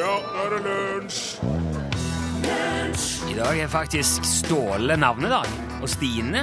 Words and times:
Ja, 0.00 0.14
nå 0.32 0.44
er 0.46 0.52
det 0.54 0.60
lunsj! 0.64 1.18
I 3.28 3.34
dag 3.36 3.58
er 3.60 3.68
faktisk 3.68 4.24
Ståle 4.24 4.96
navnedag, 4.96 5.44
og 5.82 5.90
Stine. 5.92 6.40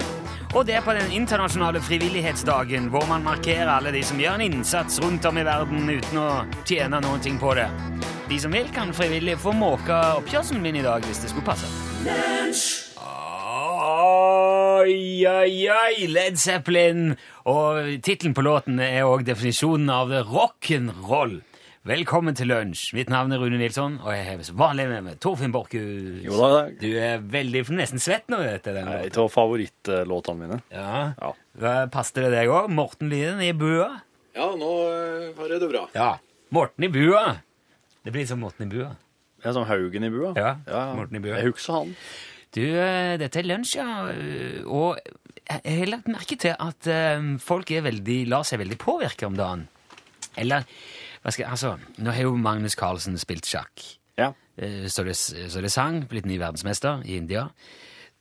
Og 0.54 0.68
det 0.68 0.76
er 0.78 0.84
på 0.86 0.94
den 0.94 1.10
internasjonale 1.16 1.82
frivillighetsdagen, 1.82 2.92
hvor 2.94 3.08
man 3.10 3.26
markerer 3.26 3.72
alle 3.74 3.96
de 3.96 4.04
som 4.06 4.22
gjør 4.22 4.38
en 4.38 4.46
innsats 4.46 5.00
rundt 5.02 5.26
om 5.26 5.42
i 5.42 5.48
verden 5.48 5.90
uten 5.90 6.22
å 6.22 6.28
tjene 6.70 7.02
noen 7.02 7.24
ting 7.26 7.42
på 7.42 7.56
det. 7.58 7.66
De 8.30 8.38
som 8.44 8.54
vil, 8.54 8.70
kan 8.76 8.94
frivillig 8.94 9.40
få 9.42 9.56
måka 9.58 10.04
oppkjørselen 10.20 10.62
min 10.62 10.78
i 10.78 10.86
dag, 10.86 11.02
hvis 11.10 11.26
det 11.26 11.34
skulle 11.34 11.50
passe. 11.50 11.66
Oi, 14.78 15.26
oi, 15.26 15.52
oi, 15.74 16.08
Led 16.14 16.38
Zeppelin! 16.38 17.16
Og 17.50 17.96
tittelen 18.06 18.38
på 18.38 18.46
låten 18.46 18.78
er 18.86 19.10
òg 19.10 19.26
definisjonen 19.26 19.90
av 19.98 20.14
rock'n'roll. 20.30 21.40
Velkommen 21.88 22.36
til 22.36 22.50
lunsj. 22.52 22.90
Mitt 22.98 23.08
navn 23.08 23.32
er 23.32 23.40
Rune 23.40 23.56
Nilsson, 23.62 23.94
og 24.02 24.10
jeg 24.12 24.26
har 24.28 24.42
som 24.44 24.58
vanlig 24.60 24.90
med 24.90 25.06
meg 25.06 25.20
Torfinn 25.24 25.54
Borchhus. 25.54 26.18
Jo 26.26 26.36
da, 26.42 26.66
Du 26.82 26.88
er 27.00 27.22
veldig 27.24 27.62
nesten 27.78 28.02
svett 28.04 28.26
nå 28.28 28.42
etter 28.44 28.76
den 28.76 28.90
Nei, 28.90 28.98
låten. 29.06 29.14
en 29.14 29.24
av 29.24 29.30
favorittlåtene 29.32 30.42
mine. 30.42 30.58
Ja. 30.74 31.14
Ja. 31.16 31.30
Hva 31.62 31.76
Passte 31.94 32.26
det 32.26 32.34
deg 32.34 32.52
òg? 32.52 32.68
Morten 32.76 33.08
Lien 33.14 33.40
i 33.40 33.54
bua? 33.56 34.02
Ja, 34.36 34.50
nå 34.60 34.72
eh, 34.90 35.30
har 35.38 35.54
jeg 35.54 35.64
det 35.64 35.70
bra. 35.72 35.86
Ja. 35.96 36.10
Morten 36.52 36.90
i 36.90 36.92
bua. 36.92 37.24
Det 38.04 38.16
blir 38.18 38.28
som 38.28 38.44
Morten 38.44 38.68
i 38.68 38.76
bua. 38.76 38.90
Ja, 39.40 39.48
er 39.48 39.56
sånn 39.56 39.70
Haugen 39.72 40.10
i 40.10 40.12
bua. 40.12 40.34
Ja, 40.36 40.58
Morten 40.98 41.22
i 41.22 41.24
bua. 41.24 41.40
Jeg 41.40 41.54
husker 41.54 41.80
han. 41.80 41.96
Du, 42.52 42.66
eh, 42.68 43.16
dette 43.24 43.40
er 43.40 43.48
lunsj, 43.48 43.78
ja. 43.80 44.12
Og 44.68 45.00
jeg 45.48 45.80
har 45.86 45.96
lagt 45.96 46.12
merke 46.12 46.36
til 46.36 46.52
at 46.52 46.92
eh, 46.92 47.32
folk 47.40 47.72
er 47.72 47.88
veldig, 47.88 48.26
lar 48.36 48.44
seg 48.44 48.60
veldig 48.66 48.82
påvirke 48.84 49.32
om 49.32 49.40
dagen. 49.40 49.70
Eller 50.38 50.68
skal 51.36 51.50
altså, 51.52 51.76
Nå 51.98 52.12
har 52.14 52.24
jo 52.28 52.36
Magnus 52.40 52.76
Carlsen 52.80 53.18
spilt 53.20 53.46
sjakk. 53.50 53.84
Ja. 54.18 54.32
Eh, 54.58 54.86
Så 54.88 55.04
det, 55.04 55.16
så 55.18 55.62
det 55.62 55.72
sang, 55.72 56.04
blitt 56.10 56.26
ny 56.26 56.38
verdensmester 56.40 57.04
i 57.06 57.18
India. 57.18 57.50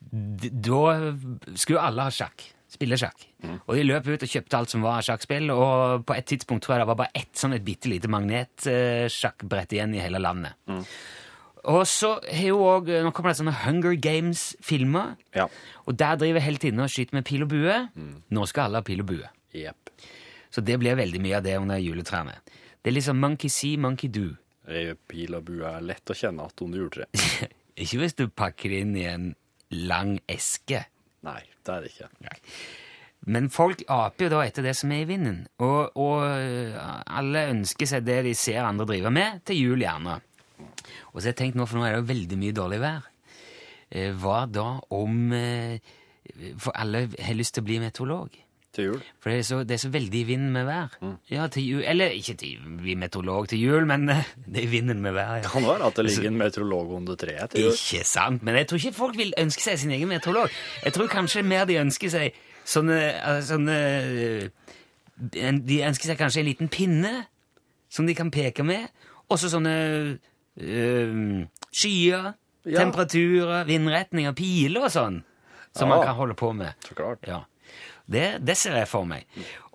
Da 0.01 0.83
skulle 1.57 1.81
alle 1.83 2.03
ha 2.09 2.11
sjakk. 2.13 2.53
Spille 2.69 2.98
sjakk. 2.98 3.23
Og 3.69 3.77
de 3.79 3.85
løp 3.87 4.09
ut 4.11 4.23
og 4.27 4.29
kjøpte 4.29 4.59
alt 4.59 4.73
som 4.75 4.83
var 4.83 5.01
sjakkspill, 5.07 5.51
og 5.55 6.03
på 6.05 6.17
et 6.17 6.27
tidspunkt 6.27 6.65
tror 6.67 6.75
jeg 6.77 6.83
det 6.83 6.89
var 6.91 6.98
bare 6.98 7.15
ett 7.15 7.39
sånn 7.39 7.55
et 7.57 7.65
bitte 7.65 7.89
lite 7.89 8.11
magnetsjakkbrett 8.13 9.73
igjen 9.77 9.95
i 9.97 10.03
hele 10.03 10.19
landet. 10.20 10.59
Og 11.67 11.83
så 11.91 12.13
har 12.23 12.45
jo 12.47 12.59
òg 12.63 12.91
Nå 13.03 13.11
kommer 13.15 13.33
det 13.33 13.39
sånne 13.41 13.55
Hunger 13.65 13.97
Games-filmer. 13.98 15.17
Ja. 15.35 15.48
Og 15.87 15.97
der 15.98 16.19
driver 16.20 16.43
heltinnen 16.45 16.85
og 16.85 16.93
skyter 16.93 17.17
med 17.19 17.27
pil 17.27 17.47
og 17.47 17.51
bue. 17.55 17.79
Nå 18.31 18.47
skal 18.51 18.69
alle 18.69 18.83
ha 18.83 18.87
pil 18.87 19.03
og 19.03 19.09
bue. 19.15 19.31
Yep. 19.57 19.91
Så 20.55 20.63
det 20.63 20.77
blir 20.83 20.98
veldig 20.98 21.20
mye 21.23 21.39
av 21.41 21.47
det 21.47 21.57
under 21.59 21.81
juletrærne. 21.83 22.37
Det 22.87 22.92
er 22.92 22.95
liksom 23.01 23.19
monkey 23.19 23.51
see, 23.51 23.75
monkey 23.83 24.06
do. 24.15 24.29
Ei 24.70 24.92
Pil 25.11 25.34
og 25.34 25.48
bue 25.48 25.67
er 25.67 25.83
lett 25.83 26.06
å 26.06 26.15
kjenne 26.15 26.45
at 26.47 26.62
under 26.62 26.79
juletreet. 26.79 27.23
Ikke 27.83 27.98
hvis 27.98 28.15
du 28.15 28.29
pakker 28.31 28.70
det 28.70 28.79
inn 28.84 28.92
i 28.95 29.03
en 29.11 29.25
lang 29.75 30.12
eske. 30.31 30.84
Nei, 31.27 31.41
det 31.67 31.75
er 31.75 31.83
det 31.83 31.91
ikke. 31.91 32.07
Nei. 32.23 32.37
Men 33.27 33.51
folk 33.51 33.83
aper 33.91 34.29
jo 34.29 34.31
da 34.37 34.45
etter 34.47 34.62
det 34.69 34.77
som 34.79 34.95
er 34.95 35.03
i 35.03 35.09
vinden. 35.09 35.42
Og, 35.67 35.98
og 35.98 36.23
øh, 36.31 36.79
alle 37.11 37.42
ønsker 37.57 37.91
seg 37.91 38.07
det 38.07 38.20
de 38.29 38.37
ser 38.39 38.62
andre 38.62 38.87
drive 38.87 39.11
med, 39.11 39.42
til 39.51 39.59
jul 39.64 39.83
gjerne. 39.83 40.20
Og 41.11 41.19
så 41.19 41.25
har 41.25 41.33
jeg 41.33 41.41
tenkt 41.42 41.59
nå, 41.59 41.67
for 41.67 41.81
nå 41.83 41.89
er 41.89 41.97
det 41.97 42.05
jo 42.05 42.11
veldig 42.14 42.39
mye 42.45 42.57
dårlig 42.62 42.81
vær. 42.87 43.11
Eh, 43.91 44.14
Hva 44.14 44.45
da 44.47 44.69
om 44.95 45.34
eh, 45.34 45.83
For 46.62 46.70
alle 46.79 47.09
har 47.11 47.37
lyst 47.42 47.59
til 47.59 47.67
å 47.67 47.69
bli 47.73 47.83
meteorolog? 47.83 48.39
Til 48.77 48.91
jul. 48.91 48.99
For 49.25 49.33
det 49.33 49.39
er 49.41 49.45
så, 49.49 49.59
det 49.65 49.75
er 49.79 49.81
så 49.81 49.89
veldig 49.95 50.19
i 50.21 50.27
vinden 50.29 50.51
med 50.53 50.67
vær. 50.69 50.97
Ja, 51.33 51.47
til 51.49 51.65
jul 51.65 51.85
Eller 51.89 52.13
ikke 52.13 52.35
til 52.37 52.61
meteorolog 53.01 53.47
til 53.48 53.63
jul, 53.63 53.87
men 53.89 54.05
eh, 54.13 54.27
det 54.45 54.64
er 54.67 54.69
vinden 54.69 55.01
med 55.01 55.14
vær. 55.17 55.39
ja. 55.41 55.48
Kan 55.48 55.64
være 55.64 55.87
at 55.89 55.97
det 55.97 56.05
ligger 56.11 56.29
en 56.29 56.37
meteorolog 56.42 56.91
under 56.98 57.17
treet 57.17 57.51
til 57.55 57.65
jul? 57.65 57.73
Ikke 57.73 58.05
sant, 58.05 58.42
men 58.45 58.59
jeg 58.61 58.69
tror 58.69 58.83
ikke 58.83 58.92
folk 58.98 59.17
vil 59.17 59.33
ønske 59.41 59.65
seg 59.65 59.79
sin 59.81 59.95
egen 59.97 60.09
meteorolog. 60.13 60.53
Jeg 60.85 60.92
tror 60.92 61.09
kanskje 61.09 61.42
mer 61.42 61.65
de 61.65 61.79
ønsker 61.81 62.13
seg 62.13 62.36
sånne, 62.69 63.01
eh, 63.17 63.41
sånne 63.48 63.79
eh, 63.81 65.57
De 65.73 65.81
ønsker 65.89 66.13
seg 66.13 66.19
kanskje 66.20 66.42
en 66.45 66.51
liten 66.51 66.69
pinne 66.69 67.15
som 67.89 68.05
de 68.07 68.13
kan 68.19 68.29
peke 68.35 68.65
med, 68.67 68.91
Også 69.33 69.48
sånne 69.51 69.73
øh, 70.61 71.47
skyer, 71.73 72.33
Ja. 72.67 72.81
temperaturer, 72.83 73.65
vindretninger, 73.69 74.33
piler 74.35 74.85
og 74.85 74.91
sånn, 74.91 75.20
som 75.77 75.89
man 75.89 76.03
kan 76.03 76.17
holde 76.19 76.35
på 76.35 76.48
med. 76.53 76.75
Så 76.83 76.95
klart. 76.98 77.23
Ja. 77.27 77.45
Det, 78.06 78.27
det 78.46 78.56
ser 78.58 78.77
jeg 78.78 78.89
for 78.90 79.08
meg. 79.08 79.27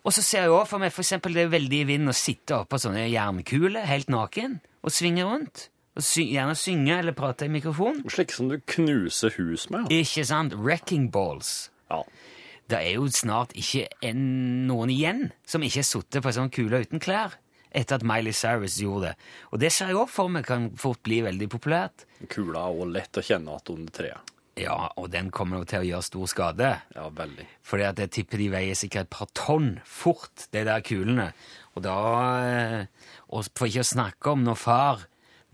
Og 0.01 0.13
så 0.15 0.23
ser 0.25 0.47
jeg 0.47 0.53
også 0.53 0.71
for 0.73 0.81
meg 0.81 0.93
for 0.95 1.03
eksempel 1.03 1.35
det 1.35 1.43
er 1.45 1.51
veldig 1.53 1.81
i 1.83 1.87
vinden 1.91 2.09
å 2.13 2.15
sitte 2.17 2.61
oppå 2.63 2.79
sånne 2.81 3.03
jernkuler 3.11 3.85
helt 3.85 4.09
naken 4.09 4.57
og 4.81 4.93
svinge 4.95 5.27
rundt. 5.27 5.67
Og 5.99 6.05
sy 6.07 6.23
gjerne 6.31 6.55
synge 6.55 6.95
eller 7.01 7.13
prate 7.13 7.45
i 7.49 7.51
mikrofon. 7.51 7.99
Slik 8.09 8.31
som 8.31 8.47
du 8.47 8.55
knuser 8.71 9.33
hus 9.35 9.67
med. 9.69 9.91
ja. 9.91 9.99
Ikke 10.05 10.23
sant? 10.25 10.55
Wrecking 10.55 11.09
balls. 11.11 11.69
Ja. 11.91 11.99
Det 12.71 12.79
er 12.79 12.95
jo 12.95 13.09
snart 13.11 13.51
ikke 13.59 13.89
en, 14.07 14.21
noen 14.69 14.93
igjen 14.93 15.25
som 15.43 15.61
ikke 15.67 15.81
har 15.83 15.89
sittet 15.89 16.23
på 16.23 16.31
en 16.31 16.37
sånn 16.37 16.53
kule 16.55 16.79
uten 16.85 17.03
klær 17.03 17.35
etter 17.75 17.99
at 17.99 18.05
Miley 18.07 18.31
Cyrus 18.35 18.77
gjorde 18.79 19.09
det. 19.11 19.27
Og 19.51 19.59
det 19.59 19.69
ser 19.75 19.91
jeg 19.91 19.99
også 19.99 20.15
for 20.15 20.31
meg 20.31 20.47
kan 20.47 20.69
fort 20.79 21.03
bli 21.07 21.19
veldig 21.27 21.49
populært. 21.51 22.05
Kula 22.31 22.63
er 22.69 22.79
òg 22.79 22.95
lett 22.95 23.19
å 23.19 23.23
kjenne 23.23 23.59
at 23.59 23.71
under 23.71 23.91
treet. 23.95 24.30
Ja, 24.61 24.77
og 24.99 25.09
den 25.13 25.31
kommer 25.33 25.61
jo 25.61 25.67
til 25.69 25.81
å 25.81 25.88
gjøre 25.88 26.05
stor 26.05 26.29
skade. 26.29 26.72
Ja, 26.95 27.07
veldig. 27.17 27.45
Fordi 27.66 27.88
at 27.88 28.01
jeg 28.03 28.11
tipper 28.17 28.41
de 28.41 28.49
veier 28.53 28.77
sikkert 28.77 29.07
et 29.09 29.13
par 29.13 29.31
tonn 29.38 29.72
fort, 29.88 30.47
de 30.53 30.63
der 30.67 30.83
kulene. 30.85 31.31
Og 31.75 31.85
da 31.85 31.95
eh, 32.44 33.07
Og 33.31 33.47
for 33.55 33.69
ikke 33.69 33.85
å 33.85 33.88
snakke 33.88 34.33
om 34.33 34.41
når 34.44 34.57
far 34.59 35.05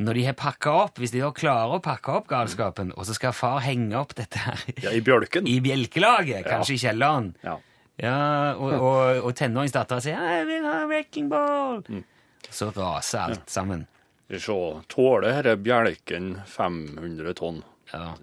Når 0.01 0.17
de 0.17 0.23
har 0.25 0.33
pakka 0.37 0.71
opp, 0.85 0.99
hvis 1.01 1.13
de 1.13 1.21
da 1.21 1.29
klarer 1.33 1.77
å 1.77 1.81
pakke 1.81 2.15
opp 2.19 2.27
galskapen, 2.29 2.91
og 2.97 3.05
så 3.05 3.15
skal 3.17 3.33
far 3.37 3.59
henge 3.65 3.97
opp 3.97 4.15
dette 4.17 4.41
her 4.41 4.61
Ja, 4.81 4.91
i 4.93 5.01
bjølken. 5.01 5.47
i 5.53 5.59
bjelkelaget, 5.61 6.45
kanskje 6.45 6.75
i 6.77 6.81
kjelleren 6.83 7.31
Ja. 7.45 7.57
Ja, 7.97 8.53
og, 8.53 8.75
og, 8.77 9.23
og 9.25 9.31
tenåringsdattera 9.33 10.03
sier 10.05 10.21
'Jeg 10.21 10.45
vil 10.45 10.65
ha 10.69 10.83
wrecking 10.85 11.31
ball'. 11.31 12.03
Så 12.53 12.69
raser 12.75 13.23
alt 13.23 13.49
sammen. 13.49 13.87
Vi 14.29 14.37
se, 14.39 14.53
tåler 14.91 15.41
denne 15.41 15.55
bjelken 15.57 16.27
500 16.45 17.33
tonn? 17.39 17.63
Ja. 17.93 18.13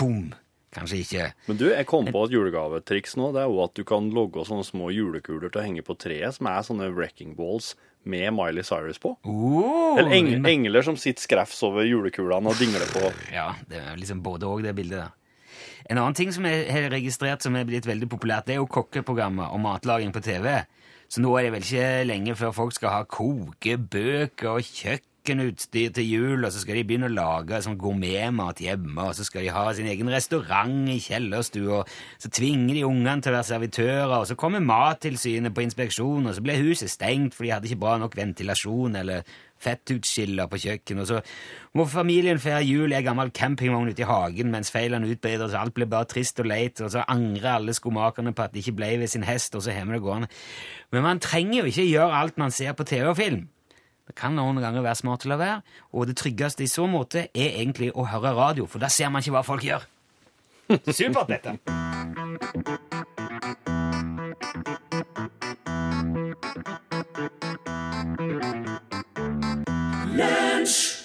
Boom! 0.00 0.32
Kanskje 0.74 1.00
ikke. 1.04 1.24
Men 1.46 1.58
du, 1.60 1.68
jeg 1.70 1.86
kom 1.86 2.08
på 2.10 2.24
et 2.26 2.32
julegavetriks 2.34 3.14
nå. 3.20 3.30
Det 3.34 3.44
er 3.44 3.50
jo 3.50 3.60
at 3.62 3.74
du 3.78 3.84
kan 3.86 4.08
logge 4.14 4.42
sånne 4.48 4.66
små 4.66 4.90
julekuler 4.90 5.52
til 5.52 5.60
å 5.60 5.66
henge 5.68 5.84
på 5.86 5.94
treet, 5.94 6.34
som 6.34 6.48
er 6.50 6.64
sånne 6.66 6.88
wrecking 6.90 7.36
balls 7.38 7.74
med 8.04 8.34
Miley 8.34 8.66
Cyrus 8.66 8.98
på. 9.00 9.14
Oh, 9.22 9.94
Eller 10.00 10.16
eng 10.18 10.32
engler 10.50 10.84
som 10.84 10.98
sitter 11.00 11.22
skrevs 11.24 11.62
over 11.64 11.86
julekulene 11.86 12.50
og 12.50 12.58
dingler 12.58 12.90
på. 12.90 13.12
Ja, 13.32 13.52
det 13.70 13.80
er 13.80 14.00
liksom 14.00 14.24
både 14.24 14.50
og 14.50 14.64
det 14.66 14.74
bildet 14.76 15.04
der. 15.04 15.14
En 15.84 16.00
annen 16.00 16.16
ting 16.16 16.32
som 16.32 16.46
jeg 16.48 16.64
har 16.72 16.88
registrert 16.92 17.44
som 17.44 17.56
er 17.56 17.66
blitt 17.68 17.86
veldig 17.86 18.08
populært, 18.10 18.48
det 18.48 18.56
er 18.56 18.62
jo 18.62 18.70
kokkeprogrammer 18.72 19.52
og 19.52 19.60
matlaging 19.62 20.14
på 20.16 20.22
TV. 20.24 20.48
Så 21.12 21.20
nå 21.22 21.34
er 21.38 21.46
det 21.46 21.54
vel 21.54 21.66
ikke 21.66 22.06
lenge 22.08 22.36
før 22.40 22.54
folk 22.56 22.74
skal 22.74 22.94
ha 22.96 23.02
kokebøker 23.06 24.56
og 24.56 24.64
kjøkkenutstyr 25.24 25.92
til 25.96 26.04
jul, 26.04 26.44
og 26.44 26.52
så 26.52 26.60
skal 26.60 26.76
de 26.76 26.84
begynne 26.84 27.08
å 27.08 27.14
lage 27.14 27.60
sånn 27.64 27.78
gourmetmat 27.80 28.60
hjemme, 28.60 29.06
og 29.08 29.14
så 29.16 29.24
skal 29.24 29.46
de 29.46 29.54
ha 29.54 29.62
sin 29.72 29.88
egen 29.88 30.10
restaurant 30.12 30.90
i 30.92 30.98
kjellerstua, 31.00 31.80
og 31.80 32.20
så 32.20 32.28
tvinger 32.28 32.74
de 32.76 32.84
ungene 32.84 33.24
til 33.24 33.32
å 33.32 33.38
være 33.38 33.48
servitører, 33.48 34.12
og 34.18 34.26
så 34.28 34.36
kommer 34.36 34.60
Mattilsynet 34.60 35.54
på 35.56 35.64
inspeksjon, 35.64 36.28
og 36.28 36.36
så 36.36 36.44
ble 36.44 36.58
huset 36.60 36.92
stengt 36.92 37.36
fordi 37.36 37.48
de 37.48 37.54
hadde 37.54 37.70
ikke 37.70 37.80
bra 37.86 37.96
nok 38.02 38.16
ventilasjon 38.18 39.00
eller 39.00 39.24
fettutskiller 39.64 40.50
på 40.50 40.60
kjøkkenet, 40.60 41.06
og 41.06 41.08
så 41.08 41.78
må 41.78 41.88
familien 41.88 42.42
feire 42.42 42.60
jul 42.66 42.92
i 42.92 42.98
ei 42.98 43.06
gammel 43.06 43.32
campingvogn 43.32 43.94
ute 43.94 44.04
i 44.04 44.10
hagen 44.10 44.52
mens 44.52 44.74
feilene 44.74 45.08
utbedres, 45.08 45.54
og 45.54 45.62
alt 45.62 45.78
blir 45.78 45.88
bare 45.88 46.10
trist 46.10 46.44
og 46.44 46.50
leit, 46.52 46.84
og 46.84 46.92
så 46.92 47.06
angrer 47.08 47.54
alle 47.54 47.72
skomakerne 47.72 48.36
på 48.36 48.44
at 48.44 48.52
de 48.52 48.60
ikke 48.60 48.76
ble 48.76 48.92
ved 49.00 49.14
sin 49.14 49.24
hest, 49.24 49.56
og 49.56 49.64
så 49.64 49.72
hemmer 49.72 49.96
det 49.96 50.04
gående. 50.04 50.32
Men 50.92 51.08
man 51.08 51.24
trenger 51.24 51.62
jo 51.62 51.72
ikke 51.72 51.88
gjøre 51.88 52.20
alt 52.20 52.36
man 52.44 52.52
ser 52.52 52.76
på 52.76 52.84
TV 52.92 53.08
og 53.08 53.16
film. 53.22 53.46
Det 54.04 54.12
kan 54.20 54.34
noen 54.36 54.60
ganger 54.60 54.84
være 54.84 55.00
smart 55.00 55.22
til 55.24 55.32
å 55.32 55.40
være, 55.40 55.62
og 55.96 56.08
det 56.10 56.18
tryggeste 56.20 56.64
i 56.64 56.68
så 56.68 56.84
måte 56.90 57.28
er 57.32 57.56
egentlig 57.62 57.88
å 57.96 58.04
høre 58.10 58.34
radio, 58.36 58.66
for 58.68 58.82
da 58.82 58.90
ser 58.92 59.08
man 59.08 59.24
ikke 59.24 59.38
hva 59.38 59.44
folk 59.46 59.64
gjør. 59.64 59.86
Supert, 60.92 61.28
dette. 61.32 61.56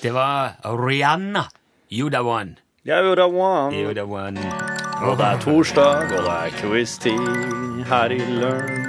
Det 0.04 0.12
var 0.16 0.60
Rihanna. 0.64 1.48
You 1.92 2.10
the 2.10 2.20
one. 2.24 2.56
Jeg 2.86 3.04
gjør 3.04 3.26
one. 3.28 3.76
You 3.76 3.94
the 3.94 4.04
one. 4.04 4.40
Og 5.02 5.18
det 5.18 5.26
er 5.26 5.40
torsdag, 5.40 6.12
og 6.18 6.24
det 6.28 6.36
er 6.36 6.56
quiz-tid 6.60 7.84
her 7.88 8.12
i 8.12 8.20
Lunsj. 8.20 8.89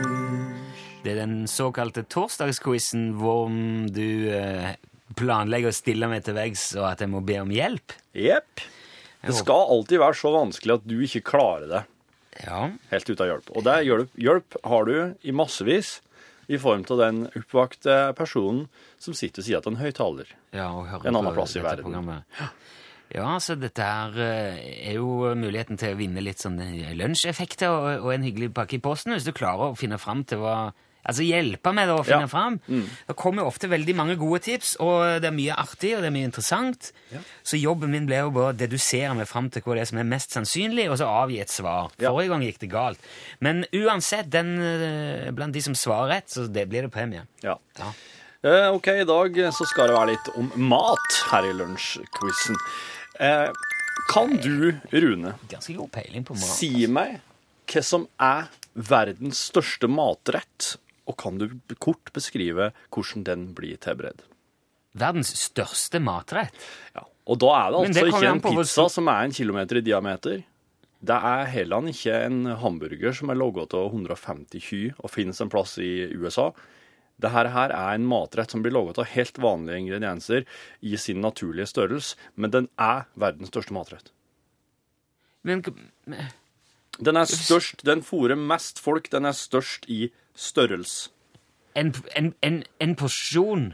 Det 1.01 1.15
er 1.15 1.21
den 1.23 1.47
såkalte 1.49 2.03
torsdagsquizen 2.13 3.15
hvor 3.21 3.49
du 3.95 4.29
eh, 4.37 4.75
planlegger 5.17 5.73
å 5.73 5.77
stille 5.77 6.09
meg 6.11 6.27
til 6.27 6.37
veggs, 6.37 6.67
og 6.77 6.91
at 6.91 7.01
jeg 7.05 7.09
må 7.13 7.23
be 7.25 7.39
om 7.41 7.51
hjelp. 7.55 7.95
Jepp. 8.17 8.61
Det 9.25 9.35
skal 9.37 9.67
alltid 9.75 10.01
være 10.01 10.17
så 10.17 10.31
vanskelig 10.35 10.77
at 10.79 10.85
du 10.89 10.95
ikke 11.05 11.23
klarer 11.33 11.67
det 11.73 11.81
Ja. 12.45 12.71
helt 12.93 13.09
uten 13.11 13.27
hjelp. 13.33 13.49
Og 13.57 13.65
det 13.67 13.79
hjelp, 13.89 14.13
hjelp 14.17 14.57
har 14.65 14.85
du 14.89 14.95
i 15.29 15.33
massevis 15.37 15.99
i 16.51 16.59
form 16.61 16.85
av 16.91 16.99
den 17.03 17.19
oppvakte 17.37 17.97
personen 18.19 18.67
som 19.01 19.15
sitter 19.17 19.41
ved 19.43 19.49
siden 19.49 19.61
av 19.65 19.73
en 19.73 19.81
høyttaler. 19.85 20.31
Ja, 20.57 20.69
og 20.73 21.05
En 21.07 21.17
annen 21.17 21.35
plass 21.37 21.57
i 21.57 21.61
verden. 21.65 21.85
programmet. 21.85 22.25
Ja, 23.11 23.39
så 23.43 23.57
dette 23.59 23.83
her 23.83 24.15
eh, 24.23 24.61
er 24.91 24.95
jo 25.01 25.33
muligheten 25.35 25.77
til 25.81 25.95
å 25.95 25.99
vinne 25.99 26.23
litt 26.23 26.39
sånn 26.45 26.61
lunsjeffekter 26.97 27.69
og, 27.73 28.05
og 28.07 28.13
en 28.15 28.23
hyggelig 28.29 28.53
pakke 28.55 28.77
i 28.79 28.83
posten, 28.85 29.13
hvis 29.17 29.27
du 29.27 29.33
klarer 29.35 29.73
å 29.73 29.77
finne 29.79 29.99
fram 29.99 30.23
til 30.25 30.39
hva 30.45 30.71
Altså 31.09 31.25
hjelpe 31.25 31.73
meg 31.75 31.87
da 31.89 31.95
å 31.97 32.05
finne 32.05 32.27
Ja. 32.27 32.27
fram. 32.29 32.59
Det 32.69 33.17
kommer 33.17 33.47
ofte 33.49 33.69
veldig 33.69 33.95
mange 33.97 34.17
gode 34.21 34.43
tips, 34.45 34.77
og 34.81 35.21
det 35.23 35.29
er 35.31 35.33
mye 35.33 35.55
artig, 35.57 35.95
og 35.97 36.03
det 36.03 36.11
er 36.11 36.15
mye 36.15 36.29
interessant. 36.29 36.93
Så 37.43 37.57
jobben 37.61 37.91
min 37.91 38.05
ble 38.07 38.17
jo 38.21 38.31
bare 38.31 38.53
å 38.53 38.57
dedusere 38.57 39.15
meg 39.17 39.27
fram 39.27 39.49
til 39.51 39.63
hva 39.63 39.75
det 39.75 39.81
er 39.81 39.91
som 39.91 39.99
er 39.99 40.05
mest 40.05 40.31
sannsynlig, 40.37 40.91
og 40.91 40.99
så 41.01 41.07
avgi 41.09 41.41
et 41.41 41.49
svar. 41.49 41.91
Ja. 41.99 42.11
Forrige 42.13 42.29
gang 42.35 42.43
gikk 42.45 42.59
det 42.61 42.71
galt. 42.71 42.99
Men 43.41 43.65
uansett, 43.73 44.29
den 44.31 44.53
eh, 44.61 45.31
blant 45.33 45.53
de 45.57 45.61
som 45.63 45.75
svarer 45.75 46.09
rett, 46.19 46.29
så 46.29 46.47
det 46.53 46.69
blir 46.69 46.83
det 46.83 46.93
premie. 46.93 47.25
Ja. 47.43 47.57
Ja. 47.79 47.93
Eh, 48.45 48.69
ok, 48.73 48.87
i 49.03 49.05
dag 49.05 49.35
så 49.53 49.67
skal 49.67 49.89
det 49.89 49.97
være 49.97 50.13
litt 50.15 50.31
om 50.37 50.53
mat 50.69 51.19
her 51.31 51.43
i 51.49 51.53
lunsjquizen. 51.53 52.57
Eh, 53.21 53.51
kan 54.13 54.37
du, 54.41 54.73
Rune, 54.93 55.35
Ganske 55.49 55.77
god 55.77 55.91
peiling 55.93 56.25
på 56.25 56.35
mat. 56.35 56.49
si 56.57 56.87
meg 56.87 57.21
hva 57.71 57.83
som 57.85 58.07
er 58.19 58.49
verdens 58.75 59.51
største 59.51 59.87
matrett, 59.91 60.77
og 61.09 61.17
kan 61.21 61.39
du 61.41 61.49
kort 61.79 62.13
beskrive 62.17 62.71
hvordan 62.91 63.25
den 63.27 63.49
blir 63.57 63.81
tilberedt? 63.83 64.27
Verdens 64.99 65.31
største 65.39 66.01
matrett. 66.03 66.55
Ja. 66.97 67.07
Og 67.31 67.39
da 67.39 67.51
er 67.55 67.71
det 67.71 67.81
altså 67.81 68.01
det 68.01 68.11
ikke 68.11 68.33
en 68.33 68.43
pizza 68.43 68.87
som 68.91 69.11
er 69.13 69.29
en 69.29 69.35
kilometer 69.35 69.79
i 69.79 69.85
diameter. 69.87 70.43
Det 71.01 71.17
er 71.17 71.47
heller 71.49 71.87
ikke 71.89 72.17
en 72.27 72.43
hamburger 72.61 73.15
som 73.17 73.31
er 73.31 73.39
laget 73.39 73.77
av 73.77 73.87
150 73.89 74.65
kyr 74.67 74.99
og 74.99 75.13
finnes 75.13 75.41
en 75.41 75.53
plass 75.53 75.79
i 75.81 76.11
USA. 76.19 76.51
Dette 77.21 77.53
her 77.53 77.73
er 77.73 77.95
en 77.95 78.09
matrett 78.09 78.53
som 78.53 78.65
blir 78.65 78.75
laget 78.75 78.99
av 79.01 79.09
helt 79.13 79.39
vanlige 79.41 79.81
ingredienser 79.85 80.47
i 80.81 80.97
sin 81.01 81.21
naturlige 81.23 81.69
størrelse, 81.71 82.17
men 82.35 82.53
den 82.53 82.69
er 82.81 83.07
verdens 83.21 83.53
største 83.53 83.77
matrett. 83.77 84.13
Men 85.43 85.63
Den 87.01 87.17
er 87.17 87.25
størst, 87.25 87.85
den 87.87 88.03
fôrer 88.05 88.37
mest 88.37 88.81
folk, 88.83 89.09
den 89.11 89.25
er 89.25 89.33
størst 89.33 89.87
i 89.89 90.11
størrelse. 90.41 91.11
en, 91.77 91.93
en, 92.17 92.33
en, 92.43 92.63
en 92.81 92.95
porsjon 92.99 93.69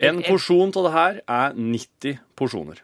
En 0.00 0.20
porsjon 0.22 0.70
av 0.78 0.84
det 0.86 0.92
her 0.94 1.16
er 1.26 1.54
90 1.58 2.18
porsjoner. 2.38 2.82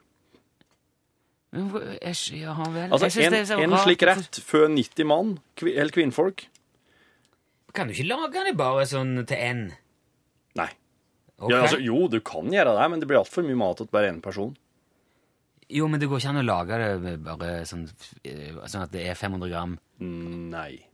Jeg- 1.55 2.41
Ja 2.41 2.55
vel. 2.59 2.91
Altså 2.91 3.21
en, 3.23 3.35
en 3.71 3.79
slik 3.79 4.03
rett 4.03 4.41
før 4.43 4.67
90 4.69 5.05
mann, 5.07 5.39
eller 5.63 5.93
kvinnfolk. 5.95 6.47
Kan 7.75 7.87
du 7.89 7.93
ikke 7.95 8.09
lage 8.09 8.43
det 8.49 8.57
bare 8.59 8.83
sånn 8.87 9.25
til 9.27 9.37
én? 9.37 9.63
Nei. 10.59 10.69
Okay. 11.39 11.51
Ja, 11.55 11.63
altså, 11.63 11.79
jo, 11.83 12.09
du 12.09 12.21
kan 12.21 12.51
gjøre 12.51 12.75
det, 12.79 12.91
men 12.91 13.01
det 13.03 13.09
blir 13.11 13.19
altfor 13.19 13.43
mye 13.47 13.59
mat 13.59 13.77
til 13.79 13.87
bare 13.91 14.11
én 14.13 14.21
person. 14.23 14.57
Jo, 15.71 15.87
men 15.89 15.99
det 16.01 16.09
går 16.11 16.19
ikke 16.21 16.29
an 16.35 16.43
å 16.43 16.45
lage 16.47 16.79
det 17.03 17.15
bare 17.25 17.65
sånn, 17.67 17.87
eh, 18.25 18.53
sånn 18.67 18.83
at 18.85 18.93
det 18.93 19.07
er 19.09 19.15
500 19.15 19.49
gram. 19.51 19.79
Nei. 20.01 20.85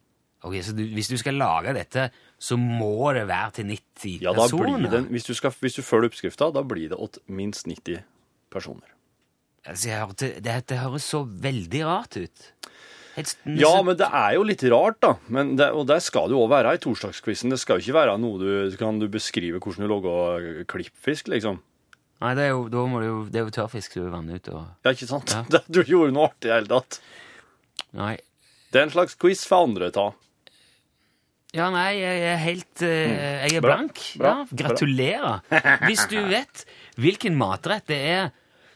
Ok, 0.42 0.54
Så 0.64 0.72
du, 0.72 0.84
hvis 0.96 1.10
du 1.12 1.16
skal 1.20 1.36
lage 1.36 1.74
dette, 1.76 2.06
så 2.40 2.56
må 2.56 3.12
det 3.12 3.26
være 3.28 3.52
til 3.58 3.66
90 3.68 4.22
Ja, 4.24 4.32
da 4.32 4.46
personer? 4.46 4.78
blir 4.78 4.90
det, 4.94 5.02
hvis 5.12 5.26
du, 5.28 5.34
skal, 5.36 5.52
hvis 5.60 5.76
du 5.76 5.82
følger 5.84 6.08
oppskrifta, 6.08 6.48
da 6.54 6.62
blir 6.64 6.88
det 6.88 6.96
åt 6.96 7.18
minst 7.28 7.66
90 7.68 8.00
personer. 8.50 8.88
Altså, 9.68 9.90
hørte, 9.92 10.30
det, 10.40 10.54
det 10.70 10.78
høres 10.80 11.04
så 11.04 11.20
veldig 11.28 11.82
rart 11.84 12.16
ut. 12.16 12.46
Ja, 13.44 13.74
men 13.84 13.98
det 13.98 14.06
er 14.06 14.36
jo 14.38 14.44
litt 14.46 14.62
rart, 14.72 14.96
da. 15.02 15.10
Men 15.28 15.56
det, 15.58 15.66
og 15.76 15.84
det 15.90 15.98
skal 16.00 16.30
det 16.30 16.36
jo 16.38 16.44
òg 16.46 16.52
være 16.54 16.72
i 16.78 16.80
torsdagsquizen. 16.80 17.52
Det 17.52 17.58
skal 17.60 17.76
jo 17.76 17.84
ikke 17.84 17.96
være 17.98 18.14
noe 18.22 18.38
du 18.40 18.76
Kan 18.80 19.00
du 19.02 19.08
beskrive 19.12 19.60
hvordan 19.60 19.84
du 19.84 19.90
lager 19.92 20.64
klippfisk, 20.70 21.28
liksom? 21.28 21.58
Nei, 22.20 22.32
det 22.36 22.46
er 22.46 22.50
jo, 22.54 22.64
da 22.72 22.84
må 22.88 23.00
du 23.02 23.06
jo, 23.06 23.18
det 23.32 23.40
er 23.40 23.46
jo 23.48 23.52
tørrfisk 23.56 23.94
du 23.96 24.06
vanner 24.12 24.40
ut 24.40 24.48
og 24.52 24.62
Ja, 24.84 24.92
ikke 24.92 25.08
sant? 25.10 25.32
Ja. 25.36 25.60
Du 25.72 25.82
gjorde 25.82 26.12
noe 26.16 26.30
artig 26.30 26.48
i 26.48 26.52
det 26.52 26.56
hele 26.58 26.72
tatt. 26.72 27.00
Nei. 27.96 28.14
Det 28.70 28.80
er 28.80 28.86
en 28.86 28.92
slags 28.94 29.16
quiz 29.20 29.42
for 29.48 29.66
andre 29.66 29.88
å 29.90 29.94
ta. 29.96 30.08
Ja, 31.56 31.66
nei, 31.74 31.96
jeg 31.98 32.20
er 32.30 32.36
helt 32.44 32.82
eh, 32.86 33.46
Jeg 33.48 33.56
er 33.56 33.60
Mm. 33.60 33.64
Bra, 33.64 33.76
blank. 33.76 34.02
bra, 34.18 34.34
ja, 34.38 34.56
gratulerer. 34.56 35.40
Hvis 35.88 36.06
du 36.10 36.20
vet 36.30 36.64
hvilken 37.00 37.34
matrett 37.36 37.88
det 37.90 37.98
er 37.98 38.30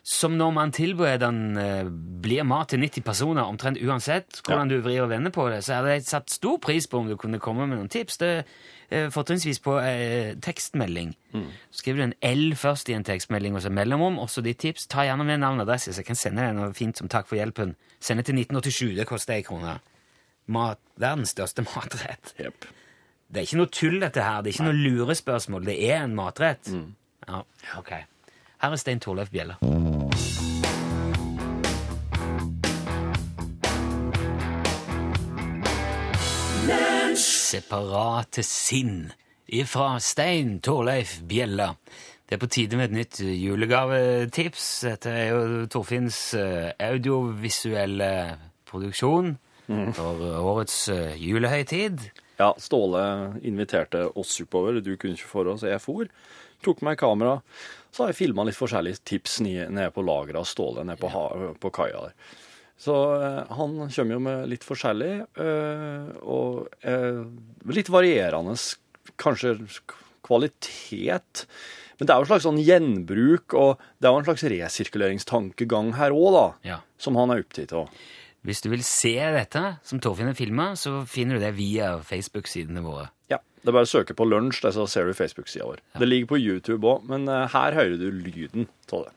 som 0.05 0.35
når 0.37 0.50
man 0.53 0.73
tilbereder 0.73 1.31
den, 1.31 1.56
eh, 1.56 1.85
blir 2.21 2.44
mat 2.44 2.69
til 2.69 2.81
90 2.82 3.00
personer, 3.06 3.47
omtrent 3.49 3.79
uansett 3.81 4.43
hvordan 4.44 4.69
du 4.69 4.81
vrir 4.85 5.00
og 5.03 5.09
vender 5.09 5.31
på 5.32 5.47
det, 5.49 5.62
så 5.65 5.79
hadde 5.79 5.94
jeg 5.94 6.05
satt 6.05 6.31
stor 6.31 6.59
pris 6.59 6.87
på 6.87 6.99
om 6.99 7.09
du 7.09 7.17
kunne 7.17 7.41
komme 7.41 7.65
med 7.67 7.79
noen 7.79 7.88
tips. 7.88 8.19
Det 8.21 8.44
eh, 8.91 9.09
Fortrinnsvis 9.09 9.62
på 9.65 9.79
eh, 9.81 10.35
tekstmelding. 10.44 11.15
Mm. 11.32 11.47
Skriver 11.73 11.97
du 11.97 12.05
en 12.11 12.15
L 12.21 12.53
først 12.55 12.91
i 12.93 12.99
en 12.99 13.05
tekstmelding, 13.06 13.55
og 13.56 13.62
så 13.65 13.73
mellomrom, 13.73 14.19
også 14.19 14.44
ditt 14.44 14.59
tips. 14.61 14.87
Ta 14.87 15.06
gjerne 15.09 15.25
med 15.25 15.41
navn 15.41 15.62
og 15.62 15.69
adresse, 15.69 15.94
så 15.94 16.03
jeg 16.03 16.11
kan 16.11 16.21
sende 16.21 16.44
deg 16.44 16.59
noe 16.59 16.75
fint 16.76 17.00
som 17.00 17.09
takk 17.09 17.26
for 17.31 17.41
hjelpen. 17.41 17.73
Send 17.99 18.21
det 18.21 18.26
til 18.29 18.37
1987. 18.43 18.97
Det 18.99 19.06
koster 19.09 19.38
ei 19.38 19.43
krone. 19.47 19.79
Mat, 20.46 20.81
verdens 21.00 21.32
største 21.32 21.64
matrett. 21.64 22.35
Yep. 22.41 22.67
Det 23.32 23.41
er 23.41 23.46
ikke 23.49 23.61
noe 23.62 23.73
tull, 23.73 23.96
dette 24.02 24.23
her. 24.23 24.43
Det 24.44 24.50
er 24.50 24.56
ikke 24.58 24.67
noe 24.69 24.82
lurespørsmål. 24.85 25.64
Det 25.64 25.76
er 25.88 26.02
en 26.05 26.17
matrett. 26.17 26.69
Ja, 27.25 27.41
ok. 27.79 27.93
Her 28.61 28.75
er 28.76 28.81
Stein 28.81 29.00
Torleif 29.00 29.32
Bjella. 29.32 29.56
Separate 37.14 38.43
sinn 38.44 39.12
ifra 39.49 39.94
Stein 40.02 40.58
Torleif 40.61 41.20
Bjella. 41.29 41.70
Det 42.29 42.37
er 42.37 42.43
på 42.43 42.50
tide 42.52 42.76
med 42.76 42.90
et 42.90 42.99
nytt 42.99 43.20
julegavetips. 43.25 44.69
Dette 44.90 45.11
er 45.12 45.32
jo 45.32 45.64
Torfinns 45.73 46.20
eh, 46.37 46.70
audiovisuelle 46.82 48.12
produksjon 48.69 49.35
for 49.66 50.25
årets 50.40 50.76
eh, 50.93 51.16
julehøytid. 51.20 52.08
Ja, 52.40 52.50
Ståle 52.58 53.05
inviterte 53.46 54.08
oss 54.19 54.37
oppover. 54.43 54.81
Du 54.82 54.94
kunne 54.96 55.14
ikke 55.19 55.31
for 55.31 55.50
oss, 55.52 55.62
jeg 55.66 55.82
for. 55.82 56.11
Tok 56.64 56.82
med 56.87 56.99
kamera. 56.99 57.38
Så 57.94 58.02
har 58.02 58.11
jeg 58.11 58.22
filma 58.25 58.46
litt 58.46 58.58
forskjellige 58.58 59.05
tips 59.06 59.38
nede 59.44 59.90
på 59.94 60.02
lageret 60.02 60.40
av 60.43 60.49
Ståle 60.50 60.82
nede 60.87 60.99
på, 60.99 61.11
på 61.62 61.75
kaia 61.75 62.08
der. 62.08 62.16
Så 62.81 62.94
eh, 63.22 63.52
han 63.55 63.76
kommer 63.87 64.16
jo 64.16 64.22
med 64.25 64.49
litt 64.50 64.66
forskjellig, 64.66 65.12
eh, 65.40 66.08
og 66.26 66.66
eh, 66.83 67.23
litt 67.71 67.90
varierende 67.92 68.56
kanskje 69.21 69.54
kvalitet. 70.25 71.44
Men 72.00 72.09
det 72.09 72.11
er 72.11 72.18
jo 72.18 72.26
en 72.26 72.33
slags 72.33 72.47
sånn 72.49 72.61
gjenbruk, 72.64 73.54
og 73.54 73.83
det 74.02 74.09
er 74.09 74.16
jo 74.16 74.23
en 74.25 74.26
slags 74.26 74.47
resirkuleringstankegang 74.50 75.94
her 76.00 76.16
òg, 76.16 76.28
da. 76.35 76.44
Ja. 76.66 76.78
Som 76.99 77.21
han 77.21 77.30
er 77.30 77.44
opptatt 77.44 77.76
av. 77.78 77.92
Hvis 78.44 78.60
du 78.60 78.68
vil 78.68 78.82
se 78.84 79.12
dette 79.34 79.60
som 79.88 80.00
Torfinn 80.04 80.28
har 80.28 80.36
filma, 80.36 80.66
så 80.76 80.98
finner 81.08 81.38
du 81.38 81.44
det 81.46 81.54
via 81.56 81.94
Facebook-sidene 82.04 82.82
våre. 82.84 83.06
Ja, 83.32 83.38
det 83.62 83.70
er 83.72 83.76
bare 83.78 83.88
å 83.88 83.92
søke 83.94 84.16
på 84.18 84.26
lunsj, 84.28 84.60
så 84.76 84.84
ser 84.90 85.08
du 85.08 85.16
Facebook-sida 85.16 85.64
vår. 85.70 85.80
Det 86.02 86.08
ligger 86.10 86.28
på 86.34 86.40
YouTube 86.42 86.84
òg, 86.92 87.06
men 87.08 87.24
eh, 87.32 87.46
her 87.54 87.78
hører 87.78 87.96
du 88.02 88.10
lyden 88.12 88.68
av 88.92 89.06
det. 89.06 89.14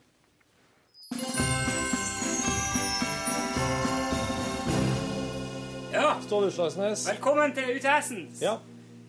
Ja, 5.93 6.15
Ståle 6.22 6.48
Utslagsnes. 6.48 7.07
velkommen 7.10 7.53
til 7.55 7.63
UTS-en. 7.75 8.27
Ja. 8.41 8.55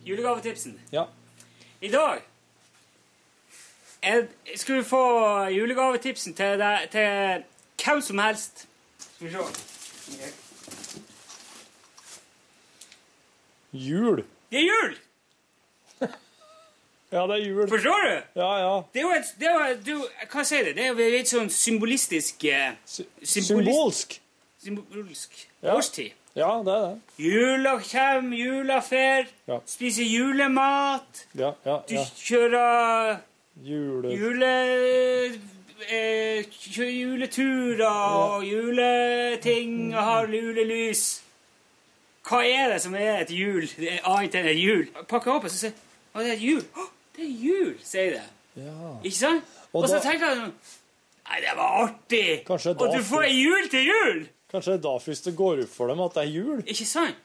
Julegavetipsen. 0.05 0.79
Ja. 0.91 1.03
I 1.81 1.87
dag 1.91 2.21
jeg 4.03 4.27
skal 4.55 4.75
du 4.79 4.83
få 4.87 5.01
julegavetipsen 5.51 6.33
til, 6.33 6.59
deg- 6.61 6.85
til 6.91 7.43
hvem 7.83 8.01
som 8.01 8.17
helst. 8.23 8.65
Skal 9.15 9.27
vi 9.27 9.33
se. 9.33 9.78
Jul. 13.73 14.23
Det 14.51 14.59
er 14.63 14.67
jul! 14.69 14.97
Ja, 17.11 17.23
det 17.25 17.39
er 17.39 17.45
jul. 17.47 17.63
Forstår 17.69 18.03
du? 18.05 18.11
Ja, 18.37 18.49
ja. 18.61 18.73
Det 18.93 19.01
jo 19.01 19.09
et, 19.17 19.29
det 19.41 19.47
er 19.49 19.71
du, 19.81 19.95
Hva 20.29 20.43
sier 20.45 20.67
det? 20.67 20.75
Det 20.77 20.83
er 20.85 20.91
jo 20.93 21.07
litt 21.15 21.31
sånn 21.31 21.47
symbolistisk 21.49 22.43
eh, 22.45 22.75
Sy 22.85 23.01
Symbolist- 23.25 23.47
Symbolsk. 23.47 24.13
Symbolsk 24.61 25.39
Ja. 25.65 25.73
årstid. 25.73 26.13
Ja, 26.37 26.51
det 26.67 26.75
er 26.75 26.83
det. 26.85 27.15
Jula 27.25 27.73
kommer, 27.81 28.37
jula 28.37 28.77
fer, 28.85 29.25
Ja. 29.49 29.57
spiser 29.65 30.05
julemat. 30.05 31.23
Ja, 31.33 31.55
ja, 31.65 31.79
Du 31.89 31.95
kjører 32.21 33.17
Jule... 33.65 34.13
jule... 34.13 34.53
Eh, 35.87 36.43
juleturer 36.75 37.85
og 37.87 38.43
juleting 38.43 39.93
og 39.95 40.03
har 40.03 40.27
julelys. 40.27 41.03
Hva 42.27 42.41
er 42.43 42.73
det 42.73 42.81
som 42.83 42.95
er 42.99 43.21
et 43.21 43.31
jul? 43.31 43.63
Annet 44.03 44.35
enn 44.35 44.49
et 44.51 44.59
jul. 44.59 44.89
Pakker 45.07 45.37
opp 45.37 45.47
og 45.47 45.53
så 45.53 45.61
sier 45.61 45.77
Å, 46.11 46.19
det 46.19 46.33
er 46.33 46.35
et 46.35 46.43
jul. 46.43 46.59
Å, 46.75 46.87
det 47.15 47.23
er 47.23 47.31
jul, 47.45 47.71
sier 47.85 48.17
det. 48.17 48.25
Ja. 48.59 48.91
Ikke 48.99 49.15
sant? 49.15 49.55
Og 49.71 49.87
så 49.87 50.01
tenker 50.03 50.33
jeg 50.33 50.51
Nei, 51.29 51.39
det 51.45 51.51
var 51.55 51.75
artig! 51.85 52.27
Kanskje 52.47 52.73
Og 52.73 52.95
du 52.95 53.03
får 53.05 53.27
ei 53.27 53.35
jul 53.37 53.67
til 53.69 53.85
jul! 53.85 54.21
Kanskje 54.49 54.73
det 54.73 54.79
er 54.79 54.85
da 54.87 54.93
først 55.03 55.27
det 55.29 55.35
går 55.37 55.59
opp 55.63 55.73
for 55.75 55.93
dem 55.93 55.99
at 56.01 56.15
det 56.17 56.23
er 56.23 56.31
jul? 56.33 56.63
Ikke 56.65 56.87
sant? 56.89 57.19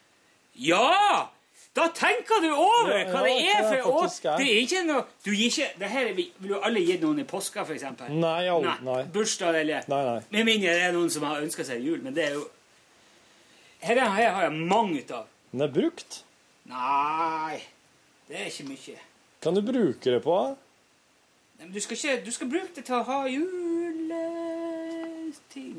Ja! 0.60 1.30
Da 1.74 1.88
tenker 1.90 2.38
du 2.40 2.52
over 2.54 2.92
Ja, 2.98 3.04
hva 3.10 3.22
det 3.26 3.32
er 3.50 3.62
for 3.62 3.74
det 3.74 3.84
år. 3.84 4.04
er. 4.04 4.36
Det 4.38 4.46
er 4.46 4.60
ikke 4.62 4.82
noe 4.86 5.04
Du 5.24 5.30
gir 5.34 5.46
ikke 5.50 5.70
det 5.80 5.88
her 5.90 6.06
er, 6.06 6.12
Vil 6.14 6.30
du 6.52 6.60
alle 6.62 6.80
gi 6.86 6.96
noen 7.02 7.18
i 7.18 7.24
påska, 7.24 7.64
eksempel? 7.66 8.08
Nei, 8.14 8.46
al- 8.48 8.62
nei. 8.82 9.02
Bursdag 9.12 9.54
eller 9.60 9.82
Nei, 9.88 10.04
nei. 10.04 10.20
Med 10.30 10.44
mindre 10.46 10.68
det 10.76 10.82
er 10.86 10.92
noen 10.92 11.10
som 11.10 11.22
har 11.26 11.40
ønska 11.42 11.64
seg 11.66 11.82
jul, 11.82 11.98
men 12.02 12.14
det 12.14 12.24
er 12.28 12.32
jo 12.38 12.44
her, 13.80 13.96
er- 13.96 14.08
her 14.14 14.30
har 14.32 14.42
jeg 14.42 14.52
mange 14.52 15.02
av. 15.12 15.26
Den 15.52 15.60
er 15.62 15.68
brukt. 15.68 16.22
Nei, 16.66 17.60
det 18.28 18.36
er 18.40 18.44
ikke 18.46 18.64
mye. 18.68 18.98
Kan 19.42 19.54
du 19.54 19.60
bruke 19.62 20.04
det 20.14 20.22
på? 20.24 20.56
Nei, 21.58 21.66
men 21.66 21.72
du 21.74 21.80
skal 21.80 21.96
ikke 21.96 22.24
Du 22.24 22.30
skal 22.30 22.46
bruke 22.48 22.74
det 22.74 22.84
til 22.86 22.94
å 22.94 23.02
ha 23.04 23.24
juleting. 23.28 23.42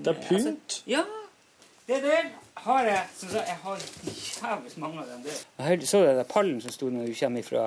Det 0.04 0.08
er 0.12 0.22
pynt. 0.28 0.84
ja. 0.88 1.04
Det 1.88 2.02
der 2.04 2.30
har 2.56 2.84
jeg 2.84 3.04
Som 3.18 3.30
sagt, 3.30 3.48
jeg 3.48 3.58
har 3.64 3.82
jævlig 4.42 4.72
mange 4.78 5.00
av 5.00 5.06
dem 5.06 5.24
der. 5.24 5.70
Jeg 5.70 5.88
så 5.88 6.00
du 6.00 6.08
den 6.08 6.18
der 6.18 6.24
pallen 6.24 6.62
som 6.62 6.72
sto 6.72 6.90
når 6.90 7.06
du 7.06 7.14
kommer 7.20 7.44
fra 7.44 7.66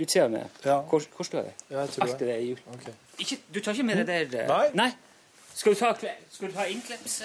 utsida 0.00 0.28
med? 0.28 0.44
Ja. 0.64 0.80
Hvor, 0.80 1.02
hvor 1.16 1.24
står 1.24 1.42
det? 1.42 1.52
Ja, 1.70 1.80
jeg 1.80 1.88
tror 1.88 2.04
Alt 2.04 2.18
det 2.18 2.28
der 2.28 2.34
er 2.34 2.40
jul. 2.40 2.58
Okay. 2.74 2.92
Ikke, 3.18 3.38
du 3.54 3.60
tar 3.60 3.72
ikke 3.72 3.82
med 3.82 3.96
det 3.96 4.06
der 4.06 4.42
eh, 4.42 4.48
Nei. 4.48 4.66
Nei. 4.74 4.90
Skal 5.54 5.74
du 5.74 5.78
ta, 5.78 5.94
skal 6.30 6.48
du 6.48 6.54
ta 6.54 6.64
innkleps 6.64 7.22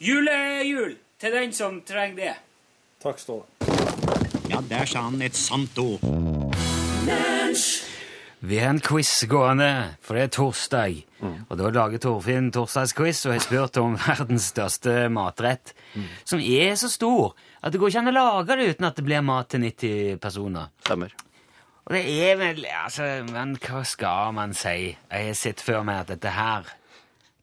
Julehjul 0.00 0.96
til 1.20 1.32
den 1.32 1.52
som 1.52 1.82
trenger 1.86 2.16
det. 2.16 2.34
Takk, 3.02 3.18
Ståle. 3.18 3.42
Ja, 4.50 4.58
der 4.70 4.84
sa 4.84 5.06
han 5.06 5.22
et 5.22 5.36
sant 5.36 5.78
ord. 5.78 6.00
Vi 8.42 8.58
har 8.58 8.72
en 8.72 8.80
quiz 8.82 9.10
gående, 9.30 9.70
for 10.02 10.18
det 10.18 10.22
er 10.24 10.30
torsdag. 10.34 10.96
Og 11.22 11.52
da 11.60 11.68
lager 11.70 12.00
Torfinn 12.02 12.48
torsdagsquiz 12.50 13.20
og 13.28 13.36
har 13.36 13.44
spurt 13.44 13.78
om 13.78 13.94
verdens 14.02 14.48
største 14.50 15.06
matrett, 15.14 15.74
som 16.26 16.42
er 16.42 16.74
så 16.80 16.90
stor 16.90 17.36
at 17.62 17.70
det 17.70 17.78
går 17.78 17.92
ikke 17.92 18.00
an 18.02 18.10
å 18.10 18.16
lage 18.16 18.56
det 18.58 18.72
uten 18.72 18.88
at 18.88 18.98
det 18.98 19.04
blir 19.06 19.22
mat 19.22 19.52
til 19.52 19.62
90 19.62 20.18
personer. 20.22 20.72
Stemmer. 20.82 21.14
Og 21.86 21.94
det 21.94 22.02
er 22.26 22.38
vel 22.40 22.66
Altså, 22.66 23.06
men 23.30 23.54
hva 23.62 23.84
skal 23.86 24.34
man 24.34 24.54
si? 24.58 24.90
Jeg 24.90 25.28
har 25.28 25.38
sett 25.38 25.62
før 25.62 25.86
meg 25.86 26.02
at 26.02 26.12
dette 26.14 26.34
her 26.34 26.66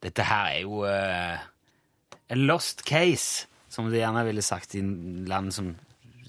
Dette 0.03 0.23
her 0.23 0.51
er 0.53 0.61
jo 0.63 0.83
uh, 0.87 1.39
en 2.31 2.43
lost 2.47 2.85
case, 2.87 3.47
som 3.71 3.89
de 3.91 3.99
gjerne 3.99 4.23
ville 4.27 4.43
sagt 4.43 4.75
i 4.79 4.83
land 4.83 5.51
som 5.51 5.73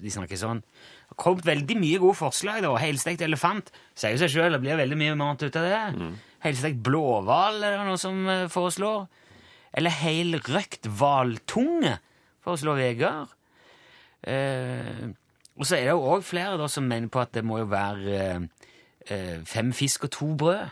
de 0.01 0.11
snakker 0.11 0.39
sånn. 0.39 0.59
Det 1.11 1.17
har 1.17 1.23
kommet 1.25 1.45
veldig 1.45 1.75
mye 1.75 1.99
gode 1.99 2.15
forslag. 2.15 2.61
da. 2.63 2.71
Helstekt 2.79 3.21
elefant 3.21 3.67
sier 3.99 4.15
jo 4.15 4.21
seg 4.23 4.31
sjøl, 4.31 4.55
det 4.55 4.61
blir 4.63 4.79
veldig 4.79 4.97
mye 4.97 5.15
mat 5.19 5.43
ut 5.43 5.57
av 5.59 5.65
det. 5.67 6.11
Helstekt 6.45 6.79
blåhval 6.85 7.59
er 7.67 7.75
det 7.75 7.83
noe 7.89 7.99
som 7.99 8.21
eh, 8.31 8.47
foreslår. 8.49 9.03
Eller 9.77 9.93
helrøkt 10.01 10.87
hvaltunge, 10.87 11.97
foreslår 12.43 12.79
Vegard. 12.79 13.35
Eh, 14.23 15.11
og 15.59 15.67
så 15.67 15.75
er 15.77 15.89
det 15.89 15.93
jo 15.93 16.07
òg 16.15 16.23
flere 16.25 16.57
da, 16.57 16.67
som 16.71 16.87
mener 16.87 17.11
på 17.11 17.19
at 17.21 17.33
det 17.35 17.43
må 17.45 17.59
jo 17.61 17.67
være 17.69 18.15
eh, 18.17 18.45
eh, 19.11 19.41
fem 19.45 19.73
fisk 19.75 20.07
og 20.07 20.13
to 20.15 20.29
brød. 20.39 20.63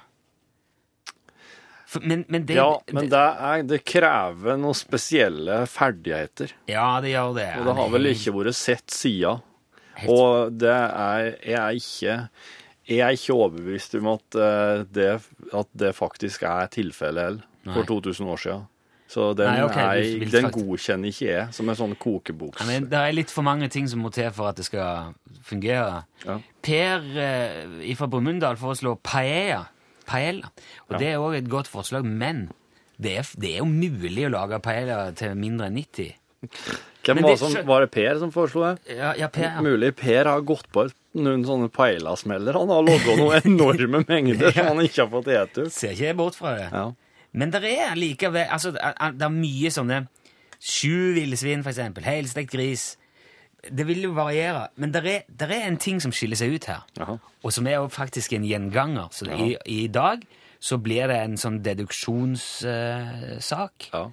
For, 1.89 2.05
men, 2.05 2.24
men 2.29 2.46
det 2.46 2.55
Ja, 2.58 2.77
men 2.93 3.10
det, 3.10 3.19
er, 3.19 3.63
det 3.65 3.79
krever 3.88 4.58
noen 4.62 4.77
spesielle 4.77 5.63
ferdigheter. 5.69 6.53
Ja, 6.69 7.00
det 7.01 7.15
gjør 7.15 7.36
det. 7.38 7.48
Og 7.60 7.65
det 7.69 7.77
har 7.79 7.93
vel 7.96 8.12
ikke 8.12 8.34
vært 8.36 8.58
sett 8.58 8.93
siden. 8.93 9.41
Og 10.08 10.53
det 10.60 10.70
er 10.72 11.36
Jeg 11.44 11.60
er 11.60 11.70
ikke 11.84 12.29
jeg 12.89 13.06
er 13.06 13.13
ikke 13.13 13.36
overbevist 13.38 13.94
om 14.00 14.08
at 14.15 14.36
eh, 14.41 14.84
det, 14.89 15.10
at 15.53 15.68
det 15.77 15.91
faktisk 15.94 16.41
er 16.50 16.70
tilfellet 16.74 17.24
heller, 17.24 17.74
for 17.75 17.86
2000 17.86 18.29
år 18.34 18.38
siden. 18.41 18.63
Så 19.10 19.34
den, 19.34 19.50
Nei, 19.50 19.63
okay, 19.65 20.01
er, 20.22 20.29
den 20.29 20.48
godkjenner 20.53 21.10
ikke 21.10 21.25
jeg 21.27 21.53
som 21.53 21.70
en 21.70 21.77
sånn 21.77 21.96
kokeboks... 21.98 22.62
Ja, 22.62 22.68
men 22.70 22.88
det 22.91 22.98
er 22.98 23.13
litt 23.13 23.32
for 23.34 23.46
mange 23.46 23.70
ting 23.74 23.88
som 23.89 24.03
må 24.06 24.12
til 24.13 24.29
for 24.34 24.51
at 24.51 24.58
det 24.58 24.68
skal 24.68 25.15
fungere. 25.46 26.03
Ja. 26.25 26.36
Per 26.65 27.08
eh, 27.18 27.94
fra 27.98 28.10
Brumunddal 28.10 28.58
foreslår 28.62 29.00
paella. 29.06 29.63
paella. 30.10 30.50
Og 30.88 30.94
Ja. 30.94 31.01
det 31.01 31.10
er 31.13 31.22
òg 31.22 31.38
et 31.39 31.50
godt 31.50 31.70
forslag, 31.70 32.06
men 32.06 32.51
det 33.01 33.18
er, 33.18 33.34
det 33.38 33.53
er 33.56 33.62
jo 33.63 33.70
mulig 33.70 34.27
å 34.27 34.34
lage 34.34 34.62
paella 34.62 35.12
til 35.18 35.34
mindre 35.38 35.70
enn 35.70 35.77
90. 35.82 36.13
Hvem 37.16 37.24
var, 37.25 37.32
det- 37.36 37.39
som, 37.42 37.51
var 37.68 37.80
det 37.86 37.92
Per 37.92 38.20
som 38.22 38.32
foreslo 38.32 38.62
det? 38.68 38.75
Ja, 38.98 39.13
ja 39.18 39.28
Per. 39.34 39.44
ja. 39.50 39.62
Mulig 39.66 39.96
Per 40.00 40.25
har 40.30 40.42
gått 40.42 40.68
på 40.72 40.86
noen 41.20 41.44
sånne 41.48 41.70
peilasmeller. 41.74 42.54
Han 42.60 42.70
har 42.70 42.84
lodda 42.86 43.16
noen 43.18 43.42
enorme 43.50 44.04
mengder 44.08 44.51
som 44.54 44.66
han 44.74 44.82
ikke 44.86 45.01
har 45.06 45.10
fått 45.13 45.28
ete 45.34 45.62
ut. 45.68 45.74
Ser 45.74 45.92
ikke 45.98 46.16
bort 46.20 46.36
fra 46.39 46.50
det. 46.58 46.68
Ja. 46.72 46.86
Men 47.34 47.51
det 47.54 47.63
er 47.70 47.96
likevel 47.98 48.48
altså, 48.50 48.72
det 48.74 48.82
er- 48.82 49.30
mye 49.36 49.70
sånne 49.74 50.06
Sju 50.60 51.13
villsvin, 51.16 51.62
for 51.63 51.70
eksempel. 51.72 52.04
Helstekt 52.04 52.51
gris. 52.51 52.98
Det 53.72 53.86
vil 53.88 54.01
jo 54.04 54.10
variere. 54.12 54.66
Men 54.75 54.92
det 54.92 55.06
er, 55.08 55.24
er 55.48 55.54
en 55.70 55.78
ting 55.80 56.01
som 56.04 56.12
skiller 56.12 56.36
seg 56.36 56.51
ut 56.58 56.66
her, 56.68 56.82
Aha. 57.00 57.16
og 57.44 57.51
som 57.56 57.63
er 57.68 57.75
jo 57.78 57.88
faktisk 57.88 58.34
en 58.36 58.44
gjenganger. 58.44 59.08
Så 59.16 59.24
i, 59.32 59.56
i 59.72 59.88
dag 59.88 60.20
så 60.60 60.75
blir 60.84 61.08
det 61.08 61.16
en 61.16 61.38
sånn 61.39 61.62
deduksjonssak. 61.63 63.88
Ja. 63.94 64.04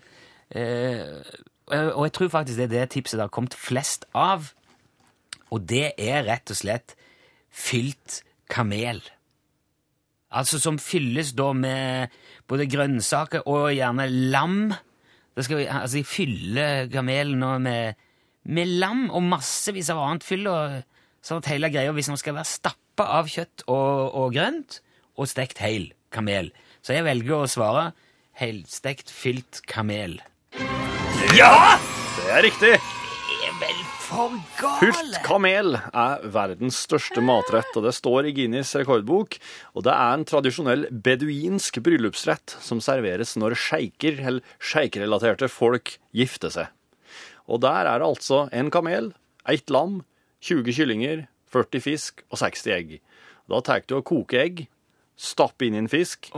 Eh, 0.54 1.18
og 1.66 2.04
jeg 2.06 2.12
tror 2.14 2.30
faktisk 2.30 2.60
det 2.60 2.66
er 2.68 2.74
det 2.74 2.90
tipset 2.94 3.18
det 3.18 3.26
har 3.26 3.34
kommet 3.34 3.56
flest 3.58 4.06
av. 4.14 4.52
Og 5.50 5.62
det 5.66 5.92
er 5.98 6.26
rett 6.26 6.50
og 6.52 6.58
slett 6.58 6.94
fylt 7.50 8.20
kamel. 8.50 9.00
Altså 10.36 10.58
som 10.60 10.78
fylles 10.82 11.32
da 11.38 11.52
med 11.56 12.14
både 12.50 12.68
grønnsaker 12.70 13.46
og 13.48 13.70
gjerne 13.74 14.08
lam. 14.34 14.74
Skal 15.36 15.66
altså 15.66 15.98
De 15.98 16.04
fyller 16.08 16.90
kamelen 16.92 17.40
nå 17.40 17.56
med, 17.62 17.98
med 18.44 18.72
lam 18.80 19.08
og 19.10 19.24
massevis 19.26 19.90
av 19.92 20.02
annet 20.02 20.26
fyll. 20.26 20.46
og 20.50 20.82
Sånn 21.26 21.42
at 21.42 21.50
hele 21.50 21.70
greia, 21.72 21.92
Hvis 21.92 22.10
den 22.10 22.20
skal 22.20 22.36
være 22.38 22.50
stappa 22.50 23.08
av 23.18 23.30
kjøtt 23.30 23.66
og, 23.66 24.14
og 24.14 24.34
grønt 24.36 24.80
og 25.16 25.28
stekt 25.28 25.58
hel 25.64 25.90
kamel. 26.12 26.52
Så 26.82 26.94
jeg 26.94 27.06
velger 27.06 27.42
å 27.42 27.50
svare 27.50 27.90
helstekt 28.36 29.10
fylt 29.10 29.62
kamel. 29.66 30.20
Ja! 31.34 31.78
Det 32.20 32.30
er 32.30 32.42
riktig! 32.44 32.72
Det 32.76 33.36
er 33.48 33.54
vel 33.58 33.78
for 34.04 34.34
gale. 34.60 34.92
Pult 34.92 35.16
kamel 35.26 35.74
er 35.74 36.26
verdens 36.30 36.78
største 36.84 37.22
matrett, 37.24 37.72
og 37.74 37.86
det 37.86 37.94
står 37.96 38.28
i 38.28 38.34
Guinness 38.36 38.74
rekordbok. 38.78 39.38
Og 39.74 39.86
det 39.86 39.94
er 39.94 40.12
en 40.14 40.26
tradisjonell 40.28 40.86
beduinsk 40.92 41.80
bryllupsrett 41.82 42.54
som 42.62 42.82
serveres 42.84 43.34
når 43.40 43.56
sjeiker 43.58 44.20
eller 44.20 44.56
sjeikrelaterte 44.62 45.48
folk 45.50 45.96
gifter 46.16 46.52
seg. 46.54 46.70
Og 47.50 47.62
der 47.64 47.90
er 47.90 48.02
det 48.02 48.06
altså 48.06 48.44
en 48.54 48.70
kamel, 48.74 49.10
ett 49.50 49.72
lam, 49.72 50.02
20 50.46 50.78
kyllinger, 50.78 51.24
40 51.50 51.82
fisk 51.82 52.22
og 52.30 52.38
60 52.42 52.70
egg. 52.76 52.94
Da 53.50 53.62
tar 53.66 53.82
du 53.86 53.98
og 53.98 54.06
koker 54.06 54.44
egg, 54.44 54.66
stapper 55.16 55.66
inn 55.66 55.78
i 55.78 55.82
en 55.82 55.90
fisk, 55.90 56.30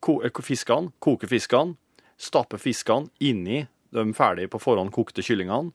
ko 0.00 0.18
eh, 0.24 0.44
fiskene, 0.44 0.92
koker 1.00 1.30
fiskene, 1.30 1.76
stapper 2.20 2.60
fiskene 2.60 3.12
inni 3.20 3.64
de 3.96 4.14
ferdig 4.16 4.50
på 4.52 4.60
forhånd 4.62 4.92
kokte 4.94 5.24
kyllingene, 5.24 5.72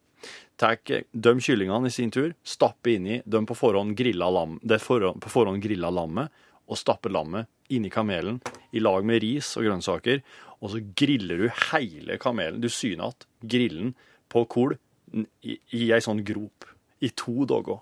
tar 0.61 0.77
de 0.85 1.33
kyllingene 1.41 1.89
i 1.89 1.93
sin 1.93 2.13
tur, 2.13 2.35
stapper 2.45 2.95
inni 2.95 3.21
de 3.25 3.41
på 3.47 3.57
forhånd 3.57 3.95
grilla, 3.97 4.29
lam, 4.29 4.59
forhånd, 4.61 5.21
på 5.23 5.33
forhånd 5.33 5.63
grilla 5.63 5.89
lammet, 5.93 6.29
og 6.71 6.79
stapper 6.79 7.11
lammet 7.11 7.49
inni 7.73 7.89
kamelen 7.91 8.39
i 8.71 8.79
lag 8.79 9.03
med 9.07 9.21
ris 9.23 9.55
og 9.57 9.65
grønnsaker, 9.67 10.21
og 10.61 10.73
så 10.73 10.81
griller 10.97 11.41
du 11.41 11.47
hele 11.71 12.19
kamelen. 12.21 12.61
Du 12.61 12.69
syner 12.69 13.11
at 13.11 13.25
grillen 13.41 13.95
på 14.31 14.45
kol 14.51 14.77
i, 15.11 15.57
i 15.75 15.89
ei 15.91 16.01
sånn 16.03 16.21
grop 16.27 16.67
i 17.01 17.09
to 17.17 17.47
dager. 17.49 17.81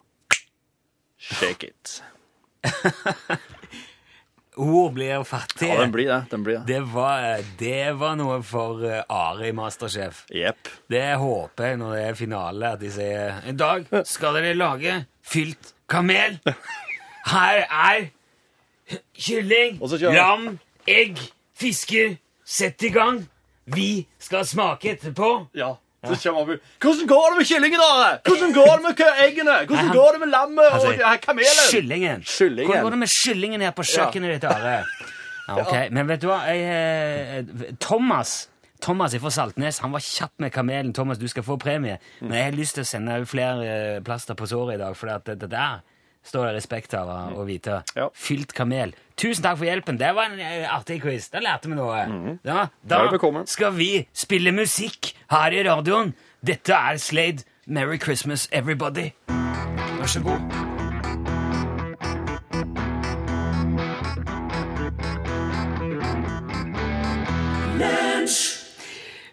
Shake 1.20 1.74
it. 1.74 2.00
Ord 4.58 4.94
blir 4.94 5.24
fattige. 5.24 5.70
Ja, 5.74 5.82
den 5.82 5.92
blir 5.92 6.08
det. 6.10 6.20
Den 6.32 6.44
blir 6.44 6.58
det. 6.60 6.66
Det 6.68 6.80
var, 6.94 7.44
det 7.60 8.00
var 8.00 8.16
noe 8.20 8.40
for 8.44 8.82
Ari 8.84 9.04
Are 9.08 9.50
i 9.50 9.54
Masterchef. 9.56 10.24
Yep. 10.36 10.72
Det 10.90 11.04
håper 11.22 11.70
jeg 11.70 11.80
når 11.80 11.96
det 11.96 12.06
er 12.08 12.18
finale, 12.18 12.72
at 12.74 12.82
de 12.82 12.92
sier 12.94 13.42
I 13.48 13.56
dag 13.56 13.86
skal 14.10 14.40
dere 14.40 14.56
lage 14.58 14.96
fylt 15.24 15.74
kamel. 15.90 16.40
Her 17.30 17.62
er 17.68 18.10
kylling, 19.14 19.78
lam, 20.16 20.58
egg, 20.88 21.22
fisker. 21.54 22.18
Sett 22.50 22.82
i 22.82 22.90
gang. 22.90 23.22
Vi 23.70 24.08
skal 24.18 24.48
smake 24.50 24.96
etterpå. 24.96 25.28
Ja. 25.54 25.76
Så 26.00 26.16
kommer 26.30 26.46
han 26.46 26.60
Hvordan 26.80 27.08
går 27.08 27.26
det 27.30 27.38
med 27.38 27.46
kyllingen, 27.46 27.80
Are?' 27.80 28.20
Hvordan 28.24 28.54
går 28.54 28.76
det 28.76 28.84
med 28.84 29.02
eggene? 29.26 29.56
Hvordan 29.68 29.90
går 29.94 30.12
det 30.12 30.20
med 30.20 30.30
lammet 30.32 30.66
og 30.66 30.74
Altså, 30.74 31.18
kamelen? 31.22 31.64
Kyllingen. 31.72 32.24
Hvordan 32.24 32.84
går 32.84 32.90
det 32.90 33.00
med 33.00 33.08
kyllingen 33.08 33.62
her 33.62 33.72
på 33.72 33.84
kjøkkenet 33.84 34.34
ditt, 34.38 34.44
Are? 34.48 34.86
Ja, 35.50 35.58
ok, 35.60 35.92
Men 35.92 36.08
vet 36.08 36.22
du 36.22 36.28
hva? 36.30 36.40
Jeg, 36.48 37.44
eh, 37.44 37.76
Thomas 37.80 38.50
Thomas 38.82 39.16
fra 39.20 39.30
Saltnes 39.30 39.80
han 39.84 39.92
var 39.92 40.00
kjapp 40.00 40.32
med 40.40 40.54
kamelen. 40.56 40.94
Thomas, 40.94 41.18
du 41.18 41.28
skal 41.28 41.44
få 41.44 41.58
premie. 41.60 41.98
Men 42.22 42.34
jeg 42.34 42.44
har 42.44 42.52
lyst 42.56 42.78
til 42.78 42.86
å 42.86 42.88
sende 42.88 43.26
flere 43.28 43.66
eh, 43.68 44.02
plaster 44.06 44.38
på 44.40 44.48
såret 44.48 44.78
i 44.78 44.80
dag, 44.80 44.96
for 44.96 45.12
det, 45.12 45.36
det 45.42 45.50
der 45.52 45.82
står 46.24 46.46
det 46.50 46.56
respekt 46.56 46.94
av 46.94 47.08
å- 47.36 47.46
vite. 47.46 47.84
Ja. 47.96 48.10
Fylt 48.14 48.54
kamel. 48.54 48.94
Tusen 49.16 49.44
takk 49.44 49.58
for 49.58 49.66
hjelpen. 49.66 49.98
Det 49.98 50.14
var 50.16 50.24
en 50.30 50.40
eh, 50.40 50.68
artig 50.76 51.02
quiz. 51.02 51.30
Da 51.30 51.40
lærte 51.40 51.68
vi 51.70 51.76
noe. 51.76 52.40
Ja, 52.44 52.68
Da 52.86 53.44
skal 53.46 53.72
vi 53.74 54.08
spille 54.14 54.52
musikk 54.52 55.14
her 55.32 55.52
i 55.52 55.64
radioen. 55.64 56.14
Dette 56.44 56.74
er 56.74 56.98
Slade. 56.98 57.44
Merry 57.68 57.98
Christmas, 58.00 58.48
everybody. 58.52 59.12
Vær 59.28 60.08
så 60.08 60.24
god. 60.24 60.40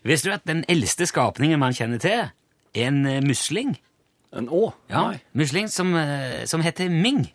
Visste 0.06 0.28
du 0.30 0.34
at 0.34 0.44
den 0.46 0.64
eldste 0.70 1.06
skapningen 1.08 1.58
man 1.60 1.74
kjenner 1.74 1.98
til, 2.02 2.28
er 2.76 2.86
en 2.88 3.00
eh, 3.10 3.22
musling? 3.24 3.74
En 4.32 4.48
å? 4.52 4.72
Ja, 4.90 5.10
Nei. 5.10 5.20
musling 5.38 5.68
som, 5.70 5.94
eh, 5.96 6.44
som 6.46 6.62
heter 6.62 6.90
Ming. 6.90 7.26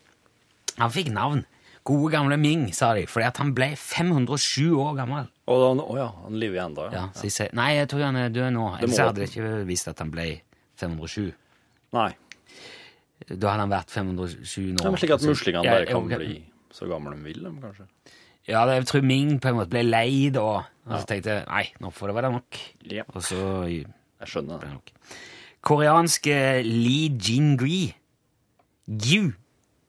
Han 0.78 0.92
fikk 0.92 1.12
navn. 1.12 1.46
Gode 1.84 2.12
gamle 2.14 2.38
Ming, 2.38 2.68
sa 2.74 2.94
de, 2.94 3.08
fordi 3.10 3.26
at 3.26 3.38
han 3.42 3.54
ble 3.58 3.72
507 3.76 4.76
år 4.78 4.98
gammel. 5.00 5.30
Å, 5.50 5.56
å 5.82 5.96
ja, 5.98 6.10
han 6.28 6.38
lever 6.38 6.62
ennå, 6.62 6.86
ja. 6.92 6.92
Ja, 6.94 7.06
så 7.18 7.26
jeg 7.26 7.34
sier, 7.34 7.50
nei, 7.58 7.72
jeg 7.80 7.90
tror 7.90 8.04
han 8.06 8.20
er 8.22 8.30
død 8.30 8.52
nå. 8.54 8.68
Ellers 8.78 9.00
hadde 9.02 9.24
jeg 9.26 9.32
ikke 9.34 9.66
visst 9.66 9.90
at 9.90 10.04
han 10.04 10.12
ble 10.14 10.28
507. 10.78 11.32
Nei. 11.98 12.12
Da 13.32 13.54
hadde 13.56 13.64
han 13.66 13.74
vært 13.74 13.94
507 13.94 14.76
nå. 14.76 14.84
Det 14.84 14.92
er 14.92 15.02
slik 15.02 15.16
at 15.18 15.26
muslingene 15.26 15.66
Ja, 15.66 15.74
bare 15.80 15.90
kan 15.90 16.06
ok. 16.06 16.16
bli 16.22 16.38
så 16.72 16.88
gamle 16.90 17.16
de 17.18 17.26
vil, 17.26 17.42
de, 17.44 17.52
kanskje. 17.64 17.88
Ja, 18.50 18.64
jeg 18.70 18.86
tror 18.90 19.04
Ming 19.06 19.36
på 19.42 19.52
en 19.52 19.58
måte 19.60 19.74
ble 19.74 19.84
lei 19.86 20.30
da. 20.34 20.46
Og 20.88 20.96
så 20.96 21.04
tenkte 21.10 21.36
jeg, 21.36 21.46
nei, 21.50 21.66
nå 21.84 21.92
får 21.94 22.12
det 22.12 22.16
være 22.18 22.32
nok. 22.38 22.62
Ja. 22.94 23.06
Og 23.14 23.26
så 23.26 23.42
Jeg 23.70 24.30
skjønner 24.30 24.62
det. 24.62 24.72
Koreanske 25.62 26.63
Lee 26.65 27.12
Jin-gui, 27.22 27.94
Gyu, 28.88 29.34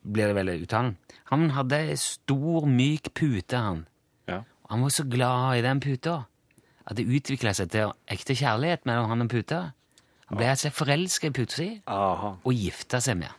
blir 0.02 0.31
det 0.31 0.37
vel 0.37 0.52
uttalen. 0.59 0.97
Han 1.33 1.50
hadde 1.57 1.97
stor, 1.97 2.67
myk 2.69 3.12
pute, 3.17 3.57
han. 3.57 3.87
Ja. 4.29 4.43
Han 4.71 4.85
var 4.85 4.93
så 4.93 5.07
glad 5.09 5.59
i 5.59 5.64
den 5.64 5.81
puta 5.81 6.19
at 6.83 6.99
det 6.99 7.07
utvikla 7.07 7.55
seg 7.57 7.71
til 7.73 7.93
ekte 8.11 8.37
kjærlighet 8.37 8.85
mellom 8.88 9.09
han 9.11 9.25
og 9.25 9.31
puta. 9.33 9.62
Han 10.29 10.41
ble 10.41 10.50
altså 10.52 10.73
forelska 10.75 11.31
i 11.31 11.35
puta 11.37 11.59
si 11.59 11.69
Aha. 11.87 12.35
og 12.43 12.57
gifta 12.57 13.00
seg 13.05 13.21
med. 13.21 13.33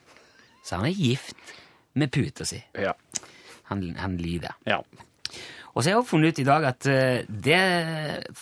Så 0.63 0.79
han 0.79 0.87
er 0.87 0.97
gift 0.97 1.53
med 1.99 2.11
puta 2.13 2.47
si. 2.47 2.61
Ja. 2.79 2.93
Han, 3.69 3.91
han 3.99 4.17
lider. 4.21 4.55
Ja. 4.69 4.79
Og 5.73 5.81
så 5.81 5.89
har 5.89 5.93
jeg 5.95 6.01
også 6.03 6.11
funnet 6.11 6.33
ut 6.33 6.41
i 6.43 6.47
dag 6.47 6.65
at 6.69 6.87
eh, 6.89 7.23
det 7.27 7.61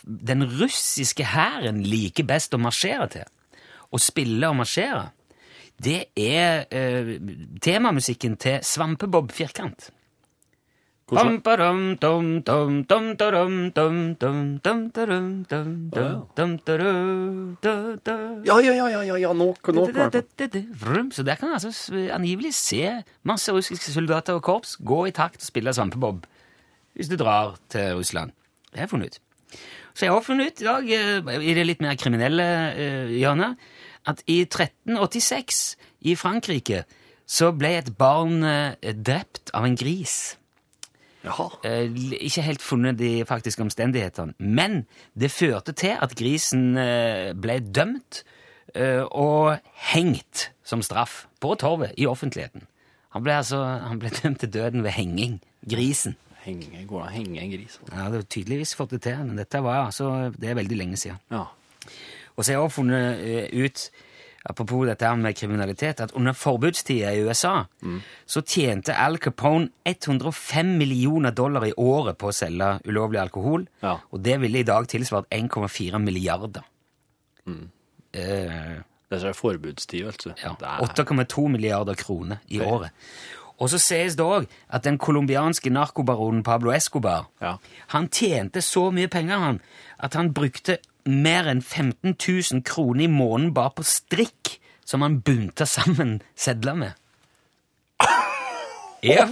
den 0.03 0.43
russiske 0.59 1.25
hæren 1.31 1.79
liker 1.85 2.27
best 2.27 2.53
å 2.53 2.59
marsjere 2.61 3.07
til, 3.13 3.29
å 3.91 3.99
spille 3.99 4.49
og 4.49 4.59
marsjere, 4.61 5.09
det 5.81 6.11
er 6.15 6.67
eh, 6.69 7.15
temamusikken 7.63 8.37
til 8.41 8.61
Svampebob 8.65 9.31
Firkant. 9.33 9.89
Hvordan-. 11.11 11.41
Ja, 18.47 18.59
ja, 18.63 18.73
ja, 18.77 19.01
ja, 19.03 19.17
ja, 19.19 19.33
nå, 19.35 19.49
Så 21.11 21.25
der 21.27 21.35
kan 21.35 21.51
altså 21.57 21.73
angivelig 22.15 22.53
se 22.55 23.01
masse 23.27 23.51
russiske 23.51 23.91
soldater 23.91 24.39
og 24.39 24.45
korps 24.47 24.77
gå 24.79 25.01
i 25.09 25.11
takt 25.11 25.43
og 25.43 25.49
spille 25.51 25.73
svampebob 25.75 26.23
hvis 26.95 27.07
du 27.11 27.15
drar 27.19 27.57
til 27.71 27.95
Russland. 27.99 28.31
Det 28.71 28.79
har 28.79 28.87
jeg 28.87 28.91
funnet 28.91 29.15
ut. 29.15 29.30
Så 29.93 30.07
jeg 30.07 30.13
har 30.13 30.23
funnet 30.25 30.51
ut 30.51 30.61
i 30.61 30.67
dag, 30.67 30.91
eh, 30.95 31.39
i 31.43 31.55
det 31.55 31.67
litt 31.67 31.83
mer 31.83 31.97
kriminelle 31.99 32.47
eh, 32.71 33.13
hjørnet, 33.19 33.59
at 34.09 34.23
i 34.31 34.41
1386 34.47 35.61
i 36.09 36.15
Frankrike 36.17 36.85
så 37.29 37.51
ble 37.55 37.75
et 37.79 37.91
barn 37.99 38.41
eh, 38.47 38.93
drept 38.95 39.53
av 39.55 39.67
en 39.67 39.77
gris. 39.77 40.37
Jaha. 41.21 41.51
Ikke 42.17 42.41
helt 42.41 42.63
funnet 42.65 42.97
de 42.97 43.21
faktiske 43.29 43.61
omstendighetene. 43.61 44.33
Men 44.39 44.87
det 45.13 45.29
førte 45.29 45.75
til 45.77 45.93
at 46.01 46.15
grisen 46.17 46.73
ble 47.37 47.59
dømt 47.61 48.23
og 49.13 49.59
hengt 49.91 50.47
som 50.65 50.81
straff 50.81 51.27
på 51.37 51.53
torvet 51.61 51.93
i 52.01 52.07
offentligheten. 52.09 52.65
Han 53.13 53.21
ble 53.21 53.37
altså 53.37 53.61
han 53.61 54.01
ble 54.01 54.09
dømt 54.17 54.41
til 54.41 54.49
døden 54.49 54.81
ved 54.81 54.95
henging. 54.97 55.37
Grisen. 55.69 56.17
Henge, 56.41 56.85
går 56.89 57.01
det 57.01 57.07
an 57.07 57.11
å 57.11 57.15
henge 57.15 57.41
en 57.43 57.51
gris? 57.53 57.79
Ja, 57.91 58.05
det 58.09 58.21
har 58.21 58.29
tydeligvis 58.33 58.75
fått 58.75 58.95
det 58.95 59.01
til, 59.05 59.17
men 59.27 59.37
dette 59.37 59.59
var 59.61 59.83
altså 59.87 60.31
Det 60.33 60.49
er 60.49 60.55
veldig 60.57 60.77
lenge 60.79 60.97
siden. 60.97 61.19
Ja. 61.29 61.43
Og 62.35 62.43
så 62.43 62.51
har 62.51 62.55
jeg 62.57 62.63
også 62.65 62.75
funnet 62.79 63.19
eh, 63.21 63.65
ut, 63.65 63.83
apropos 64.49 64.85
dette 64.89 65.05
her 65.05 65.15
med 65.21 65.35
kriminalitet, 65.37 66.01
at 66.01 66.15
under 66.17 66.33
forbudstida 66.33 67.11
i 67.13 67.21
USA 67.27 67.65
så 68.25 68.41
tjente 68.41 68.95
Al 68.97 69.19
Capone 69.21 69.69
105 69.85 70.71
millioner 70.79 71.31
dollar 71.37 71.67
i 71.67 71.73
året 71.77 72.17
på 72.17 72.31
å 72.31 72.33
selge 72.33 72.79
ulovlig 72.89 73.19
alkohol. 73.21 73.67
Ja. 73.83 73.99
Og 74.09 74.23
det 74.25 74.39
ville 74.41 74.63
i 74.63 74.65
dag 74.65 74.87
tilsvart 74.89 75.29
1,4 75.29 75.99
milliarder. 76.01 76.63
Eh, 78.13 78.79
Det 79.11 79.23
er 79.27 79.33
forbudstid, 79.35 80.05
altså. 80.07 80.31
ja, 80.39 80.53
er, 80.55 80.85
8,2 80.87 81.47
milliarder 81.51 81.93
kroner 81.99 82.37
i 82.47 82.61
året. 82.63 82.91
Og 83.61 83.69
så 83.69 83.77
sies 83.77 84.15
det 84.17 84.25
òg 84.25 84.47
at 84.73 84.83
den 84.87 84.97
colombianske 84.97 85.69
narkobaronen 85.69 86.41
Pablo 86.43 86.71
Escobar 86.73 87.27
Ja. 87.41 87.55
han 87.93 88.07
tjente 88.09 88.61
så 88.65 88.87
mye 88.91 89.07
penger 89.07 89.37
han, 89.37 89.59
at 90.01 90.13
han 90.17 90.33
brukte 90.33 90.79
mer 91.05 91.45
enn 91.51 91.61
15 91.61 92.15
000 92.17 92.63
kroner 92.65 93.05
i 93.05 93.07
måneden 93.11 93.53
bare 93.53 93.71
på 93.77 93.83
strikk 93.85 94.57
som 94.85 95.01
han 95.05 95.19
bunta 95.21 95.65
sammen 95.69 96.21
sedler 96.35 96.73
med. 96.75 96.97
Er- 99.05 99.29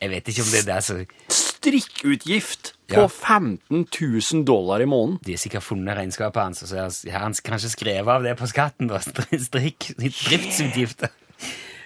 Jeg 0.00 0.10
vet 0.10 0.28
ikke 0.28 0.42
om 0.42 0.50
det 0.52 0.60
er 0.62 0.68
det 0.68 0.78
så 0.84 0.96
Strikkutgift 1.32 2.72
på 2.90 3.00
Ja. 3.04 3.06
15 3.08 3.86
000 3.86 4.44
dollar 4.44 4.80
i 4.82 4.84
måneden. 4.88 5.18
De 5.24 5.32
har 5.32 5.38
sikkert 5.38 5.62
funnet 5.64 5.96
regnskapet 5.96 6.42
hans, 6.42 6.62
og 6.62 6.68
så 6.68 7.10
har 7.12 7.20
han 7.22 7.34
kanskje 7.44 7.70
skrevet 7.72 8.08
av 8.10 8.22
det 8.26 8.34
på 8.36 8.46
skatten. 8.50 8.88
da, 8.90 8.98
Strikk, 9.00 9.92
driftsutgifter. 9.96 11.08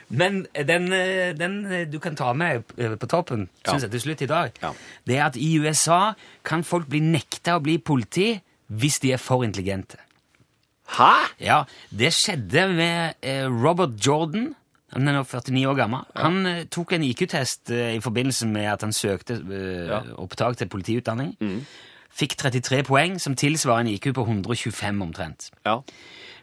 Men 0.09 0.47
den, 0.55 0.85
den 1.39 1.55
du 1.91 1.99
kan 1.99 2.15
ta 2.17 2.33
med 2.33 2.63
på 3.01 3.07
toppen 3.11 3.49
Ja. 3.67 3.73
synes 3.73 3.83
jeg 3.83 3.91
til 3.91 4.01
slutt 4.01 4.21
i 4.23 4.27
dag, 4.31 4.53
Ja. 4.63 4.71
det 5.07 5.17
er 5.19 5.25
at 5.27 5.37
i 5.37 5.59
USA 5.59 6.13
kan 6.45 6.63
folk 6.65 6.87
bli 6.89 7.01
nekta 7.01 7.57
å 7.59 7.63
bli 7.63 7.79
politi 7.79 8.41
hvis 8.71 9.01
de 9.03 9.13
er 9.13 9.17
for 9.19 9.43
intelligente. 9.45 9.97
Hæ? 10.99 11.11
Ja, 11.41 11.65
Det 11.91 12.13
skjedde 12.15 12.69
med 12.77 13.15
eh, 13.23 13.47
Robert 13.51 13.99
Jordan. 14.07 14.55
Han 14.93 15.09
er 15.09 15.13
nå 15.19 15.25
49 15.27 15.67
år 15.67 15.75
gammel. 15.77 16.05
Han 16.15 16.47
eh, 16.47 16.65
tok 16.71 16.93
en 16.93 17.03
IQ-test 17.03 17.71
eh, 17.75 17.97
i 17.97 18.01
forbindelse 18.01 18.47
med 18.47 18.67
at 18.73 18.81
han 18.87 18.93
søkte 18.93 19.41
Ja. 19.91 20.01
opptak 20.17 20.57
til 20.57 20.69
politiutdanning. 20.69 21.35
Fikk 22.17 22.37
33 22.39 22.83
poeng, 22.87 23.19
som 23.21 23.35
tilsvarer 23.37 23.81
en 23.81 23.89
IQ 23.89 24.13
på 24.15 24.23
125 24.25 25.03
omtrent. 25.03 25.51
Ja. 25.67 25.81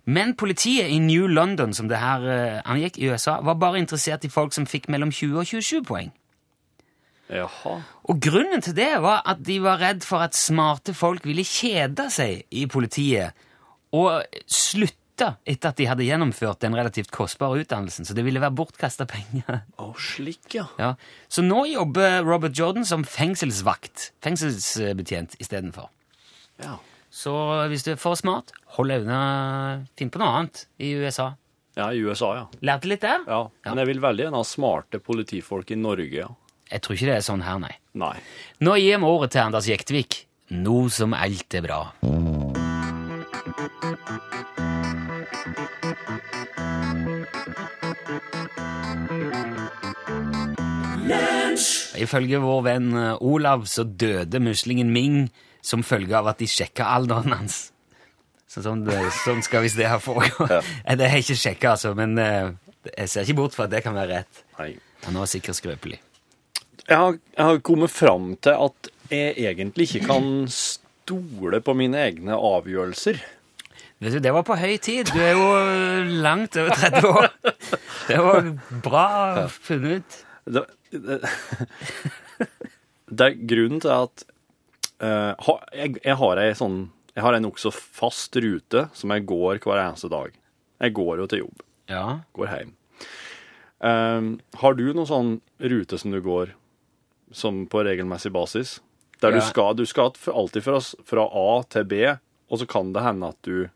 Men 0.05 0.33
politiet 0.35 0.91
i 0.91 0.99
New 0.99 1.29
London, 1.31 1.73
som 1.73 1.87
det 1.87 2.01
her 2.01 2.25
eh, 2.27 2.61
angikk 2.65 2.99
i 2.99 3.07
USA, 3.07 3.37
var 3.41 3.55
bare 3.61 3.79
interessert 3.79 4.25
i 4.27 4.31
folk 4.31 4.53
som 4.55 4.67
fikk 4.67 4.89
mellom 4.91 5.11
20 5.11 5.39
og 5.39 5.47
27 5.47 5.83
poeng. 5.87 6.11
Jaha. 7.31 7.77
Og 8.11 8.19
grunnen 8.21 8.61
til 8.61 8.75
det 8.75 8.91
var 9.01 9.23
at 9.29 9.39
de 9.47 9.61
var 9.63 9.79
redd 9.81 10.03
for 10.05 10.25
at 10.25 10.35
smarte 10.35 10.93
folk 10.97 11.23
ville 11.25 11.45
kjede 11.47 12.09
seg 12.11 12.43
i 12.51 12.67
politiet 12.67 13.31
og 13.95 14.25
slutte 14.49 14.99
etter 15.47 15.69
at 15.69 15.79
de 15.79 15.87
hadde 15.87 16.05
gjennomført 16.07 16.59
den 16.65 16.75
relativt 16.75 17.13
kostbare 17.13 17.61
utdannelsen, 17.61 18.03
så 18.03 18.15
det 18.17 18.25
ville 18.25 18.41
være 18.41 18.57
bortkasta 18.57 19.05
penger. 19.07 19.61
Oh, 19.79 19.93
slik, 19.95 20.49
ja. 20.57 20.65
Ja. 20.81 20.95
Så 21.31 21.45
nå 21.45 21.63
jobber 21.69 22.25
Robert 22.25 22.57
Jordan 22.59 22.83
som 22.85 23.05
fengselsvakt, 23.07 24.09
fengselsbetjent 24.25 25.37
istedenfor. 25.39 25.91
Ja. 26.59 26.79
Så 27.13 27.31
hvis 27.69 27.83
du 27.85 27.91
er 27.93 27.99
for 28.01 28.17
smart, 28.17 28.49
hold 28.73 28.89
deg 28.89 29.03
unna, 29.05 29.19
finn 29.99 30.09
på 30.09 30.17
noe 30.21 30.31
annet 30.39 30.63
i 30.81 30.95
USA. 30.97 31.27
Ja, 31.77 31.91
i 31.93 32.01
USA, 32.01 32.31
ja. 32.39 32.45
Lærte 32.65 32.89
litt 32.89 33.03
der? 33.05 33.21
ja. 33.29 33.43
Men 33.69 33.81
jeg 33.83 33.91
vil 33.91 34.01
veldig 34.01 34.25
gjerne 34.27 34.41
ha 34.41 34.47
smarte 34.47 35.01
politifolk 35.01 35.73
i 35.73 35.77
Norge, 35.77 36.09
ja. 36.25 36.31
Jeg 36.73 36.81
tror 36.81 36.97
ikke 36.97 37.09
det 37.11 37.17
er 37.19 37.25
sånn 37.25 37.45
her, 37.45 37.59
nei. 37.61 37.73
Nei. 38.01 38.15
Nå 38.65 38.73
gir 38.81 38.97
vi 38.97 39.09
ordet 39.11 39.33
til 39.35 39.43
Anders 39.43 39.69
Jektvik. 39.69 40.23
Nå 40.57 40.77
som 40.93 41.13
alt 41.17 41.53
er 41.53 41.65
bra. 41.65 41.81
Ifølge 52.03 52.39
vår 52.41 52.61
venn 52.65 52.93
Olav 53.21 53.67
så 53.69 53.85
døde 53.85 54.41
muslingen 54.43 54.89
Ming 54.93 55.27
som 55.63 55.83
følge 55.87 56.15
av 56.19 56.27
at 56.33 56.41
de 56.43 56.47
sjekka 56.51 56.87
alderen 56.97 57.33
hans. 57.37 57.59
Så 58.51 58.61
sånn, 58.65 58.83
sånn 59.23 59.41
skal 59.45 59.63
visst 59.65 59.79
det 59.79 59.87
ha 59.89 59.99
foregått. 60.03 60.51
Eh, 60.85 60.95
Det 60.99 61.07
har 61.09 61.17
jeg 61.17 61.25
ikke 61.25 61.39
sjekka, 61.41 61.71
altså, 61.77 61.93
men 61.97 62.17
eh, 62.21 62.51
jeg 62.91 63.09
ser 63.09 63.23
ikke 63.25 63.39
bort 63.39 63.55
fra 63.57 63.65
at 63.69 63.73
det 63.73 63.81
kan 63.85 63.95
være 63.97 64.19
rett. 64.19 64.43
Nei. 64.59 64.73
Han 65.07 65.17
var 65.19 65.29
sikkert 65.31 65.57
skrøpelig. 65.57 65.97
Jeg 66.83 66.99
har, 66.99 67.15
jeg 67.37 67.45
har 67.47 67.61
kommet 67.63 67.91
fram 67.91 68.33
til 68.43 68.59
at 68.67 68.89
jeg 69.11 69.33
egentlig 69.47 69.87
ikke 69.87 70.05
kan 70.11 70.27
stole 70.51 71.59
på 71.63 71.73
mine 71.79 71.99
egne 72.09 72.35
avgjørelser. 72.35 73.21
Vet 74.03 74.17
du, 74.17 74.19
Det 74.19 74.33
var 74.35 74.43
på 74.43 74.57
høy 74.59 74.75
tid. 74.83 75.11
Du 75.15 75.19
er 75.23 75.31
jo 75.37 75.47
langt 76.23 76.57
over 76.59 76.75
30 76.75 77.07
år. 77.07 77.29
Det 78.09 78.19
var 78.19 78.49
bra 78.83 79.07
funnet 79.47 80.03
ut. 80.03 80.19
Det, 80.43 80.63
det, 80.91 81.19
det 83.17 83.27
er 83.29 83.37
grunnen 83.53 83.79
til 83.83 83.93
at 83.95 84.25
eh, 84.27 84.32
jeg, 85.03 85.97
jeg 86.03 86.15
har 86.19 86.39
ei 86.41 86.53
sånn 86.57 86.77
Jeg 87.15 87.23
har 87.25 87.35
ei 87.37 87.41
nokså 87.43 87.69
fast 87.73 88.35
rute 88.41 88.87
som 88.97 89.11
jeg 89.13 89.25
går 89.29 89.59
hver 89.61 89.81
eneste 89.83 90.09
dag. 90.09 90.31
Jeg 90.81 90.93
går 90.97 91.19
jo 91.21 91.27
til 91.29 91.43
jobb. 91.43 91.59
Ja. 91.91 92.05
Går 92.33 92.47
hjem. 92.49 92.71
Ehm, 93.83 94.29
har 94.61 94.73
du 94.79 94.85
noen 94.93 95.05
sånn 95.09 95.33
rute 95.61 95.99
som 96.01 96.11
du 96.15 96.21
går 96.25 96.53
som 97.33 97.65
på 97.69 97.83
regelmessig 97.85 98.31
basis? 98.33 98.79
Der 99.21 99.31
Ja. 99.31 99.39
du 99.39 99.41
skal, 99.45 99.75
du 99.75 99.85
skal 99.85 100.11
alltid 100.33 100.63
fra, 100.63 100.79
fra 100.81 101.27
A 101.29 101.63
til 101.69 101.83
B, 101.85 102.01
og 102.49 102.59
så 102.59 102.65
kan 102.67 102.91
det 102.93 103.03
hende 103.03 103.29
at 103.29 103.37
du 103.43 103.69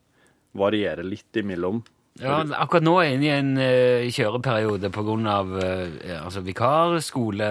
varierer 0.58 1.04
litt 1.06 1.32
imellom. 1.38 1.84
Ja. 2.22 2.38
Akkurat 2.58 2.86
nå 2.86 2.94
er 3.00 3.08
jeg 3.08 3.18
inne 3.18 3.28
i 3.28 3.34
en 3.36 3.52
uh, 3.60 4.08
kjøreperiode 4.14 4.92
av 5.32 5.56
eh, 5.62 6.14
altså 6.18 6.44
vikarskole. 6.46 7.50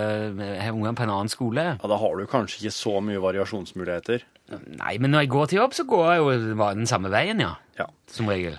Har 0.60 0.74
ungene 0.74 0.96
på 0.98 1.06
en 1.06 1.14
annen 1.14 1.32
skole. 1.32 1.66
Ja, 1.76 1.90
Da 1.92 1.98
har 2.00 2.16
du 2.16 2.26
kanskje 2.30 2.64
ikke 2.64 2.76
så 2.76 2.96
mye 3.04 3.22
variasjonsmuligheter. 3.22 4.24
Nei, 4.78 4.94
men 5.02 5.10
når 5.10 5.26
jeg 5.26 5.32
går 5.34 5.50
til 5.50 5.60
jobb, 5.62 5.74
så 5.74 5.86
går 5.88 6.06
jeg 6.12 6.22
jo 6.22 6.36
den 6.62 6.86
samme 6.86 7.10
veien, 7.10 7.42
ja. 7.42 7.56
Ja. 7.78 7.90
Som 8.10 8.30
regel. 8.30 8.58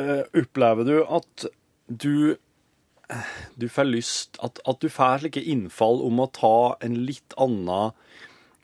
Uh, 0.00 0.22
opplever 0.36 0.88
du 0.88 0.96
at 1.04 1.50
du 1.90 2.36
du 3.58 3.66
får 3.66 3.88
lyst 3.88 4.38
at, 4.38 4.60
at 4.70 4.78
du 4.78 4.86
får 4.92 5.24
slike 5.24 5.42
innfall 5.42 5.98
om 6.06 6.20
å 6.22 6.28
ta 6.30 6.76
en 6.84 6.94
litt 7.08 7.34
annen 7.42 7.90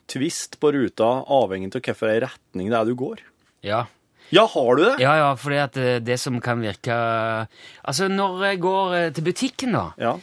twist 0.07 0.55
på 0.61 0.71
ruta, 0.71 1.09
avhengig 1.27 1.73
av 1.75 1.81
hvilken 1.81 2.21
retning 2.23 2.71
det 2.71 2.77
er 2.79 2.87
du 2.87 2.95
går? 2.95 3.23
Ja. 3.65 3.81
Ja, 4.35 4.43
har 4.51 4.75
du 4.75 4.83
det? 4.83 4.95
Ja, 5.03 5.13
ja, 5.21 5.27
for 5.39 5.53
det, 5.55 5.77
eh, 5.77 5.99
det 6.03 6.17
som 6.19 6.39
kan 6.43 6.59
virke 6.61 6.95
Altså, 7.85 8.07
når 8.11 8.43
jeg 8.51 8.59
går 8.61 8.95
eh, 8.97 9.09
til 9.15 9.23
butikken, 9.23 9.71
da, 9.77 9.85
Ja. 9.97 10.15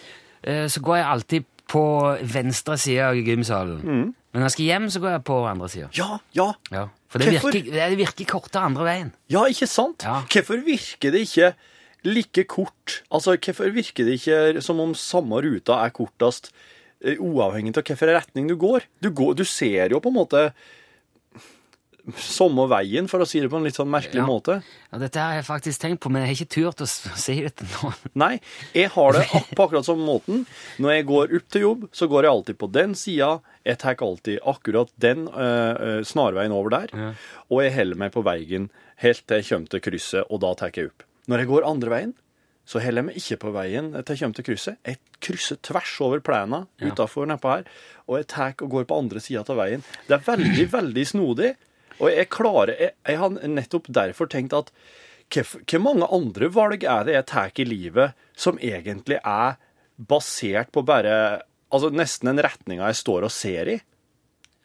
eh, 0.42 0.66
så 0.68 0.80
går 0.84 0.96
jeg 1.00 1.06
alltid 1.06 1.44
på 1.66 1.84
venstre 2.22 2.76
side 2.78 3.00
av 3.00 3.14
gymsalen. 3.16 3.80
Men 3.84 4.42
når 4.42 4.48
jeg 4.50 4.50
skal 4.52 4.64
hjem, 4.66 4.88
så 4.90 5.00
går 5.00 5.10
jeg 5.14 5.24
på 5.24 5.38
andre 5.48 5.68
sida. 5.72 5.88
Ja, 5.96 6.18
ja. 6.36 6.52
Ja. 6.70 6.88
For 7.08 7.18
det 7.18 7.30
Hvorfor? 7.32 7.52
virker, 7.54 7.72
det 7.72 7.96
virker 7.98 8.24
kortere 8.28 8.66
andre 8.68 8.84
veien. 8.84 9.12
Ja, 9.32 9.44
ikke 9.48 9.66
sant? 9.70 10.02
Ja. 10.04 10.20
Hvorfor 10.28 10.60
virker 10.66 11.10
det 11.14 11.22
ikke 11.24 11.54
like 12.04 12.44
kort? 12.44 12.98
Altså, 13.10 13.36
hvorfor 13.38 13.72
virker 13.72 14.04
det 14.04 14.18
ikke 14.20 14.60
som 14.62 14.80
om 14.80 14.92
samme 14.94 15.40
ruta 15.40 15.80
er 15.86 15.90
kortest, 15.94 16.50
uavhengig 17.04 17.76
av 17.76 17.84
hvilken 17.84 18.12
retning 18.14 18.48
du 18.48 18.56
går? 18.60 18.84
Du, 19.00 19.10
går? 19.10 19.34
du 19.40 19.44
ser 19.44 19.88
jo 19.94 20.00
på 20.00 20.12
en 20.12 20.18
måte 20.18 20.44
samme 22.20 22.66
veien, 22.68 23.06
for 23.08 23.22
å 23.24 23.26
si 23.26 23.40
det 23.40 23.48
på 23.48 23.56
en 23.56 23.64
litt 23.64 23.76
sånn 23.78 23.88
merkelig 23.88 24.20
Ja. 24.20 24.26
måte. 24.28 24.62
Ja, 24.92 24.98
dette 24.98 25.20
har 25.20 25.34
jeg 25.38 25.44
faktisk 25.46 25.80
tenkt 25.80 26.00
på, 26.04 26.10
men 26.12 26.22
jeg 26.22 26.28
har 26.28 26.36
ikke 26.44 26.54
turt 26.54 26.82
å 26.84 26.88
si 27.24 27.36
det 27.42 27.54
til 27.56 27.66
noen. 27.80 27.94
Nei, 28.14 28.40
jeg 28.74 28.90
har 28.92 29.12
det 29.16 29.24
på 29.56 29.64
akkurat 29.64 29.86
samme 29.88 30.04
måten. 30.04 30.44
Når 30.78 30.92
jeg 30.98 31.06
går 31.08 31.34
opp 31.38 31.48
til 31.54 31.62
jobb, 31.64 31.86
så 31.96 32.08
går 32.10 32.22
jeg 32.28 32.30
alltid 32.34 32.58
på 32.60 32.70
den 32.72 32.94
sida. 32.94 33.30
Jeg 33.64 33.78
tar 33.80 33.96
alltid 34.04 34.38
akkurat 34.44 34.90
den 35.00 35.28
øh, 35.28 36.02
snarveien 36.04 36.52
over 36.52 36.70
der. 36.76 36.88
Ja. 36.92 37.12
Og 37.50 37.62
jeg 37.64 37.72
holder 37.78 37.96
meg 38.04 38.12
på 38.12 38.22
veien 38.26 38.68
helt 39.00 39.24
til 39.26 39.40
jeg 39.40 39.48
kommer 39.48 39.68
til 39.72 39.80
krysset, 39.80 40.26
og 40.30 40.40
da 40.44 40.52
tar 40.54 40.70
jeg 40.76 40.92
opp. 40.92 41.02
Når 41.26 41.38
jeg 41.40 41.48
går 41.48 41.64
andre 41.66 41.90
veien, 41.90 42.12
så 42.68 42.80
holder 42.80 43.00
jeg 43.02 43.04
meg 43.08 43.16
ikke 43.20 43.36
på 43.42 43.50
veien 43.52 43.90
til 43.92 44.12
jeg 44.14 44.20
kommer 44.22 44.36
til 44.38 44.44
krysset. 44.52 44.76
Jeg 44.88 45.00
krysser 45.24 45.56
tvers 45.64 45.96
over 46.04 46.20
plena 46.24 46.66
Ja. 46.80 46.92
utafor 46.92 47.26
nedpå 47.28 47.48
her, 47.58 47.64
og 48.08 48.16
jeg 48.20 48.26
tar 48.28 48.54
og 48.60 48.70
går 48.76 48.84
på 48.88 48.98
andre 49.00 49.20
sida 49.20 49.40
av 49.48 49.56
veien. 49.56 49.82
Det 50.08 50.16
er 50.16 50.24
veldig, 50.36 50.68
veldig 50.72 51.04
snodig. 51.08 51.54
Og 52.00 52.10
jeg 52.10 52.28
klarer 52.32 52.74
Jeg, 52.80 52.92
jeg 53.06 53.18
har 53.20 53.30
nettopp 53.48 53.86
derfor 53.88 54.26
tenkt 54.32 54.52
at 54.56 54.70
hvor 55.34 55.80
mange 55.80 56.06
andre 56.12 56.48
valg 56.52 56.84
er 56.84 57.04
det 57.06 57.14
jeg 57.14 57.26
tar 57.30 57.50
i 57.58 57.64
livet 57.66 58.12
som 58.36 58.58
egentlig 58.60 59.16
er 59.24 59.56
basert 59.98 60.70
på 60.74 60.82
bare 60.86 61.42
Altså 61.74 61.88
nesten 61.90 62.28
den 62.30 62.42
retninga 62.44 62.86
jeg 62.92 62.98
står 63.00 63.24
og 63.26 63.32
ser 63.34 63.70
i? 63.72 63.76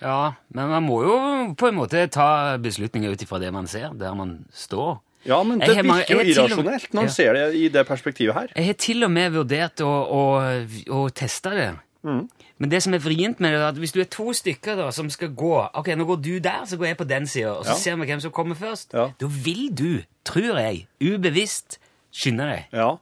Ja, 0.03 0.33
men 0.53 0.69
man 0.69 0.83
må 0.85 0.99
jo 1.03 1.15
på 1.57 1.67
en 1.71 1.75
måte 1.79 2.03
ta 2.13 2.57
beslutninger 2.61 3.11
ut 3.15 3.23
ifra 3.25 3.39
det 3.41 3.49
man 3.51 3.65
ser, 3.67 3.89
der 3.97 4.13
man 4.15 4.45
står. 4.53 4.99
Ja, 5.27 5.41
men 5.43 5.59
det 5.59 5.73
virker 5.83 6.13
jo 6.13 6.21
irrasjonelt 6.21 6.93
når 6.95 7.09
Ja. 7.09 7.11
ser 7.11 7.33
det 7.35 7.41
i 7.55 7.65
det 7.73 7.83
perspektivet 7.87 8.35
her. 8.37 8.53
Jeg 8.55 8.65
har 8.69 8.77
til 8.79 9.03
og 9.03 9.11
med 9.11 9.33
vurdert 9.33 9.81
å, 9.83 9.89
å, 9.89 10.21
å 10.95 11.01
teste 11.11 11.51
det. 11.57 11.67
Mm. 12.03 12.29
Men 12.63 12.69
det 12.71 12.79
som 12.85 12.93
er 12.95 13.01
vrient 13.03 13.41
med 13.43 13.51
det, 13.51 13.59
er 13.59 13.67
at 13.73 13.75
hvis 13.81 13.91
du 13.91 13.99
er 13.99 14.07
to 14.07 14.31
stykker 14.31 14.77
da, 14.79 14.85
som 14.95 15.09
skal 15.11 15.33
gå 15.35 15.51
Ok, 15.75 15.89
nå 15.99 16.05
går 16.07 16.21
du 16.23 16.31
der, 16.39 16.61
så 16.65 16.77
går 16.79 16.93
jeg 16.93 16.97
på 17.01 17.07
den 17.09 17.27
sida, 17.27 17.57
og 17.57 17.65
så 17.67 17.73
Ja. 17.75 17.81
ser 17.81 17.95
vi 17.99 18.05
hvem 18.07 18.21
som 18.23 18.31
kommer 18.31 18.55
først. 18.55 18.93
Ja. 18.95 19.09
Da 19.19 19.27
vil 19.27 19.69
du, 19.75 20.03
tror 20.23 20.55
jeg, 20.63 20.87
ubevisst 21.03 21.77
skynde 22.15 22.47
deg. 22.47 22.65
Ja. 22.71 22.97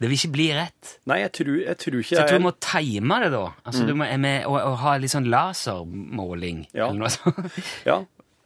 Det 0.00 0.08
vil 0.08 0.16
ikke 0.16 0.32
bli 0.32 0.48
rett. 0.56 0.94
Nei, 1.06 1.18
jeg 1.20 1.32
tror, 1.36 1.56
jeg 1.60 1.76
tror 1.78 1.98
ikke 2.00 2.08
Så 2.16 2.18
jeg 2.22 2.28
tror 2.30 2.38
du 2.40 2.44
må 2.48 2.52
time 2.58 3.18
det, 3.22 3.30
da. 3.32 3.44
Altså, 3.68 3.86
du 3.86 3.94
må 3.94 4.06
med, 4.18 4.46
og, 4.46 4.56
og 4.56 4.76
ha 4.80 4.96
litt 4.96 5.12
sånn 5.12 5.28
lasermåling. 5.28 6.66
Ja. 6.72 6.88
Eller 6.88 7.04
noe 7.04 7.12
sånt. 7.12 7.60
Ja. 7.90 8.00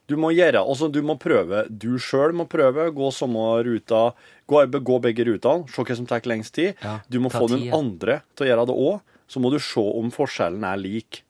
Du 0.05 0.19
må 0.21 0.35
gjøre, 0.37 0.61
altså 0.61 0.91
du 0.93 0.99
må 1.01 1.15
prøve, 1.17 1.63
du 1.71 1.95
sjøl 1.97 2.35
må 2.37 2.45
prøve, 2.45 2.91
gå 2.93 3.07
samme 3.17 3.41
ruta, 3.65 4.11
gå, 4.47 4.61
gå 4.85 4.99
begge 5.01 5.25
rutene, 5.31 5.65
se 5.73 5.81
hva 5.81 5.97
som 5.97 6.05
tar 6.11 6.21
lengst 6.29 6.53
tid. 6.59 6.75
Ja, 6.85 6.99
du 7.09 7.17
må 7.25 7.31
få 7.33 7.47
få 7.47 7.49
den 7.55 7.63
tida. 7.63 7.79
andre 7.79 8.19
til 8.37 8.45
å 8.45 8.51
gjøre 8.51 8.67
det 8.69 8.77
òg, 8.77 9.01
så 9.35 9.43
må 9.43 9.51
du 9.51 9.59
se 9.63 9.83
om 9.83 10.13
forskjellen 10.15 10.63
er 10.71 10.79
lik. 10.81 11.23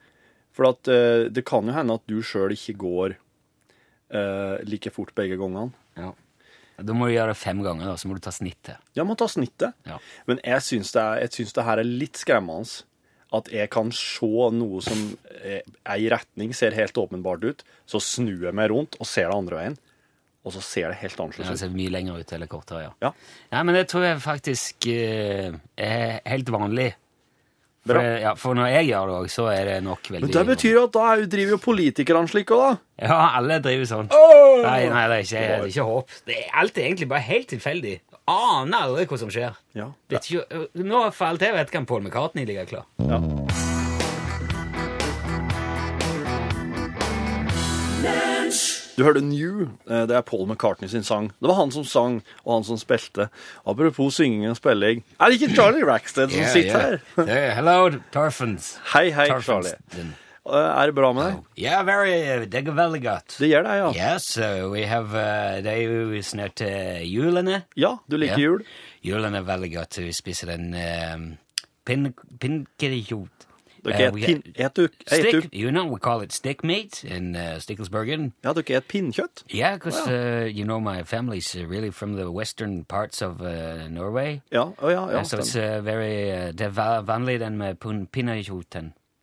For 0.54 0.68
at, 0.68 0.86
eh, 0.92 1.24
det 1.34 1.42
kan 1.48 1.66
jo 1.66 1.72
hende 1.74 1.96
at 1.98 2.04
du 2.10 2.20
sjøl 2.22 2.52
ikke 2.54 2.76
går 2.78 3.16
eh, 4.14 4.60
like 4.68 4.92
fort 4.94 5.14
begge 5.16 5.38
gangene. 5.40 5.72
Ja. 5.98 6.12
Da 6.74 6.94
må 6.94 7.06
du 7.06 7.14
gjøre 7.14 7.30
det 7.32 7.38
fem 7.38 7.60
ganger, 7.62 7.86
da, 7.92 7.94
så 7.98 8.08
må 8.10 8.16
du 8.18 8.22
ta 8.24 8.32
snittet. 8.34 8.80
Ja, 8.98 9.04
må 9.06 9.14
ta 9.18 9.28
snittet. 9.30 9.76
Ja. 9.86 10.00
Men 10.26 10.40
jeg 10.44 10.62
syns 10.66 10.90
det, 10.94 11.02
er- 11.02 11.20
jeg 11.24 11.30
syns 11.38 11.54
det 11.54 11.64
her 11.64 11.78
er 11.82 11.86
litt 11.86 12.18
skremmende. 12.18 12.82
At 13.34 13.48
jeg 13.50 13.66
kan 13.70 13.88
se 13.90 14.26
noe 14.54 14.80
som 14.84 15.16
er 15.42 15.62
er 15.84 15.98
i 15.98 16.08
retning, 16.12 16.52
ser 16.54 16.70
helt 16.76 16.94
åpenbart 16.94 17.42
ut, 17.44 17.64
så 17.86 17.98
snur 17.98 18.44
jeg 18.46 18.54
meg 18.54 18.70
rundt 18.70 18.94
og 19.00 19.06
ser 19.10 19.26
det 19.30 19.34
andre 19.34 19.56
veien, 19.58 19.78
og 20.44 20.52
så 20.54 20.62
ser 20.62 20.88
det 20.92 20.98
helt 21.00 21.16
Ja, 21.18 21.24
annerledes 21.24 21.50
det 21.50 21.58
ser 21.64 21.72
mye 21.74 21.90
lenger 21.90 22.20
ut 22.20 22.32
eller 22.32 22.46
kortere, 22.46 22.82
ja. 22.84 22.92
Ja. 23.02 23.10
Ja, 23.50 23.62
men 23.64 23.74
det 23.74 23.88
tror 23.90 24.04
jeg 24.06 24.20
faktisk 24.22 24.86
eh, 24.86 25.50
er 25.76 26.20
helt 26.26 26.46
vanlig. 26.54 26.94
For, 27.84 27.98
det- 28.00 28.20
ja, 28.22 28.30
for 28.40 28.54
når 28.56 28.70
jeg 28.72 28.86
gjør 28.88 29.10
det 29.10 29.14
òg, 29.18 29.26
så 29.28 29.44
er 29.52 29.64
det 29.68 29.76
nok 29.84 30.06
veldig 30.08 30.22
Men 30.24 30.30
det 30.32 30.44
betyr 30.48 30.72
jo 30.78 30.84
at 30.88 30.92
da 30.96 31.02
er 31.12 31.26
driver 31.34 31.50
jo 31.56 31.58
politikerne 31.60 32.30
slik 32.32 32.52
òg, 32.56 32.62
da. 32.64 33.08
Ja, 33.08 33.18
alle 33.36 33.58
driver 33.60 33.84
sånn. 33.90 34.08
Oh! 34.14 34.62
Nei, 34.64 34.86
nei, 34.88 35.04
det 35.10 35.18
er 35.18 35.26
ikke, 35.26 35.42
det 35.44 35.58
er 35.58 35.68
ikke 35.68 35.86
håp. 35.90 36.16
Det 36.24 36.38
er, 36.38 36.48
alt 36.62 36.78
er 36.78 36.86
egentlig 36.88 37.08
bare 37.12 37.26
helt 37.28 37.48
tilfeldig. 37.52 37.94
Aner 38.32 38.86
aldri 38.86 39.04
hva 39.10 39.18
som 39.20 39.28
skjer. 39.28 39.52
Ja. 39.76 39.90
Vet 40.08 40.30
ikke, 40.30 40.46
øh, 40.62 40.66
nå 40.80 41.04
for 41.12 41.28
alt 41.28 41.44
jeg 41.44 41.52
vet, 41.58 41.70
kan 41.74 41.84
Paul 41.84 42.00
McCartney 42.06 42.46
ligge 42.48 42.64
klar. 42.72 42.86
ja. 43.04 43.20
Du 48.96 49.02
hørte 49.02 49.20
New. 49.24 49.68
eh, 49.90 50.04
Det 50.06 50.14
er 50.16 50.20
Paul 50.22 50.46
McCartney 50.48 50.88
sin 50.88 51.02
sang. 51.02 51.28
Det 51.40 51.48
var 51.48 51.54
han 51.58 51.70
som 51.74 51.84
sang, 51.84 52.22
og 52.44 52.54
han 52.54 52.64
som 52.64 52.78
spilte. 52.78 53.28
Apropos 53.66 54.14
synging 54.14 54.48
og 54.50 54.56
spilling. 54.56 55.04
Er 55.20 55.30
det 55.32 55.40
ikke 55.40 55.54
Charlie 55.54 55.84
Rackstead 55.86 56.30
som 56.30 56.44
sitter 56.52 56.78
her? 56.80 56.98
yeah, 57.26 57.54
hello, 57.56 57.90
Torfens. 58.12 58.76
Hei, 58.94 59.10
hei, 59.10 59.26
Torfens. 59.28 59.44
Charlie. 59.44 60.12
Eh, 60.46 60.52
Er 60.82 60.86
det 60.86 60.94
bra 60.94 61.12
med 61.16 61.24
deg? 61.24 61.36
Yeah, 61.64 61.82
very, 61.86 62.18
uh, 62.22 62.44
det 62.52 62.64
går 62.66 62.74
veldig 62.76 63.02
godt. 63.02 63.36
Det 63.40 63.48
gjør 63.48 63.62
det, 63.64 63.76
ja. 63.80 63.92
Yes, 64.14 64.26
uh, 64.38 64.68
we 64.70 64.84
have, 64.86 65.08
uh, 65.08 65.62
det 65.64 65.72
er 65.72 65.82
jo 65.88 66.22
snart 66.22 66.60
uh, 66.60 67.00
julene. 67.02 67.62
Ja, 67.80 67.96
du 68.10 68.16
liker 68.20 68.36
yeah. 68.38 68.42
jul? 68.44 68.64
Julen 69.02 69.34
er 69.34 69.42
veldig 69.48 69.72
godt. 69.74 69.98
Vi 70.04 70.12
spiser 70.12 70.52
en 70.54 70.74
uh, 70.74 71.36
pin. 71.84 72.12
Dere 73.84 74.10
Uh, 74.10 74.16
pin... 74.16 74.42
Et 74.54 74.74
du... 74.74 74.84
Et 74.84 75.30
du... 75.32 75.40
Stick, 75.40 75.48
you 75.52 75.70
know, 75.70 75.84
we 75.84 75.98
call 76.00 76.22
it 76.22 76.32
stick 76.32 76.64
meat 76.64 77.04
in 77.04 77.36
uh, 77.36 77.58
Stickelsbergen. 77.60 78.32
Ja, 78.44 78.52
dere 78.56 78.78
et 78.80 78.88
pinnkjøtt? 78.88 79.44
Yeah, 79.52 79.74
because 79.76 80.00
uh, 80.08 80.48
you 80.48 80.64
know 80.64 80.80
my 80.80 81.02
family's 81.04 81.54
uh, 81.54 81.66
really 81.68 81.90
from 81.90 82.16
the 82.16 82.30
western 82.30 82.84
parts 82.84 83.22
of 83.22 83.40
uh, 83.40 83.88
Norway. 83.90 84.40
Ja, 84.52 84.70
oh, 84.78 84.90
ja, 84.90 85.10
ja. 85.10 85.20
Uh, 85.20 85.24
so 85.24 85.38
it's 85.38 85.54
uh, 85.56 85.80
very 85.84 86.30
uh, 86.32 86.52
det 86.52 86.70
er 86.70 87.02
vanlig 87.02 87.40
den 87.40 87.58
med 87.58 87.76
pun- 87.80 88.08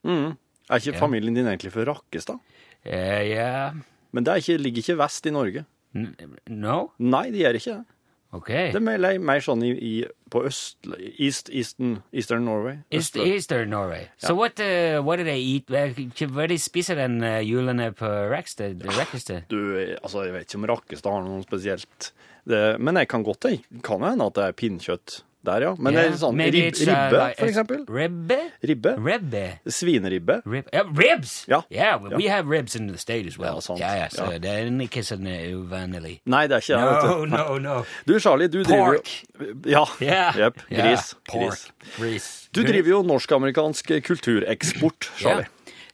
Mm. 0.04 0.38
Er 0.70 0.76
ikke 0.76 0.98
familien 0.98 1.36
din 1.36 1.48
egentlig 1.48 1.72
fra 1.72 1.84
Rakkestad? 1.84 2.40
Uh, 2.86 2.92
yeah, 2.92 3.74
Men 4.12 4.26
det 4.26 4.38
ikke, 4.38 4.58
ligger 4.58 4.78
ikke 4.78 4.98
vest 4.98 5.26
i 5.26 5.32
Norge. 5.32 5.66
N 5.96 6.16
no? 6.48 6.92
Nei, 7.00 7.30
de 7.32 7.44
gjør 7.44 7.60
ikke 7.60 7.72
det. 7.72 7.84
Okay. 8.32 8.68
Det 8.72 8.80
er 8.80 8.86
mer, 8.86 9.20
mer 9.20 9.44
sånn 9.44 9.64
i, 9.68 9.72
i, 9.76 9.94
på 10.32 10.44
øst... 10.48 10.78
East, 11.20 11.50
Eastern, 11.54 11.98
Eastern 12.14 12.46
Norway. 12.48 12.80
East, 12.92 13.18
eastern 13.20 13.70
Norway. 13.70 14.08
So 14.18 14.34
what 14.38 14.60
uh, 14.60 15.02
what 15.06 15.20
do 15.20 15.28
they 15.28 15.42
eat? 15.54 15.70
Hva 15.72 16.48
spiser 16.48 16.48
de 16.50 16.58
spiser 16.62 17.00
den 17.00 17.20
uh, 17.24 17.40
julene 17.44 17.92
på 17.98 18.10
Rackstead? 18.32 18.84
Rackstead? 18.98 19.50
Du, 19.52 19.76
altså, 20.02 20.26
jeg 20.28 20.36
vet 20.38 20.48
ikke 20.48 20.62
om 20.62 20.70
Rakkestad 20.72 21.18
har 21.18 21.28
noe 21.28 21.44
spesielt. 21.46 22.14
Det, 22.48 22.62
men 22.82 22.98
jeg 22.98 23.12
kan 23.12 23.26
godt 23.28 23.46
det. 23.50 23.58
Kan 23.86 24.04
hende 24.06 24.32
at 24.32 24.40
det 24.40 24.48
er 24.48 24.58
pinnkjøtt 24.58 25.22
der, 25.44 25.62
ja. 25.62 25.76
Men 25.78 25.96
er 25.98 26.12
sånn 26.20 26.38
rib, 26.38 26.56
uh, 26.56 26.80
ribbe, 26.86 27.18
like- 27.18 27.38
for 27.40 27.48
eksempel. 27.48 27.86
Ribbe? 27.90 28.38
Ribbe. 28.64 28.96
Ribbe. 28.98 29.44
Svineribbe. 29.68 30.42
Rib 30.46 30.68
yeah, 30.74 30.84
ribs! 30.96 31.46
Ja. 31.48 31.62
Yeah, 31.72 31.98
we- 32.02 32.10
Ja. 32.12 32.18
we 32.18 32.28
have 32.30 32.48
ribs 32.50 32.76
in 32.76 32.88
the 32.88 32.98
state 32.98 33.26
as 33.28 33.38
well. 33.40 33.56
Ja, 33.56 33.60
sant. 33.62 33.80
Ja, 33.80 33.94
ja, 33.96 34.08
så 34.10 34.32
Ja. 34.32 34.38
det 34.40 34.46
er 34.52 34.66
ikke 34.86 35.04
sånn 35.04 35.26
uh, 35.26 35.62
uvanlig. 35.64 36.20
Nei, 36.26 36.48
det 36.48 36.56
er 36.58 36.62
ikke 36.62 36.78
det. 36.78 37.10
No, 37.10 37.26
no, 37.26 37.58
no. 37.58 37.86
Du, 38.06 38.20
Charlie, 38.20 38.48
du 38.48 38.64
driver 38.64 38.98
Pork. 38.98 39.10
jo 39.40 39.54
Ja. 39.66 39.86
Yeah. 40.00 40.34
Jepp. 40.38 40.58
Yeah, 40.72 40.88
Gris. 40.90 41.16
Pork. 41.28 41.50
Gris. 41.50 41.72
Gris. 41.98 42.50
Du 42.54 42.64
driver 42.64 42.90
jo 42.90 43.02
norsk-amerikansk 43.04 43.88
kultureksport, 44.04 45.10
Charlie. 45.18 45.46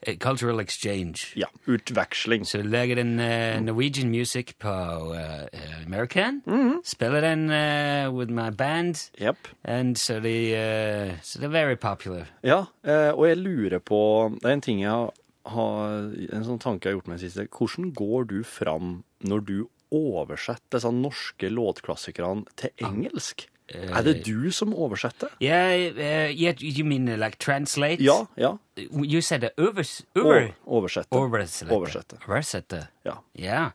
Uh, 0.05 0.13
cultural 0.19 0.59
exchange. 0.59 1.33
Ja. 1.35 1.47
Utveksling. 1.65 2.45
Så 2.45 2.61
du 2.61 2.69
lager 2.69 2.95
den 2.95 3.19
uh, 3.19 3.61
Norwegian 3.63 4.09
music 4.09 4.53
på 4.59 4.69
uh, 4.69 5.47
American. 5.85 6.41
Mm-hmm. 6.45 6.81
Spiller 6.83 7.21
den 7.21 7.49
uh, 7.49 8.11
with 8.13 8.31
my 8.31 8.49
band. 8.49 9.09
Yep. 9.21 9.47
And 9.63 9.97
so 9.97 10.19
they, 10.19 10.53
uh, 10.53 11.15
so 11.21 11.39
they're 11.39 11.49
very 11.49 11.75
popular. 11.75 12.27
Ja, 12.43 12.65
eh, 12.83 13.11
og 13.13 13.27
jeg 13.27 13.37
lurer 13.37 13.79
på 13.79 13.99
Det 14.41 14.49
er 14.49 14.53
en 14.53 14.61
ting 14.61 14.81
jeg 14.81 14.91
har, 14.91 15.11
har 15.45 16.07
En 16.33 16.45
sånn 16.45 16.61
tanke 16.61 16.87
jeg 16.87 16.93
har 16.93 16.99
gjort 16.99 17.09
meg 17.11 17.17
i 17.17 17.21
det 17.21 17.31
siste. 17.31 17.47
Hvordan 17.51 17.91
går 17.97 18.29
du 18.31 18.37
fram 18.43 19.01
når 19.25 19.45
du 19.47 19.57
oversetter 19.91 20.77
disse 20.77 20.91
norske 20.91 21.49
låtklassikerne 21.49 22.45
til 22.59 22.73
engelsk? 22.83 23.47
Er 23.73 24.01
det 24.03 24.25
du 24.25 24.51
som 24.51 24.73
oversetter? 24.73 25.27
Yeah, 25.41 25.91
uh, 25.97 26.31
yeah. 26.41 26.53
You 26.61 26.85
mean 26.85 27.09
uh, 27.09 27.17
like 27.17 27.37
translate? 27.39 27.99
Ja, 28.03 28.25
ja. 28.37 28.57
You 28.77 29.21
said 29.21 29.43
uh, 29.43 29.49
overs, 29.57 30.03
over, 30.15 30.53
Oversette. 30.67 31.07
oversette. 31.11 31.69
Oversette. 31.71 32.17
Oversette. 32.27 32.87
Ja. 33.05 33.13
Yeah. 33.35 33.71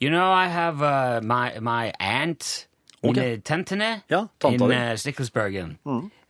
You 0.00 0.10
know, 0.10 0.30
I 0.32 0.46
have 0.48 0.80
uh, 0.82 1.20
my 1.22 1.58
my 1.60 1.92
aunt, 2.00 2.66
Okay. 3.04 3.20
mine 3.36 3.42
tantene, 3.42 4.02
Ja, 4.10 4.26
tanta 4.40 4.64
in 4.64 4.72
uh, 4.72 4.96
Stickelsbergen. 4.96 5.76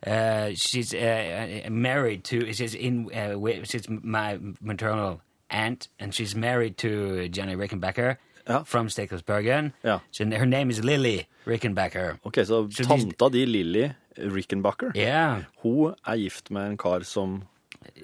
Uh, 0.05 0.51
she's 0.55 0.93
uh, 0.93 1.63
uh, 1.65 1.69
married 1.69 2.23
to. 2.25 2.51
She's 2.53 2.75
in. 2.75 3.09
Uh, 3.13 3.63
she's 3.63 3.87
my 3.89 4.37
maternal 4.61 5.21
aunt, 5.49 5.87
and 5.99 6.13
she's 6.13 6.35
married 6.35 6.77
to 6.77 7.27
Johnny 7.29 7.55
Rickenbacker 7.55 8.17
Ja. 8.49 8.63
from 8.65 8.89
Stickelsbergen. 8.89 9.71
Ja. 9.83 9.99
So 10.11 10.25
her 10.25 10.45
name 10.45 10.71
is 10.71 10.83
Lily 10.83 11.19
Rickenbacker. 11.47 12.17
Ok, 12.23 12.35
så 12.45 12.67
so 12.71 12.83
tanta 12.83 13.29
di, 13.29 13.45
Lily 13.45 13.89
Rickenbacker, 14.17 14.91
Yeah, 14.95 15.43
hun 15.63 15.93
er 16.07 16.15
gift 16.17 16.51
med 16.51 16.71
en 16.71 16.77
kar 16.77 17.03
som 17.07 17.43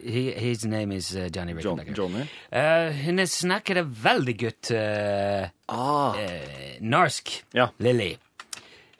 he, 0.04 0.32
his 0.38 0.66
name 0.66 0.96
is 0.96 1.16
uh, 1.16 1.28
Johnny 1.36 1.54
John, 1.62 1.80
Rickenbacker. 1.80 1.96
Johnny. 1.98 2.22
Uh, 2.54 2.94
hun 3.06 3.20
snakker 3.28 3.82
veldig 3.84 4.38
godt 4.40 4.72
uh, 4.72 5.50
Ah, 5.68 6.16
eh, 6.22 6.78
norsk, 6.82 7.44
Ja. 7.54 7.68
Lily. 7.80 8.16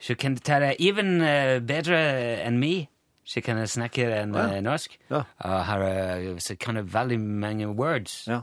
Så 0.00 0.14
kan 0.18 0.36
ta 0.36 0.58
det 0.60 0.74
even 0.80 1.20
eh, 1.22 1.58
bedre 1.60 1.96
enn 2.44 2.58
meg. 2.60 2.88
Så 3.24 3.40
kan 3.42 3.58
jeg 3.58 3.68
snakke 3.68 4.04
en, 4.22 4.34
Ja. 4.34 4.48
eh, 4.56 4.60
norsk. 4.62 4.98
Ja. 5.10 5.22
Eh, 5.44 6.36
så 6.38 6.54
kan 6.60 6.76
jeg 6.76 6.92
veldig 6.92 7.20
mange 7.20 7.66
words. 7.68 8.24
ja. 8.26 8.40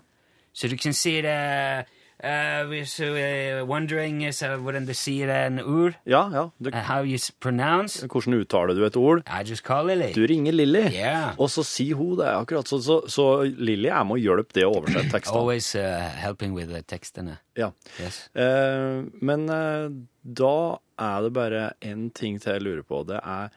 Så 0.53 0.67
du 0.67 0.75
kan 0.77 0.93
si 0.93 1.21
det 1.21 1.85
uh, 2.23 2.71
du 2.97 3.17
er 3.19 3.63
wondering 3.67 4.23
så 4.33 4.55
hvordan 4.57 4.87
du 4.87 4.93
sier 4.93 5.29
en 5.33 5.59
ord, 5.59 5.97
Ja, 6.05 6.23
ja. 6.33 6.47
Du, 6.57 6.69
uh, 6.69 6.79
how 6.87 7.03
you 7.03 7.19
pronounce, 7.39 8.05
hvordan 8.07 8.39
uttaler 8.39 8.73
du 8.75 8.85
et 8.85 8.97
ord? 8.97 9.23
I 9.27 9.43
just 9.43 9.63
call 9.63 9.85
Lily. 9.91 10.13
Du 10.15 10.25
ringer 10.27 10.51
Lilly, 10.55 10.87
yeah. 10.93 11.35
og 11.37 11.49
så 11.49 11.63
sier 11.67 11.95
hun 11.99 12.17
det. 12.17 12.27
akkurat 12.31 12.67
Så, 12.67 12.79
så, 12.81 13.01
så 13.07 13.27
Lilly 13.43 13.89
er 13.91 14.03
med 14.07 14.17
og 14.17 14.23
hjelpe 14.23 14.55
det 14.55 14.65
å 14.67 14.73
oversette 14.77 15.11
tekstene. 15.15 15.39
Always 15.39 15.75
uh, 15.75 16.09
helping 16.23 16.55
with 16.55 16.71
the 16.71 16.81
tekstene. 16.81 17.37
Ja. 17.59 17.71
Yes. 18.01 18.29
Eh, 18.33 19.03
men 19.21 19.45
eh, 19.49 19.89
da 20.23 20.55
er 20.97 21.21
det 21.25 21.31
bare 21.35 21.63
én 21.85 22.07
ting 22.15 22.39
til 22.41 22.55
jeg 22.57 22.65
lurer 22.65 22.85
på. 22.87 23.05
Det 23.07 23.21
er 23.21 23.53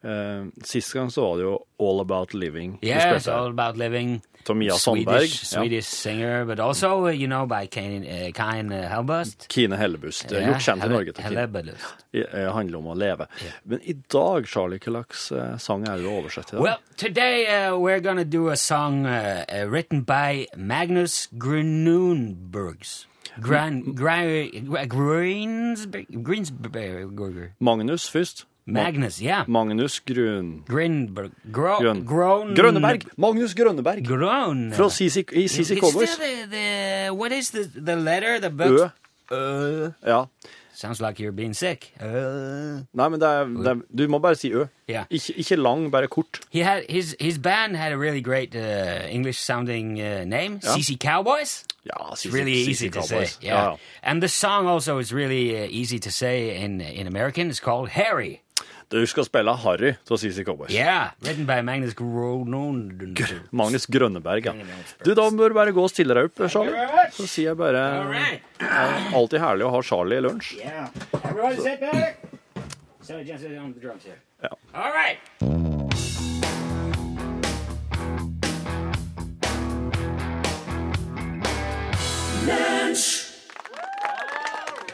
Uh, 0.00 0.48
Sist 0.64 0.94
gang 0.96 1.10
så 1.12 1.20
var 1.20 1.34
det 1.36 1.42
jo 1.44 1.56
All 1.84 2.00
About 2.00 2.32
Living. 2.32 2.78
spilte. 2.80 3.32
all 3.34 3.50
about 3.52 3.76
living. 3.76 4.22
Til 4.44 4.56
Mia 4.56 4.76
Sandberg. 4.78 5.20
Swedish, 5.20 5.52
Ja. 5.52 5.60
Swedish 5.60 5.88
singer, 5.88 6.44
but 6.44 6.60
also, 6.60 7.06
uh, 7.06 7.12
you 7.12 7.26
know, 7.26 7.46
by 7.46 7.66
Kine, 7.70 8.06
uh, 8.06 8.72
uh, 8.72 8.88
Hellbust. 8.90 9.48
Kine 9.48 9.76
Hellebust. 9.76 10.32
Ja, 10.32 10.46
gjort 10.46 10.62
kjent 10.62 10.84
i 10.84 10.88
Norge. 10.88 11.12
til 11.12 11.24
Kine. 11.24 11.74
Det 12.12 12.26
eh, 12.32 12.52
handler 12.54 12.78
om 12.78 12.86
å 12.86 12.94
leve. 12.94 13.26
Men 13.64 13.80
i 13.84 13.92
dag, 14.12 14.46
Charlie, 14.48 14.78
hva 14.78 14.90
slags 14.90 15.30
eh, 15.32 15.58
sang 15.58 15.86
er 15.88 15.96
det 15.96 16.04
du 16.04 16.10
oversetter? 16.10 16.56
til? 16.56 16.60
Well, 16.60 16.78
today 16.96 17.46
uh, 17.46 17.78
we're 17.78 18.00
gonna 18.00 18.24
do 18.24 18.48
a 18.48 18.56
song 18.56 19.06
uh, 19.06 19.44
written 19.68 20.02
by 20.04 20.46
Magnus 20.56 21.28
Grununbergs. 21.38 23.06
Gran, 23.40 23.94
Gra, 23.94 24.16
Greensberg, 24.86 26.06
Greensberger. 26.24 27.52
Magnus 27.60 28.10
først. 28.10 28.46
Magnus, 28.72 29.20
ja. 29.22 29.44
Magnus 29.48 30.00
Grun... 30.06 30.62
Grinberg. 30.68 31.32
Gro, 31.52 31.76
Grøn. 31.80 32.04
Grown. 32.06 32.54
Grønneberg! 32.54 33.04
Magnus 33.16 33.54
Grønneberg! 33.54 34.04
Grown. 34.06 34.72
Fra 34.72 34.88
CC, 34.90 35.24
i 35.32 35.48
CC 35.48 35.80
Cowboys. 35.80 36.18
what 37.12 37.32
is 37.32 37.50
the, 37.50 37.64
the 37.74 37.96
letter? 37.96 38.38
The 38.40 38.50
Ø. 38.50 38.88
Uh, 39.30 39.90
Ja. 40.06 40.24
sounds 40.80 41.00
like 41.00 41.18
you're 41.22 41.32
being 41.32 41.52
sick. 41.54 41.92
Uh. 42.00 42.80
Nei, 42.92 43.08
men 43.08 43.20
det 43.20 43.28
er, 43.28 43.44
det 43.44 43.66
er, 43.66 43.80
du 43.98 44.08
må 44.08 44.18
bare 44.18 44.34
si 44.34 44.50
Ø. 44.52 44.64
Yeah. 44.88 45.04
Ikke, 45.10 45.34
ikke 45.36 45.56
lang, 45.56 45.90
bare 45.92 46.08
kort. 46.08 46.40
He 46.50 46.62
had 46.64 46.82
his 46.88 47.16
his 47.20 47.38
band 47.38 47.76
had 47.76 47.92
a 47.92 47.98
really 47.98 48.20
great 48.22 48.54
uh, 48.56 49.06
English 49.14 49.38
sounding 49.38 50.00
uh, 50.00 50.24
name, 50.24 50.60
Yeah. 50.64 50.76
CC 50.76 50.96
Cowboys. 51.00 51.64
Ja, 51.86 52.14
CC, 52.16 52.32
really 52.34 52.52
easy 52.52 52.88
to 52.88 53.02
say. 53.02 53.16
Cowboys. 53.16 53.38
Yeah. 53.42 53.54
Ja, 53.62 53.70
ja. 53.70 53.76
And 54.02 54.22
the 54.22 54.28
song 54.28 54.66
also 54.66 54.98
is 54.98 55.12
really 55.12 55.54
uh, 55.54 55.68
easy 55.70 55.98
to 55.98 56.10
say 56.10 56.56
in 56.64 56.80
in 56.80 57.06
American. 57.06 57.50
It's 57.50 57.60
called 57.60 57.90
Harry. 57.90 58.40
Du 58.90 59.06
skal 59.06 59.22
spille 59.22 59.52
Harry 59.62 59.92
til 60.08 60.18
CC 60.18 60.42
Cowboys. 60.44 60.72
Yeah, 60.74 61.12
written 61.22 61.46
by 61.46 61.60
Magnus 61.62 61.94
Gronon. 61.94 63.14
Magnus 63.54 63.86
Grønneberg, 63.86 64.48
ja. 64.48 64.52
Du, 65.04 65.12
da 65.14 65.28
bør 65.30 65.52
du 65.52 65.54
bare 65.54 65.74
gå 65.76 65.84
og 65.86 65.92
stille 65.92 66.16
deg 66.16 66.26
opp, 66.26 66.42
Charlie. 66.50 66.88
Så 67.14 67.28
sier 67.30 67.52
jeg 67.52 67.60
bare 67.60 67.84
eh, 68.58 69.14
Alltid 69.14 69.38
herlig 69.44 69.68
å 69.68 69.70
ha 69.76 69.82
Charlie 69.86 70.18
i 70.18 70.24
lunsj. 70.26 70.56
Yeah. 70.58 70.90
Everybody 71.22 71.62
sit 71.62 71.78
back. 71.80 72.18
So 73.00 73.22
just 73.22 73.46
on 73.46 73.72
the 73.74 73.80
drums 73.80 74.02
here. 74.02 74.18
Ja. 74.42 74.58
All 74.74 74.90
right. 74.90 75.18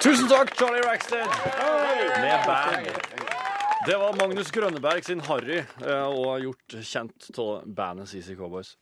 Tusen 0.05 0.29
takk, 0.29 0.53
Charlie 0.55 0.85
Rackstead. 0.85 1.27
Med 2.21 2.45
band. 2.47 3.16
Det 3.87 3.97
var 3.99 4.17
Magnus 4.19 4.51
Grønneberg 4.51 5.05
sin 5.07 5.21
Harry, 5.29 5.61
eh, 5.85 6.07
og 6.11 6.41
gjort 6.43 6.75
kjent 6.89 7.29
av 7.39 7.67
bandet 7.77 8.09
CC 8.11 8.35
Cowboys. 8.39 8.73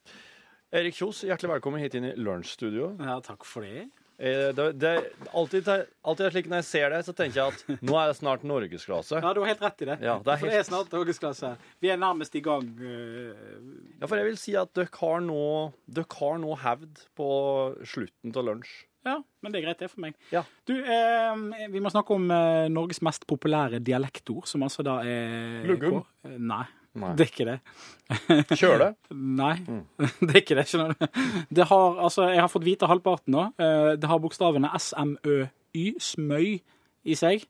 Erik 0.74 0.96
Kjos, 0.96 1.20
hjertelig 1.28 1.50
velkommen 1.58 1.82
hit 1.82 1.94
inn 1.98 2.06
i 2.08 2.14
lunsjstudio. 2.16 2.94
Ja, 3.04 3.18
takk 3.24 3.44
for 3.46 3.66
det. 3.66 3.84
Eh, 4.16 4.52
Det, 4.56 4.66
det, 4.80 4.92
alltid, 5.34 5.68
alltid 6.06 6.30
slik 6.32 6.48
når 6.48 6.62
jeg 6.62 6.68
ser 6.70 6.88
det, 6.94 7.02
så 7.04 7.12
tenker 7.18 7.40
jeg 7.42 7.52
at 7.52 7.82
nå 7.84 7.98
er 8.00 8.08
det 8.12 8.16
snart 8.20 8.46
norgesklasse. 8.48 9.20
Ja, 9.20 9.34
du 9.36 9.42
har 9.44 9.50
helt 9.52 9.62
rett 9.66 9.84
i 9.84 9.90
det. 9.90 9.98
Ja, 10.06 10.16
det 10.24 10.32
er 10.36 10.40
For 10.40 10.54
det 10.54 10.58
er 10.62 10.66
snart 10.70 10.96
norgesklasse. 10.96 11.52
Vi 11.84 11.92
er 11.92 12.00
nærmest 12.00 12.34
i 12.40 12.44
gang. 12.46 12.72
eh, 12.80 13.60
Ja, 14.00 14.06
for 14.08 14.16
jeg 14.16 14.30
vil 14.30 14.40
si 14.40 14.56
at 14.56 14.72
dere 14.74 14.88
har 15.02 15.20
nå, 15.20 15.72
dere 15.86 16.18
har 16.20 16.38
nå 16.42 16.56
hevd 16.64 17.04
på 17.18 17.28
slutten 17.84 18.32
av 18.36 18.44
lunsj. 18.52 18.74
Ja, 19.04 19.18
men 19.44 19.52
det 19.52 19.60
er 19.60 19.64
greit, 19.66 19.78
det 19.82 19.90
for 19.92 20.00
meg. 20.00 20.14
Ja. 20.32 20.40
Du, 20.66 20.72
eh, 20.80 21.66
vi 21.72 21.80
må 21.84 21.90
snakke 21.92 22.14
om 22.16 22.30
eh, 22.32 22.68
Norges 22.72 23.02
mest 23.04 23.26
populære 23.28 23.80
dialektord, 23.84 24.46
som 24.48 24.62
altså 24.64 24.84
da 24.86 24.94
er 25.04 25.66
Lugum? 25.68 25.98
Eh, 26.24 26.38
Nei, 26.40 26.62
Nei. 26.96 27.10
det 27.18 27.26
er 27.26 27.32
ikke 27.32 27.46
det. 27.50 27.58
Kjøle. 28.60 28.88
Nei, 29.12 29.54
det 30.24 30.30
er 30.30 30.40
ikke 30.40 30.56
det. 30.56 30.64
skjønner 30.70 30.94
du. 30.96 31.20
Det 31.60 31.66
har, 31.68 31.98
altså, 32.06 32.30
jeg 32.32 32.40
har 32.40 32.48
fått 32.52 32.64
vite 32.64 32.88
halvparten 32.88 33.36
nå. 33.36 33.44
Eh, 33.60 33.90
Det 34.00 34.08
har 34.08 34.22
bokstavene 34.24 34.70
SMØY, 34.80 35.84
smøy, 36.00 36.48
i 37.04 37.18
seg. 37.20 37.44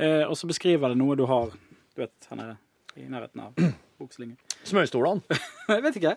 Eh, 0.00 0.26
Og 0.28 0.36
så 0.36 0.48
beskriver 0.50 0.92
det 0.92 1.00
noe 1.00 1.16
du 1.16 1.24
har 1.30 1.48
du 1.54 2.04
vet, 2.04 2.12
her 2.30 2.36
nede 2.38 2.56
i 3.00 3.08
nærheten 3.08 3.40
av 3.46 3.56
bokslingen. 4.00 4.36
Smøystolene. 4.68 5.24
Jeg 5.72 5.82
vet 5.88 5.96
ikke. 6.00 6.14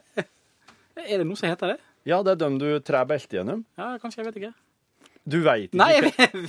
Er 1.00 1.18
det 1.18 1.26
noe 1.26 1.40
som 1.40 1.48
heter 1.50 1.74
det? 1.74 1.80
Ja, 2.06 2.20
det 2.26 2.34
er 2.36 2.40
dem 2.44 2.58
du 2.60 2.68
trær 2.84 3.06
beltet 3.08 3.32
gjennom. 3.40 3.62
Ja, 3.80 3.94
kanskje, 4.02 4.20
jeg 4.20 4.28
vet 4.28 4.38
ikke. 4.42 4.50
Du 5.26 5.38
veit 5.46 5.70
ikke. 5.72 5.78
Nei, 5.80 5.94
jeg 5.94 6.04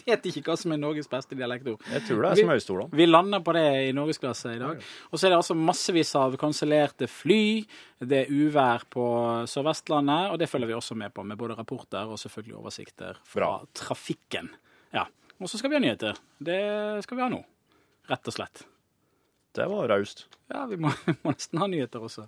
vet- 0.07 0.25
ikke 0.27 0.43
hva 0.51 0.57
som 0.59 0.73
er 0.75 0.79
Norges 0.83 1.07
beste 1.07 1.37
dialektord. 1.39 1.79
Jeg 1.93 2.03
tror 2.09 2.23
det 2.25 2.31
er 2.33 2.35
Vi- 2.41 2.43
smøystolene. 2.49 2.91
Vi 2.99 3.07
lander 3.07 3.41
på 3.47 3.53
det 3.55 3.63
i 3.89 3.93
norgesklasse 3.95 4.57
i 4.57 4.59
dag. 4.59 4.83
Og 5.13 5.19
så 5.19 5.27
er 5.27 5.31
det 5.31 5.39
altså 5.39 5.55
massevis 5.55 6.11
av 6.19 6.35
kansellerte 6.37 7.07
fly. 7.09 7.65
Det 8.03 8.25
er 8.27 8.33
uvær 8.35 8.83
på 8.91 9.05
Sør-Vestlandet, 9.47 10.33
og 10.33 10.39
det 10.43 10.49
følger 10.51 10.67
vi 10.67 10.75
også 10.75 10.97
med 10.99 11.15
på, 11.15 11.23
med 11.25 11.39
både 11.39 11.55
rapporter 11.57 12.03
og 12.11 12.19
selvfølgelig 12.19 12.57
oversikter 12.59 13.17
fra 13.25 13.41
Bra. 13.61 13.65
trafikken. 13.75 14.51
Ja. 14.93 15.07
Og 15.41 15.47
så 15.49 15.59
skal 15.59 15.71
vi 15.71 15.77
ha 15.77 15.81
nyheter. 15.87 16.19
Det 16.43 17.03
skal 17.05 17.17
vi 17.17 17.23
ha 17.23 17.29
nå. 17.31 17.45
Rett 18.11 18.27
og 18.27 18.35
slett. 18.35 18.65
Det 19.55 19.69
var 19.71 19.87
raust. 19.89 20.27
Ja, 20.51 20.67
vi 20.67 20.77
må, 20.83 20.91
må 21.25 21.31
nesten 21.31 21.59
ha 21.63 21.67
nyheter 21.71 22.03
også. 22.03 22.27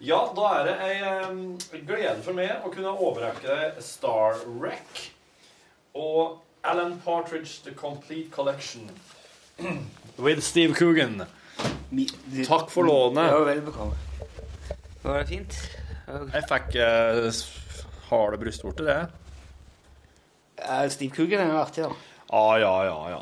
Ja, 0.00 0.32
da 0.32 0.50
er 0.56 0.64
det 0.64 0.74
ei 0.80 1.80
glede 1.84 2.22
for 2.24 2.32
meg 2.32 2.62
å 2.64 2.70
kunne 2.72 2.88
overrekke 3.04 3.44
deg 3.44 3.80
Star 3.84 4.38
Wreck 4.48 5.00
og 5.92 6.38
Alan 6.64 6.94
Partridge 7.04 7.58
The 7.66 7.74
Complete 7.76 8.30
Collection 8.32 8.86
with 10.24 10.40
Steve 10.40 10.72
Coogan. 10.78 11.26
Takk 12.46 12.70
for 12.72 12.88
lånet. 12.88 13.28
Ja, 13.28 13.42
veldig 13.44 13.64
bekomme. 13.66 13.98
Var 15.02 15.18
det 15.18 15.26
fint? 15.28 15.58
Jeg 16.08 16.46
fikk 16.48 16.78
uh, 16.80 17.40
harde 18.08 18.38
brystvorter, 18.40 18.88
det. 18.88 18.96
Uh, 20.62 20.86
Steve 20.94 21.12
Coogan 21.12 21.42
er 21.44 21.52
jo 21.52 21.58
artig, 21.60 21.84
da. 21.84 21.98
Ja, 22.30 22.46
ja, 22.62 22.72
ja, 22.88 22.96
ja. 23.18 23.20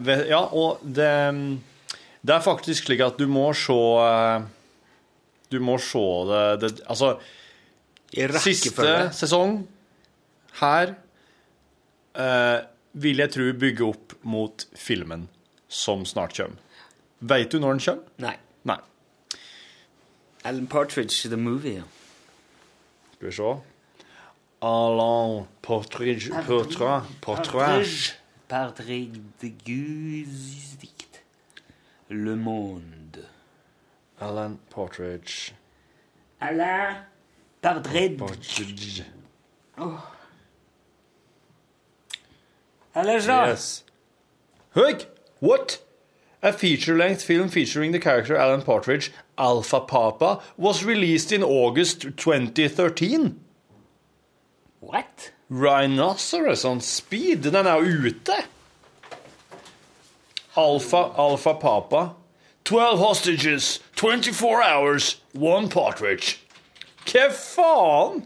Uh, 0.00 0.24
ja, 0.24 0.40
og 0.40 0.80
det 0.80 1.12
Det 2.24 2.34
er 2.34 2.48
faktisk 2.48 2.88
slik 2.88 3.04
at 3.04 3.20
du 3.20 3.26
må 3.28 3.50
se 3.52 3.76
Du 5.50 5.58
må 5.60 5.76
se 5.82 6.02
det, 6.30 6.42
det 6.62 6.70
Altså, 6.86 7.14
siste 8.42 8.90
sesong 9.16 9.60
her 10.60 10.94
eh, 12.14 12.58
vil 12.92 13.22
jeg 13.22 13.32
tro 13.34 13.48
bygge 13.58 13.86
opp 13.86 14.14
mot 14.26 14.66
filmen 14.78 15.28
som 15.70 16.04
snart 16.06 16.34
kommer. 16.36 16.58
Veit 17.20 17.52
du 17.52 17.60
når 17.62 17.76
den 17.76 17.84
kommer? 17.84 18.14
Nei. 18.24 18.36
Nei. 18.66 18.78
Alan 20.44 20.66
Partridge, 20.66 21.28
the 21.28 21.36
movie. 21.36 21.82
Skal 23.14 23.28
vi 23.28 23.34
se. 23.36 23.50
Alain 24.62 25.46
Partridge 25.62 26.30
Portrait 26.46 27.02
Partridge 27.22 28.12
Partridge 28.48 29.20
Guzdikt. 29.64 31.22
Le 32.08 32.36
Monde. 32.36 33.29
Alan 34.20 34.58
Partridge 34.70 35.52
Alain 36.40 36.96
Partridge. 37.62 38.16
Partridge 38.18 39.04
Eller 42.94 43.20
så. 43.20 43.46
Yes. 43.46 43.84
Høg! 44.74 45.06
What? 45.40 45.80
A 46.42 46.52
feature-length 46.52 47.22
film 47.22 47.48
featuring 47.48 47.92
the 47.92 48.00
character 48.00 48.36
Alan 48.36 48.62
Partridge, 48.62 49.12
Alpha 49.36 49.80
Papa, 49.80 50.40
was 50.56 50.84
released 50.84 51.32
in 51.32 51.42
August 51.42 52.00
2013. 52.16 53.40
What? 54.80 55.32
Rhinoceros 55.50 56.64
on 56.64 56.80
speed. 56.80 57.42
Den 57.42 57.66
er 57.66 57.74
jo 57.74 58.06
ute. 58.06 58.44
Alfa, 60.56 61.12
Alfa 61.16 61.54
Papa. 61.54 62.14
12 62.70 62.98
hostages, 62.98 63.80
24 63.96 64.62
hours, 64.62 65.16
one 65.34 65.68
partridge. 65.68 66.36
Hva 67.02 67.24
faen? 67.34 68.20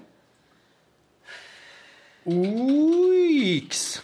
Oiks. 2.29 4.03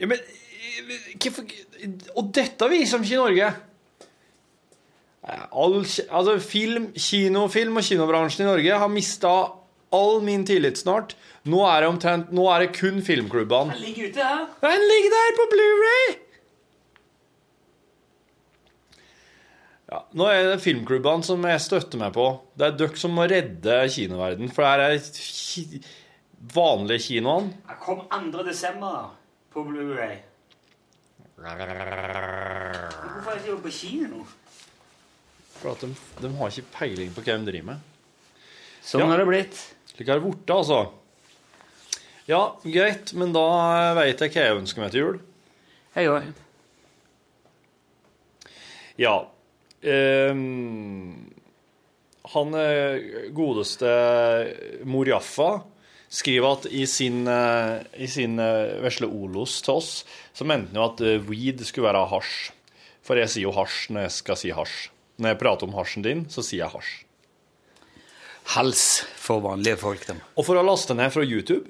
Ja, 0.00 0.08
men 0.08 0.16
eh, 0.16 1.12
hvorfor 1.20 1.44
Og 2.16 2.32
dette 2.36 2.70
viser 2.72 3.04
de 3.04 3.04
ikke 3.04 3.18
i 3.18 3.20
Norge. 3.20 3.52
All, 5.52 5.78
altså 5.84 6.38
film, 6.40 6.88
kinofilm 6.96 7.80
og 7.80 7.84
kinobransjen 7.84 8.46
i 8.46 8.48
Norge 8.48 8.80
har 8.80 8.92
mista 8.92 9.36
all 9.92 10.20
min 10.24 10.48
tillit 10.48 10.80
snart. 10.80 11.18
Nå 11.44 11.60
er 11.68 11.84
det, 11.84 11.92
omtrent, 11.92 12.32
nå 12.32 12.48
er 12.48 12.64
det 12.64 12.74
kun 12.80 13.04
filmklubbene. 13.04 13.76
Ligger 13.84 14.08
ute 14.08 14.28
her. 14.32 14.46
Den 14.64 14.88
ligger 14.88 15.18
der 15.20 15.34
på 15.36 15.52
Blu-ray! 15.52 16.23
Ja, 19.94 20.00
nå 20.18 20.24
er 20.26 20.48
det 20.48 20.62
filmklubbene 20.64 21.22
som 21.22 21.44
jeg 21.46 21.60
støtter 21.62 22.00
meg 22.00 22.14
på. 22.16 22.24
Det 22.58 22.66
er 22.66 22.72
dere 22.80 22.98
som 22.98 23.12
må 23.14 23.28
redde 23.30 23.76
kinoverden, 23.94 24.48
for 24.50 24.64
det 24.66 24.70
her 24.72 24.80
er 24.88 24.96
ki 25.14 25.62
vanlige 26.54 27.04
kinoene. 27.04 27.52
Jeg 27.68 27.76
kom 27.84 28.00
2. 28.10 28.42
desember 28.48 29.12
på 29.54 29.62
Blu-ray. 29.68 30.16
Hvorfor 31.38 33.30
er 33.30 33.38
jeg 33.38 33.44
ikke 33.52 33.62
på 33.68 33.72
kino? 33.76 34.24
For 35.60 35.70
at 35.76 35.84
de, 35.84 35.92
de 36.24 36.30
har 36.40 36.50
ikke 36.50 36.72
peiling 36.74 37.12
på 37.14 37.22
hva 37.22 37.36
de 37.38 37.46
driver 37.52 37.68
med. 37.70 37.78
Sånn 38.84 39.04
Ja. 39.04 39.06
har 39.12 39.22
det 39.22 39.26
blitt. 39.30 39.60
Slik 39.92 40.08
har 40.10 40.18
det 40.18 40.24
blitt, 40.26 40.50
altså. 40.50 40.80
Ja, 42.26 42.42
greit, 42.64 43.12
men 43.14 43.30
da 43.36 43.46
veit 43.94 44.18
jeg 44.18 44.32
hva 44.34 44.42
jeg 44.48 44.58
ønsker 44.58 44.82
meg 44.82 44.90
til 44.90 45.00
jul. 45.04 45.20
Jeg 45.94 46.10
òg. 46.10 46.32
Ja. 48.98 49.14
Ehm, 49.84 51.34
han 52.32 52.56
eh, 52.56 53.28
godeste 53.36 53.90
Mor 54.88 55.08
Jaffa 55.08 55.50
skriver 56.08 56.56
at 56.56 56.66
i 56.72 56.86
sin, 56.88 57.26
eh, 57.28 57.84
i 58.00 58.08
sin 58.08 58.38
eh, 58.40 58.80
vesle 58.84 59.10
olos 59.10 59.58
til 59.64 59.76
oss, 59.76 59.92
så 60.32 60.46
mente 60.48 60.72
han 60.72 60.80
jo 60.80 60.88
at 60.88 61.28
weed 61.28 61.64
skulle 61.66 61.90
være 61.90 62.06
hasj. 62.14 62.34
For 63.04 63.20
jeg 63.20 63.30
sier 63.30 63.48
jo 63.48 63.56
hasj 63.56 63.90
når 63.92 64.06
jeg 64.06 64.14
skal 64.18 64.40
si 64.40 64.52
hasj. 64.56 64.76
Når 65.20 65.34
jeg 65.34 65.40
prater 65.42 65.68
om 65.68 65.76
hasjen 65.76 66.06
din, 66.06 66.24
så 66.32 66.42
sier 66.42 66.64
jeg 66.64 66.72
hasj. 66.72 66.94
Hals 68.54 69.04
for 69.20 69.44
vanlige 69.44 69.78
folk, 69.80 70.02
dem. 70.08 70.20
Og 70.36 70.46
for 70.48 70.58
å 70.60 70.64
laste 70.64 70.96
ned 70.96 71.12
fra 71.14 71.24
YouTube, 71.24 71.68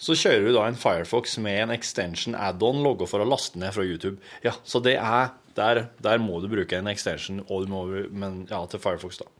så 0.00 0.16
kjører 0.16 0.46
du 0.46 0.52
da 0.54 0.66
en 0.68 0.78
Firefox 0.78 1.38
med 1.40 1.62
en 1.62 1.72
extension 1.74 2.36
add-on 2.36 2.82
logga 2.84 3.08
for 3.08 3.24
å 3.24 3.28
laste 3.28 3.60
ned 3.60 3.72
fra 3.76 3.84
YouTube. 3.84 4.20
Ja, 4.44 4.54
så 4.64 4.80
det 4.84 4.98
er 5.00 5.32
Der, 5.56 5.86
der 6.04 6.20
må 6.20 6.40
du 6.42 6.50
bruke 6.52 6.78
en 6.78 6.90
extension, 6.92 7.40
og 7.48 7.64
du 7.64 7.72
må, 7.72 7.82
men 8.12 8.44
ja, 8.50 8.60
til 8.70 8.82
Firefox, 8.82 9.22
da. 9.22 9.30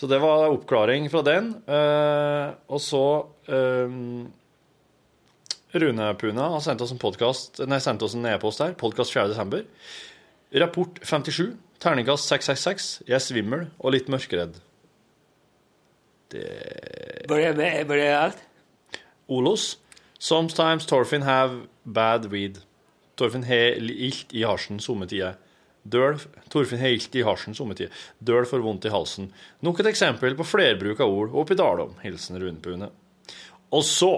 Så 0.00 0.08
det 0.08 0.18
var 0.22 0.48
oppklaring 0.48 1.10
fra 1.12 1.20
den. 1.26 1.50
Eh, 1.68 2.52
og 2.72 2.80
så 2.80 3.02
eh, 3.52 3.92
Rune 5.76 6.06
Puna 6.18 6.46
har 6.54 6.62
sendt 6.64 6.80
oss 6.82 6.94
en 6.94 7.02
podcast, 7.02 7.60
nei, 7.68 7.78
sendt 7.84 8.02
oss 8.02 8.16
en 8.16 8.24
e-post 8.26 8.62
her. 8.64 8.72
Podkast 8.80 9.12
4.12. 9.14 9.60
Rapport 10.62 11.02
57. 11.04 11.52
Terningkast 11.80 12.32
666. 12.32 12.88
Jeg 13.06 13.18
er 13.18 13.22
svimmel 13.24 13.68
og 13.78 13.94
litt 13.94 14.08
mørkeredd. 14.12 14.56
Det, 16.30 16.46
var 17.28 18.00
det 18.00 18.08
alt? 18.14 18.42
Olos. 19.30 19.74
Sometimes 20.18 20.86
Torfinn 20.86 21.22
have 21.22 21.68
bad 21.84 22.26
weed. 22.32 22.60
Torfinn 23.20 23.44
har 23.44 23.78
ilt 23.78 24.32
i 24.32 24.44
hasjen 24.48 24.80
somme 24.80 25.08
tider. 25.10 25.36
Døl, 25.82 26.18
Torfinn 26.52 26.80
har 26.80 26.92
ilt 26.92 27.14
i 27.16 27.24
hasjen 27.24 27.56
somme 27.56 27.76
tider. 27.76 27.92
Døl 28.18 28.48
får 28.48 28.64
vondt 28.64 28.88
i 28.88 28.92
halsen. 28.92 29.30
Nok 29.64 29.80
et 29.80 29.92
eksempel 29.92 30.36
på 30.38 30.46
flerbruk 30.48 31.00
av 31.04 31.12
ord 31.12 31.36
oppi 31.42 31.56
dalom. 31.58 31.94
Hilsen 32.04 32.40
Rune 32.40 32.60
Pune. 32.64 32.90
Og 33.70 33.84
så 33.86 34.12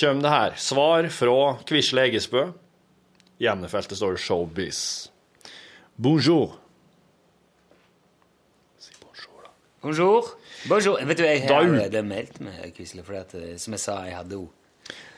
kommer 0.00 0.22
det 0.22 0.34
her. 0.34 0.56
Svar 0.60 1.08
fra 1.14 1.40
Quisle 1.66 2.06
Eggesbø. 2.08 2.48
I 3.38 3.50
emnefeltet 3.52 3.98
står 3.98 4.16
det 4.16 4.22
'showbiz'. 4.24 5.10
Bonjour. 5.96 6.56
Si 8.78 8.92
bonjour, 9.00 9.42
da. 9.42 9.50
Bonjour. 9.82 10.30
Bonjour. 10.68 11.06
Vet 11.06 11.18
du, 11.18 11.24
jeg 11.24 11.48
har 11.48 12.02
meldt 12.02 12.40
meg, 12.40 12.74
Quisle, 12.76 13.02
for 13.04 13.14
eh, 13.14 13.56
som 13.56 13.72
jeg 13.72 13.80
sa, 13.80 14.04
jeg 14.04 14.16
hadde 14.16 14.40
henne. 14.40 14.55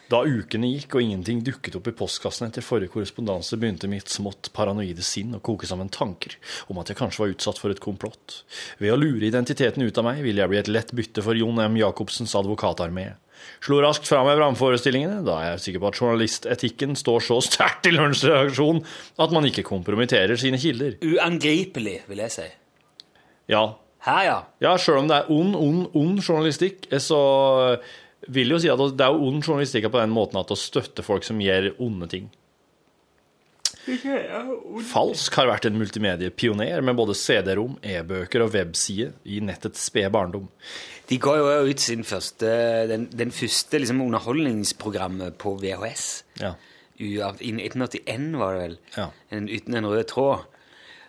Da 0.09 0.23
ukene 0.25 0.71
gikk 0.71 0.95
og 0.97 1.05
ingenting 1.05 1.43
dukket 1.45 1.75
opp 1.77 1.89
i 1.91 1.93
postkassen 1.97 2.47
etter 2.47 2.65
forrige 2.65 2.95
korrespondanse, 2.95 3.59
begynte 3.61 3.91
mitt 3.93 4.09
smått 4.09 4.49
paranoide 4.57 5.05
sinn 5.05 5.37
å 5.37 5.43
koke 5.45 5.69
sammen 5.69 5.91
tanker 5.93 6.39
om 6.73 6.81
at 6.81 6.89
jeg 6.89 6.97
kanskje 6.97 7.23
var 7.23 7.35
utsatt 7.35 7.61
for 7.61 7.75
et 7.75 7.83
komplott. 7.85 8.39
Ved 8.81 8.95
å 8.95 8.97
lure 8.97 9.29
identiteten 9.29 9.85
ut 9.85 10.01
av 10.01 10.07
meg 10.09 10.23
ville 10.25 10.41
jeg 10.41 10.53
bli 10.55 10.61
et 10.63 10.71
lett 10.73 10.95
bytte 10.97 11.25
for 11.27 11.37
Jon 11.37 11.61
M. 11.61 11.77
Jacobsens 11.77 12.33
advokatarmé. 12.41 13.11
Slo 13.63 13.83
raskt 13.85 14.09
fra 14.09 14.23
meg 14.27 14.39
vrangforestillingene, 14.41 15.21
da 15.29 15.37
jeg 15.45 15.53
er 15.53 15.61
sikker 15.67 15.85
på 15.85 15.91
at 15.93 16.01
journalistetikken 16.01 16.97
står 16.99 17.29
så 17.29 17.39
sterkt 17.45 17.87
i 17.91 17.93
lunsjreaksjonen 17.95 18.83
at 19.21 19.37
man 19.37 19.47
ikke 19.51 19.67
kompromitterer 19.69 20.41
sine 20.41 20.59
kilder. 20.59 20.97
Uangripelig, 21.05 22.01
vil 22.09 22.25
jeg 22.25 22.35
si. 22.35 22.49
Ja, 23.53 23.67
Her, 24.09 24.25
ja. 24.25 24.37
ja, 24.63 24.73
sjøl 24.79 25.01
om 25.03 25.09
det 25.11 25.17
er 25.17 25.31
ond, 25.35 25.57
ond, 25.59 25.89
ond 25.99 26.21
journalistikk, 26.23 26.87
så 27.03 27.19
vil 28.35 28.55
jo 28.55 28.61
si 28.61 28.71
at 28.73 28.83
det 28.97 29.05
er 29.05 29.15
jo 29.15 29.31
ond 29.31 29.41
journalistikk 29.43 29.89
på 29.93 30.03
den 30.03 30.13
måten 30.15 30.41
at 30.41 30.53
å 30.53 30.59
støtte 30.59 31.05
folk 31.07 31.27
som 31.27 31.41
gjør 31.43 31.73
onde 31.85 32.11
ting. 32.11 32.29
Falsk 34.91 35.39
har 35.39 35.49
vært 35.49 35.69
en 35.69 35.79
multimediepioner 35.81 36.83
med 36.85 36.97
både 36.99 37.17
CD-rom, 37.17 37.79
e-bøker 37.81 38.45
og 38.45 38.53
webside 38.53 39.15
i 39.25 39.41
nettets 39.45 39.87
spede 39.89 40.11
barndom. 40.13 40.49
De 41.09 41.17
ga 41.23 41.39
jo 41.39 41.71
ut 41.71 41.81
sin 41.81 42.05
første, 42.05 42.51
den, 42.91 43.07
den 43.17 43.33
første 43.33 43.81
liksom, 43.81 44.03
underholdningsprogrammet 44.05 45.39
på 45.41 45.55
VHS. 45.63 46.09
Ja. 46.43 46.53
I 46.99 47.15
1981 47.17 48.29
var 48.37 48.57
det 48.57 48.65
vel. 48.67 48.79
Ja. 48.99 49.09
En, 49.33 49.49
uten 49.49 49.79
en 49.79 49.89
rød 49.89 50.05
tråd. 50.11 50.45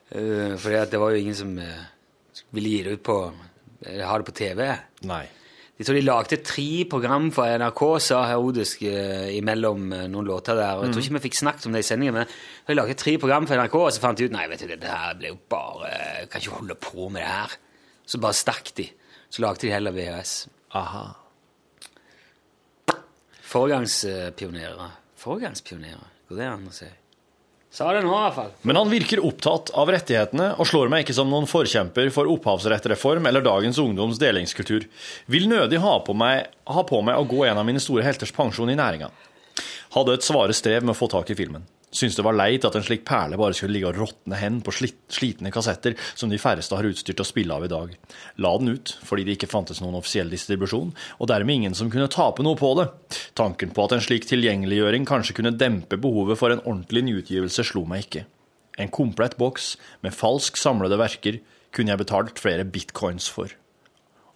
Uh, 0.09 0.55
for 0.57 0.73
det 0.73 1.01
var 1.01 1.11
jo 1.13 1.19
ingen 1.19 1.37
som 1.37 1.51
uh, 1.59 1.83
ville 2.55 2.71
gi 2.71 2.85
det 2.85 2.95
ut 2.97 3.03
på 3.05 3.17
eh, 3.85 3.99
ha 4.05 4.15
det 4.17 4.29
på 4.29 4.37
TV. 4.39 4.63
Nei. 5.09 5.25
Jeg 5.79 5.87
tror 5.87 5.95
de 5.95 6.01
lagde 6.03 6.37
tre 6.43 6.63
program 6.91 7.29
for 7.31 7.47
NRK, 7.47 7.81
sa 8.03 8.17
Herodisk 8.27 8.81
eh, 8.83 9.29
imellom 9.37 9.85
eh, 9.95 10.01
noen 10.11 10.27
låter 10.27 10.57
der. 10.59 10.75
og 10.75 10.83
Jeg 10.83 10.91
tror 10.91 11.05
ikke 11.05 11.15
vi 11.15 11.21
fikk 11.29 11.37
snakket 11.39 11.67
om 11.69 11.77
det 11.77 11.85
i 11.85 11.87
sendingen, 11.87 12.17
men 12.17 12.27
de 12.67 12.75
lagde 12.75 12.97
tre 12.99 13.13
program 13.21 13.47
for 13.47 13.55
NRK, 13.55 13.77
og 13.79 13.93
så 13.95 14.03
fant 14.03 14.19
de 14.19 14.27
ut 14.27 14.35
nei, 14.35 14.43
vet 14.51 14.65
du, 14.67 14.73
det 14.75 14.91
her 14.91 15.15
ble 15.15 15.31
jo 15.31 15.37
bare 15.47 15.93
Jeg 15.93 16.27
kan 16.33 16.43
ikke 16.43 16.57
holde 16.57 16.77
på 16.83 17.07
med 17.07 17.23
det 17.23 17.29
her. 17.31 17.55
Så 18.03 18.19
bare 18.19 18.35
stakk 18.35 18.73
de. 18.75 18.89
Så 19.31 19.45
lagde 19.45 19.63
de 19.63 19.71
heller 19.71 19.95
VHS. 19.95 20.35
Aha. 20.75 21.05
Foregangspionerer. 23.49 24.97
Foregangspionerer, 25.23 26.11
går 26.27 26.41
det 26.43 26.49
an 26.51 26.67
å 26.67 26.75
si? 26.75 26.91
Sa 27.71 27.91
det 27.93 28.01
nå, 28.01 28.09
i 28.09 28.21
hvert 28.23 28.33
fall. 28.33 28.53
Men 28.65 28.79
han 28.79 28.89
virker 28.89 29.21
opptatt 29.21 29.69
av 29.77 29.91
rettighetene 29.93 30.47
og 30.57 30.67
slår 30.67 30.89
meg 30.89 31.03
ikke 31.03 31.13
som 31.19 31.29
noen 31.29 31.45
forkjemper 31.49 32.09
for 32.13 32.29
opphavsrettreform 32.33 33.29
eller 33.29 33.45
dagens 33.45 33.77
ungdoms 33.81 34.17
delingskultur. 34.21 34.87
Vil 35.29 35.45
nødig 35.51 35.81
ha 35.83 35.99
på 36.01 36.15
meg, 36.17 36.49
ha 36.65 36.85
på 36.89 37.01
meg 37.05 37.21
å 37.21 37.27
gå 37.29 37.43
en 37.45 37.61
av 37.61 37.67
mine 37.69 37.81
store 37.83 38.05
helters 38.07 38.33
pensjon 38.33 38.73
i 38.73 38.77
næringa. 38.79 39.11
Hadde 39.93 40.17
et 40.17 40.25
svare 40.25 40.55
strev 40.57 40.81
med 40.81 40.95
å 40.95 40.97
få 40.97 41.11
tak 41.13 41.29
i 41.29 41.37
filmen. 41.37 41.67
Syntes 41.89 42.19
det 42.19 42.25
var 42.25 42.35
leit 42.37 42.65
at 42.67 42.75
en 42.77 42.83
slik 42.85 43.01
perle 43.07 43.37
bare 43.39 43.55
skulle 43.57 43.73
ligge 43.73 43.89
og 43.89 43.97
råtne 43.97 44.37
hen 44.37 44.59
på 44.65 44.73
slitne 44.75 45.49
kassetter 45.53 45.95
som 46.13 46.29
de 46.29 46.37
færreste 46.41 46.77
har 46.77 46.85
utstyr 46.85 47.15
til 47.15 47.25
å 47.25 47.27
spille 47.27 47.55
av 47.55 47.65
i 47.65 47.71
dag. 47.71 47.95
La 48.45 48.51
den 48.61 48.75
ut, 48.75 48.93
fordi 49.05 49.25
det 49.25 49.37
ikke 49.39 49.49
fantes 49.49 49.81
noen 49.81 49.97
offisiell 49.97 50.29
distribusjon, 50.29 50.91
og 51.17 51.31
dermed 51.31 51.55
ingen 51.55 51.77
som 51.77 51.89
kunne 51.89 52.11
tape 52.13 52.45
noe 52.45 52.59
på 52.59 52.75
det. 52.77 52.89
Tanken 53.37 53.73
på 53.73 53.87
at 53.87 53.95
en 53.97 54.05
slik 54.05 54.29
tilgjengeliggjøring 54.29 55.07
kanskje 55.09 55.39
kunne 55.39 55.55
dempe 55.57 55.97
behovet 55.97 56.37
for 56.37 56.53
en 56.53 56.61
ordentlig 56.61 57.07
nyutgivelse, 57.09 57.65
slo 57.71 57.87
meg 57.89 58.05
ikke. 58.05 58.27
En 58.79 58.93
komplett 58.93 59.35
boks 59.41 59.73
med 60.05 60.15
falsk 60.15 60.59
samlede 60.61 60.99
verker 61.01 61.41
kunne 61.75 61.93
jeg 61.93 62.01
betalt 62.03 62.41
flere 62.41 62.67
bitcoins 62.69 63.27
for. 63.33 63.51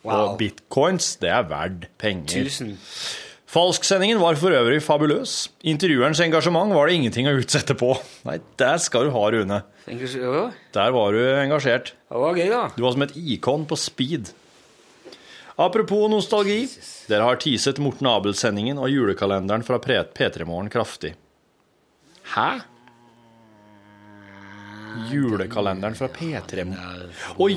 Wow. 0.04 0.34
Og 0.34 0.42
bitcoins, 0.42 1.14
det 1.22 1.30
er 1.32 1.46
verdt 1.48 1.88
penger. 2.02 2.50
Tusen. 2.50 2.74
Falsksendingen 3.54 4.18
var 4.18 4.34
for 4.42 4.50
øvrig 4.56 4.80
fabuløs. 4.82 5.34
Intervjuerens 5.70 6.18
engasjement 6.26 6.74
var 6.74 6.90
det 6.90 6.96
ingenting 6.98 7.28
å 7.30 7.36
utsette 7.38 7.76
på. 7.78 7.92
Nei, 8.26 8.40
der 8.58 8.80
skal 8.82 9.06
du 9.06 9.12
ha, 9.14 9.26
Rune. 9.30 9.60
Der 10.74 10.96
var 10.96 11.14
du 11.14 11.20
engasjert. 11.22 11.92
Det 12.10 12.22
var 12.24 12.40
gøy, 12.40 12.48
da. 12.50 12.64
Du 12.74 12.82
var 12.82 12.96
som 12.96 13.06
et 13.06 13.14
ikon 13.20 13.68
på 13.70 13.78
speed. 13.78 14.32
Apropos 15.62 16.10
nostalgi. 16.10 16.64
Dere 17.12 17.28
har 17.30 17.38
teaset 17.44 17.78
Morten 17.84 18.10
Abel-sendingen 18.10 18.82
og 18.82 18.90
julekalenderen 18.90 19.66
fra 19.68 19.78
P3 19.84 20.50
Morgen 20.50 20.74
kraftig. 20.74 21.14
Hæ? 22.34 22.50
Julekalenderen 25.14 25.94
fra 26.00 26.10
P3 26.10 26.66
Morgen. 26.72 27.14
Å! 27.38 27.52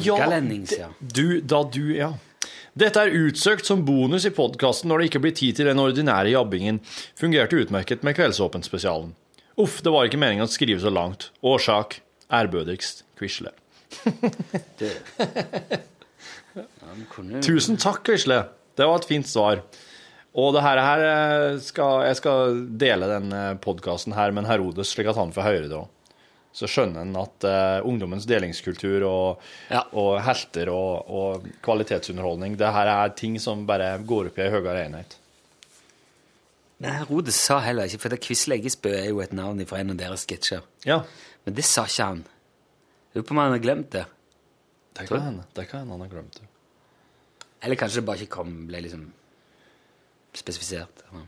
Ja. 0.77 0.93
Du, 1.01 1.41
da 1.41 1.65
du, 1.65 1.85
ja. 1.97 2.13
Dette 2.77 3.01
er 3.01 3.15
utsøkt 3.17 3.65
som 3.65 3.87
bonus 3.89 4.27
i 4.29 4.31
podkasten 4.37 4.91
når 4.91 5.01
det 5.01 5.07
ikke 5.09 5.21
blir 5.25 5.33
tid 5.37 5.57
til 5.57 5.69
den 5.71 5.79
ordinære 5.81 6.35
jabbingen. 6.35 6.83
Fungerte 7.17 7.57
utmerket 7.63 8.03
med 8.05 8.13
Kveldsåpen-spesialen. 8.19 9.15
Uff, 9.57 9.79
det 9.81 9.89
var 9.95 10.05
ikke 10.05 10.21
meningen 10.21 10.45
å 10.45 10.53
skrive 10.53 10.77
så 10.83 10.91
langt. 10.93 11.31
Årsak 11.41 12.03
ærbødigst 12.29 13.07
Quisle. 13.17 13.55
Tusen 17.47 17.81
takk, 17.81 18.05
Quisle. 18.05 18.43
Det 18.77 18.85
var 18.85 19.01
et 19.01 19.09
fint 19.09 19.29
svar. 19.31 19.65
Og 20.37 20.53
det 20.53 20.61
her, 20.67 20.77
her 20.85 21.01
eh, 21.09 21.57
skal, 21.65 22.05
jeg 22.11 22.21
skal 22.21 22.61
dele 22.77 23.09
den 23.09 23.33
podkasten 23.65 24.13
her 24.19 24.37
med 24.37 24.45
en 24.45 24.53
Herodes, 24.53 24.93
slik 24.93 25.09
at 25.09 25.17
han 25.17 25.33
får 25.33 25.49
høre 25.49 25.73
det 25.73 25.81
òg. 25.81 25.89
Så 26.57 26.65
skjønner 26.73 27.03
en 27.05 27.17
at 27.21 27.45
uh, 27.45 27.85
ungdommens 27.85 28.25
delingskultur 28.29 29.05
og, 29.05 29.43
Ja. 29.69 29.83
og 29.93 30.15
helter 30.25 30.71
og, 30.73 31.11
og 31.13 31.45
kvalitetsunderholdning, 31.67 32.55
det 32.57 32.71
her 32.73 32.89
er 32.95 33.13
ting 33.19 33.37
som 33.43 33.67
bare 33.69 33.91
går 34.09 34.31
opp 34.31 34.39
i 34.41 34.47
ei 34.47 34.53
høyere 34.55 34.87
enhet. 34.87 35.19
Nei, 36.81 36.95
Rode 37.09 37.33
sa 37.33 37.59
heller 37.65 37.89
ikke, 37.89 38.01
for 38.03 38.13
det 38.13 38.21
Quisle 38.25 38.57
Eggesbø 38.59 38.91
er 38.93 39.07
jo 39.11 39.21
et 39.25 39.33
navn 39.37 39.61
fra 39.69 39.79
en 39.81 39.93
av 39.95 40.01
deres 40.01 40.25
sketsjer. 40.27 40.65
Ja, 40.89 41.03
Men 41.47 41.55
det 41.55 41.65
sa 41.69 41.85
ikke 41.89 42.09
han. 42.09 42.25
Lurer 43.15 43.25
på 43.29 43.33
om 43.37 43.39
han 43.41 43.53
har 43.55 43.63
glemt 43.65 43.91
det. 43.95 44.03
det 44.99 45.07
kan 45.09 45.23
hende. 45.23 45.45
Det 45.57 45.69
kan 45.71 45.81
hende 45.85 45.93
han 45.95 46.01
har 46.05 46.09
glemt 46.13 46.35
det. 46.41 46.49
Eller 47.65 47.77
kanskje 47.81 48.01
det 48.03 48.07
bare 48.09 48.25
ikke 48.25 48.35
kom, 48.41 48.51
ble 48.69 48.81
liksom 48.85 49.07
spesifisert. 50.37 51.05
Ja. 51.13 51.23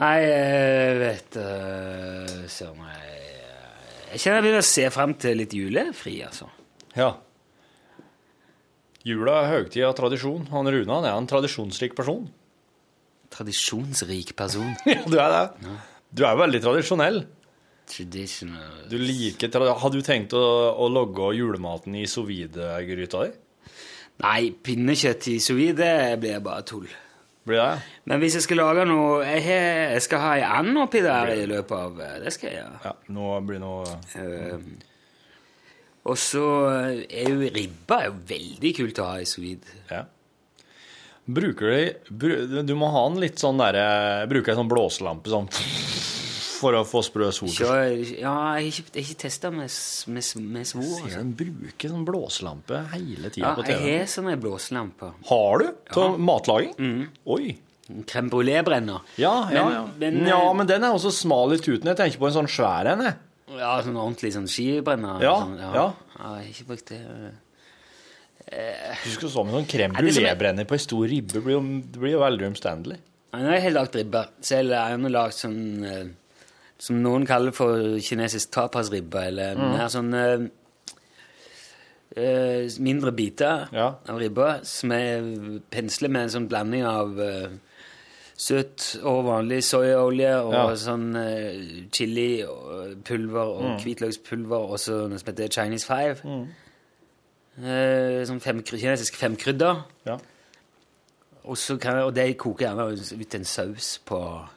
Nei, 0.00 0.16
jeg 0.24 0.92
vet 1.00 1.36
uh, 1.36 2.36
Søren 2.48 2.86
jeg, 2.88 3.16
jeg 4.10 4.22
kjenner 4.22 4.38
jeg 4.38 4.44
begynner 4.46 4.62
å 4.64 4.68
se 4.70 4.86
frem 4.94 5.12
til 5.20 5.36
litt 5.38 5.52
julefri, 5.54 6.14
altså. 6.26 6.48
Ja. 6.96 7.12
Jula 9.06 9.36
er 9.42 9.50
høytid 9.52 9.84
av 9.86 9.92
tradisjon. 9.96 10.48
Han 10.50 10.68
Rune 10.72 10.96
han 10.96 11.06
er 11.06 11.14
en 11.14 11.28
tradisjonsrik 11.30 11.94
person. 11.96 12.24
Tradisjonsrik 13.30 14.34
person. 14.36 14.72
Ja, 14.90 15.04
du 15.06 15.18
er 15.20 15.36
det. 15.36 15.76
Du 16.10 16.24
er 16.26 16.40
veldig 16.40 16.62
tradisjonell. 16.64 17.22
Traditional 17.90 18.88
Du 18.90 18.96
liker 19.02 19.50
tra 19.50 19.72
Har 19.82 19.90
du 19.90 19.98
tenkt 20.06 20.34
å, 20.38 20.42
å 20.78 20.86
logge 20.90 21.32
julematen 21.34 21.96
i 21.98 22.04
sous 22.10 22.26
vide-gryta 22.28 23.24
di? 23.24 23.32
Nei, 24.20 24.50
pinnekjøtt 24.52 25.30
i 25.32 25.38
sous 25.42 25.56
vide 25.58 25.92
blir 26.20 26.42
bare 26.44 26.66
tull. 26.68 26.90
Blir 27.48 27.60
det? 27.62 27.80
Men 28.10 28.20
hvis 28.20 28.36
jeg 28.36 28.44
skal 28.44 28.60
lage 28.60 28.82
noe 28.84 29.22
Jeg, 29.24 29.44
jeg 29.48 30.02
skal 30.04 30.20
ha 30.20 30.34
ei 30.36 30.42
and 30.44 30.76
oppi 30.82 31.00
der 31.04 31.32
i 31.32 31.46
løpet 31.48 31.72
av 31.72 32.00
Det 32.24 32.32
skal 32.36 32.50
jeg 32.50 32.58
gjøre. 32.60 32.80
Ja, 32.84 32.94
nå 33.16 33.32
blir 33.48 33.62
noe 33.62 33.98
Uh, 34.10 34.60
og 36.10 36.16
så 36.16 36.44
er 37.04 37.28
jo 37.28 37.50
ribba 37.52 37.98
er 38.00 38.06
jo 38.08 38.14
veldig 38.30 38.70
kult 38.78 39.00
å 39.02 39.08
ha 39.10 39.18
i 39.20 39.26
sous. 39.28 39.68
Ja. 39.90 40.06
Bruker 41.30 41.74
du 42.08 42.62
Du 42.66 42.72
må 42.78 42.88
ha 42.94 43.04
en 43.06 43.20
litt 43.20 43.38
sånn 43.38 43.60
derre 43.60 44.26
Bruker 44.30 44.54
ei 44.54 44.58
sånn 44.58 44.70
blåselampe 44.70 45.30
sånn 45.30 45.50
for 46.60 46.76
å 46.76 46.82
få 46.88 47.00
sprø 47.06 47.30
svor? 47.34 47.50
Ja, 47.56 47.78
jeg 47.80 48.26
har 48.26 48.60
ikke, 48.68 48.84
jeg 48.92 49.00
har 49.00 49.08
ikke 49.08 49.22
testa 49.24 49.50
med, 49.54 49.72
med, 50.12 50.28
med 50.56 50.68
svor. 50.68 50.92
Altså. 51.00 51.16
den 51.16 51.32
bruker 51.38 51.94
sånn 51.94 52.04
blåselampe 52.08 52.82
hele 52.92 53.32
tida 53.32 53.48
Ja, 53.48 53.54
på 53.56 53.66
jeg 53.68 53.80
har 54.00 54.12
sånne 54.12 54.36
blåselamper. 54.40 55.16
Har 55.32 55.64
du? 55.64 55.66
Til 55.90 56.22
matlaging? 56.30 57.02
Oi. 57.36 57.56
Crème 58.06 58.30
brulé-brenner. 58.30 59.02
Ja, 59.18 59.34
ja, 59.50 59.64
ja. 59.74 59.82
men, 59.98 60.20
ja, 60.28 60.38
eh, 60.44 60.54
men 60.54 60.68
den 60.68 60.84
er 60.86 60.94
også 60.94 61.10
smal 61.14 61.56
i 61.56 61.58
tuten. 61.58 61.88
Jeg 61.90 61.98
tenker 61.98 62.22
på 62.22 62.28
en 62.28 62.36
sånn 62.36 62.50
svær 62.50 62.92
en. 62.92 63.02
Ja, 63.58 63.72
sånn 63.82 63.98
ordentlig 63.98 64.30
sånn 64.36 64.46
skibrenner. 64.50 65.22
Ja, 65.24 65.36
sånn, 65.42 65.56
ja. 65.58 65.70
ja. 65.74 65.86
Jeg 66.14 66.26
har 66.28 66.50
ikke 66.52 66.68
brukt 66.68 66.92
det. 66.92 67.00
Du 68.50 69.10
skal 69.14 69.30
stå 69.30 69.44
med 69.46 69.54
sånn 69.58 69.68
crème 69.70 69.94
Er 69.98 70.02
er- 70.04 70.10
brulé-brenner 70.10 70.66
på 70.70 70.76
ei 70.78 70.82
stor 70.82 71.06
ribbe. 71.10 71.34
Det 71.34 71.42
blir 71.44 71.58
jo, 71.58 71.62
det 71.82 72.02
blir 72.02 72.14
jo 72.16 72.22
veldig 72.22 72.46
omstendelig. 72.50 72.98
Nei, 73.30 73.42
Nå 73.42 73.50
har 73.52 73.60
jeg 73.62 73.74
lagd 73.74 73.94
ribber. 73.98 74.30
Så 74.42 74.58
jeg 74.58 74.70
har 74.74 74.98
lagd 74.98 75.36
sånn 75.36 75.58
eh, 75.86 76.06
Som 76.80 77.02
noen 77.04 77.26
kaller 77.28 77.52
for 77.52 77.98
kinesisk 78.00 78.50
tapasribbe, 78.56 79.26
eller 79.28 79.54
Mm. 79.54 79.70
mer 79.76 79.88
sånn 79.92 80.14
eh, 80.14 80.46
eh, 82.16 82.68
mindre 82.80 83.12
biter 83.12 83.68
Ja. 83.72 83.94
av 84.08 84.18
ribba 84.18 84.64
som 84.64 84.92
er 84.92 85.20
penslet 85.70 86.10
med 86.10 86.22
en 86.22 86.28
sånn 86.30 86.48
blanding 86.48 86.84
av 86.84 87.18
uh, 87.18 87.48
søt 88.36 88.96
og 89.04 89.24
vanlig 89.26 89.62
soyaolje 89.62 90.32
og 90.42 90.52
Ja. 90.54 90.74
sånn 90.74 91.14
uh, 91.16 91.86
chilipulver 91.92 93.44
og 93.44 93.62
Mm. 93.62 93.76
hvitløkspulver 93.84 94.70
og 94.70 94.78
så 94.78 95.06
noe 95.08 95.18
som 95.18 95.26
heter 95.34 95.48
Chinese 95.48 95.86
Five. 95.86 96.22
Eh, 97.62 98.24
sånn 98.24 98.40
fem, 98.40 98.62
kinesisk 98.62 99.16
femkrydder. 99.16 99.82
Ja. 100.06 100.16
Og, 101.44 101.56
så 101.56 101.76
kan 101.78 101.98
og 101.98 102.14
det 102.14 102.38
koker 102.38 102.66
gjerne 102.66 103.20
ut 103.20 103.34
en 103.34 103.44
saus 103.44 103.98
på 104.06 104.48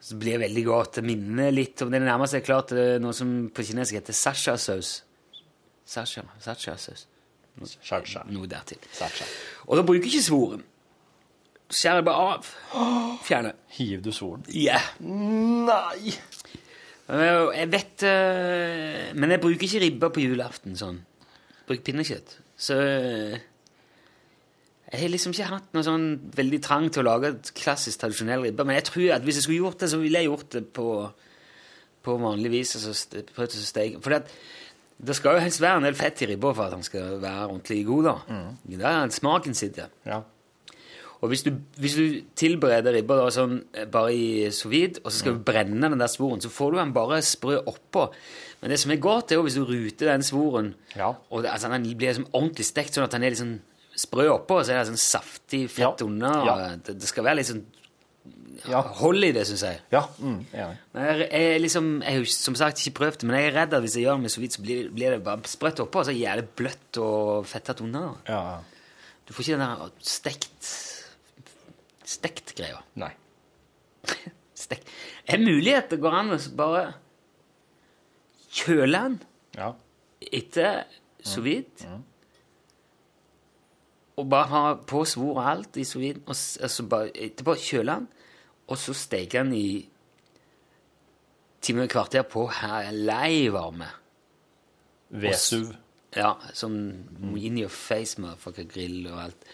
Så 0.00 0.16
blir 0.16 0.38
det 0.38 0.46
veldig 0.48 0.64
godt. 0.64 0.94
Det 0.98 1.04
minner 1.04 1.50
litt 1.52 1.82
om 1.84 1.90
det 1.92 2.00
nærmeste 2.02 2.38
er 2.40 2.44
klart 2.46 2.72
er 2.72 2.98
noe 3.02 3.12
som 3.16 3.34
på 3.52 3.64
kinesisk 3.68 3.98
heter 3.98 4.16
sasha-saus. 4.16 4.94
Sasha, 5.90 6.22
sasha-saus. 6.40 7.06
Cha-cha. 7.84 8.22
Noe 8.32 8.48
dertil. 8.48 8.78
Cha-cha. 8.96 9.26
Og 9.68 9.76
da 9.76 9.84
bruker 9.84 10.06
jeg 10.06 10.14
ikke 10.14 10.24
svoren. 10.30 10.62
Skjærer 11.70 12.02
bare 12.06 12.30
av. 12.38 12.48
Fjerner. 13.26 13.58
Hiver 13.76 14.02
du 14.06 14.10
svoren? 14.14 14.46
Ja. 14.54 14.80
Nei! 15.04 16.14
Eh, 17.10 17.50
Jeg 17.58 17.68
vet 17.72 18.04
eh, 18.06 19.10
Men 19.18 19.32
jeg 19.34 19.42
bruker 19.42 19.66
ikke 19.66 19.82
ribba 19.84 20.10
på 20.14 20.22
julaften 20.24 20.76
sånn. 20.78 21.02
Bruker 21.68 21.84
pinnekjøtt. 21.90 22.36
Så 22.60 22.78
eh, 22.80 23.36
jeg 24.90 25.00
har 25.04 25.12
liksom 25.12 25.32
ikke 25.34 25.48
hatt 25.52 25.68
noe 25.76 25.84
sånn 25.86 26.06
veldig 26.34 26.58
trang 26.66 26.88
til 26.90 27.04
å 27.04 27.08
lage 27.12 27.28
et 27.34 27.50
klassisk 27.54 28.00
tradisjonell 28.02 28.42
ribbe. 28.48 28.64
Men 28.66 28.74
jeg 28.80 28.88
tror 28.88 29.12
at 29.14 29.22
hvis 29.26 29.36
jeg 29.38 29.46
skulle 29.46 29.60
gjort 29.62 29.78
det, 29.84 29.90
så 29.92 30.00
ville 30.02 30.18
jeg 30.18 30.26
gjort 30.30 30.50
det 30.56 30.64
på, 30.74 30.86
på 32.02 32.16
vanlig 32.18 32.50
vis. 32.56 32.74
Altså 32.78 33.22
prøvd 33.36 33.54
å 33.54 33.62
steke. 33.68 34.00
For 34.02 34.16
det, 34.18 35.14
skal 35.16 35.38
jo 35.38 35.44
helst 35.46 35.62
være 35.62 35.78
en 35.80 35.86
del 35.86 35.94
fett 36.00 36.24
i 36.26 36.30
ribba 36.32 36.50
for 36.56 36.66
at 36.66 36.74
den 36.74 36.82
skal 36.86 37.20
være 37.22 37.46
ordentlig 37.46 37.78
god. 37.86 38.10
da. 38.10 38.42
Det 38.66 38.82
er 38.90 39.14
smaken 39.14 39.54
sitter. 39.54 39.94
Ja. 40.10 40.20
Og 41.20 41.28
hvis 41.28 41.42
du, 41.44 41.50
hvis 41.76 41.94
du 42.00 42.04
tilbereder 42.40 42.94
ribba 42.96 43.18
da, 43.20 43.30
sånn, 43.34 43.58
eh, 43.76 43.84
bare 43.92 44.12
i 44.16 44.28
sous 44.56 44.70
vide, 44.72 45.02
og 45.04 45.10
så 45.12 45.18
skal 45.20 45.34
du 45.36 45.42
brenne 45.44 45.90
den 45.92 46.00
der 46.00 46.08
svoren, 46.08 46.40
så 46.40 46.48
får 46.48 46.72
du 46.72 46.78
den 46.80 46.94
bare 46.96 47.18
sprø 47.22 47.58
oppå. 47.68 48.06
Men 48.62 48.72
det 48.72 48.78
som 48.80 48.90
er 48.94 49.02
godt, 49.04 49.30
er 49.30 49.36
jo 49.36 49.44
hvis 49.44 49.58
du 49.60 49.66
ruter 49.68 50.08
den 50.08 50.24
svoren, 50.24 50.70
Ja. 50.96 51.10
og 51.30 51.42
det, 51.44 51.50
altså, 51.52 51.68
den 51.68 51.84
blir 51.94 52.08
liksom 52.08 52.26
ordentlig 52.32 52.64
stekt, 52.64 52.96
sånn 52.96 53.04
at 53.04 53.12
den 53.12 53.22
er 53.28 53.34
liksom 53.36 53.58
sprø 54.00 54.26
oppå, 54.34 54.60
og 54.60 54.64
så 54.66 54.72
er 54.74 54.80
det 54.82 54.90
sånn 54.92 55.00
saftig 55.02 55.64
fett 55.72 56.02
under. 56.06 56.40
Ja. 56.48 56.56
Det, 56.86 56.96
det 57.02 57.08
skal 57.10 57.26
være 57.28 57.40
litt 57.42 57.50
sånn 57.50 57.62
Ja. 58.68 58.80
hold 59.00 59.24
i 59.24 59.30
det, 59.32 59.46
syns 59.48 59.62
jeg. 59.64 59.78
ja. 59.92 60.02
Mm, 60.20 60.40
jeg, 60.52 60.78
jeg, 60.92 61.28
jeg, 61.32 61.60
liksom, 61.64 61.86
jeg 62.04 62.18
har 62.18 62.26
som 62.34 62.56
sagt 62.60 62.82
ikke 62.82 62.98
prøvd 62.98 63.20
det, 63.22 63.28
men 63.30 63.38
jeg 63.38 63.48
er 63.50 63.54
redd 63.56 63.76
at 63.78 63.84
hvis 63.86 63.94
jeg 63.96 64.04
gjør 64.04 64.18
det 64.18 64.24
med 64.26 64.32
så 64.34 64.42
vidt, 64.42 64.56
så 64.58 64.64
blir, 64.66 64.90
blir 64.92 65.14
det 65.16 65.22
bare 65.24 65.48
sprøtt 65.48 65.80
oppå, 65.84 66.02
og 66.02 66.08
så 66.10 66.12
er 66.16 66.42
det 66.42 66.50
bløtt 66.60 67.00
og 67.00 67.46
fettete 67.48 67.86
under. 67.86 68.18
Ja. 68.28 68.42
Du 69.24 69.32
får 69.32 69.46
ikke 69.46 69.56
den 69.56 69.64
der 69.64 69.94
stekt 70.12 70.70
stekt 72.10 72.52
greia. 72.58 72.80
Nei. 72.98 73.12
Stekt. 74.60 74.88
Er 75.30 75.38
det 75.40 75.46
mulig 75.46 75.72
at 75.78 75.88
det 75.92 76.00
går 76.02 76.14
an 76.18 76.32
å 76.34 76.38
bare 76.58 76.82
kjøle 78.52 78.98
den 78.98 79.18
Ja. 79.56 79.70
etter 80.20 80.82
sous 81.22 81.44
vide? 81.44 81.86
Og 84.20 84.28
bare 84.30 84.50
ha 84.50 84.62
på 84.88 85.02
svor 85.08 85.38
og 85.38 85.46
alt 85.50 85.78
i 85.80 85.84
sous 85.88 86.00
vide, 86.02 86.22
og 86.26 86.36
så 86.36 86.66
altså 86.66 86.86
bare 86.90 87.12
etterpå 87.26 87.56
kjøle 87.58 87.96
den, 87.98 88.08
og 88.70 88.78
så 88.78 88.94
steke 88.94 89.40
den 89.40 89.54
i 89.56 89.70
time 91.60 91.82
og 91.82 91.88
et 91.88 91.94
kvarter 91.94 92.26
på 92.28 92.46
her 92.60 92.90
lei 92.94 93.48
varme. 93.52 93.88
Vesuv. 95.10 95.72
Ja, 96.16 96.34
sånn 96.56 96.78
in 97.38 97.58
your 97.60 97.70
face, 97.70 98.18
motherfucker, 98.22 98.66
grill 98.70 99.04
og 99.10 99.18
alt. 99.26 99.50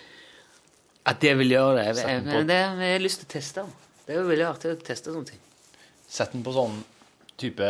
At 1.06 1.20
det 1.22 1.34
vil 1.38 1.52
gjøre 1.52 1.74
det. 1.78 1.84
Jeg, 2.00 2.22
jeg, 2.26 2.46
det 2.48 2.60
jeg 2.60 2.78
har 2.80 3.02
lyst 3.02 3.22
til 3.22 3.28
å 3.28 3.32
teste. 3.36 3.66
Det 4.06 4.14
er 4.14 4.22
jo 4.22 4.30
veldig 4.30 4.46
artig 4.46 4.72
å 4.72 4.78
teste 4.86 5.12
sånne 5.12 5.32
ting. 5.32 5.42
Sett 6.08 6.32
den 6.34 6.44
på 6.46 6.54
sånn 6.54 6.80
type 7.38 7.68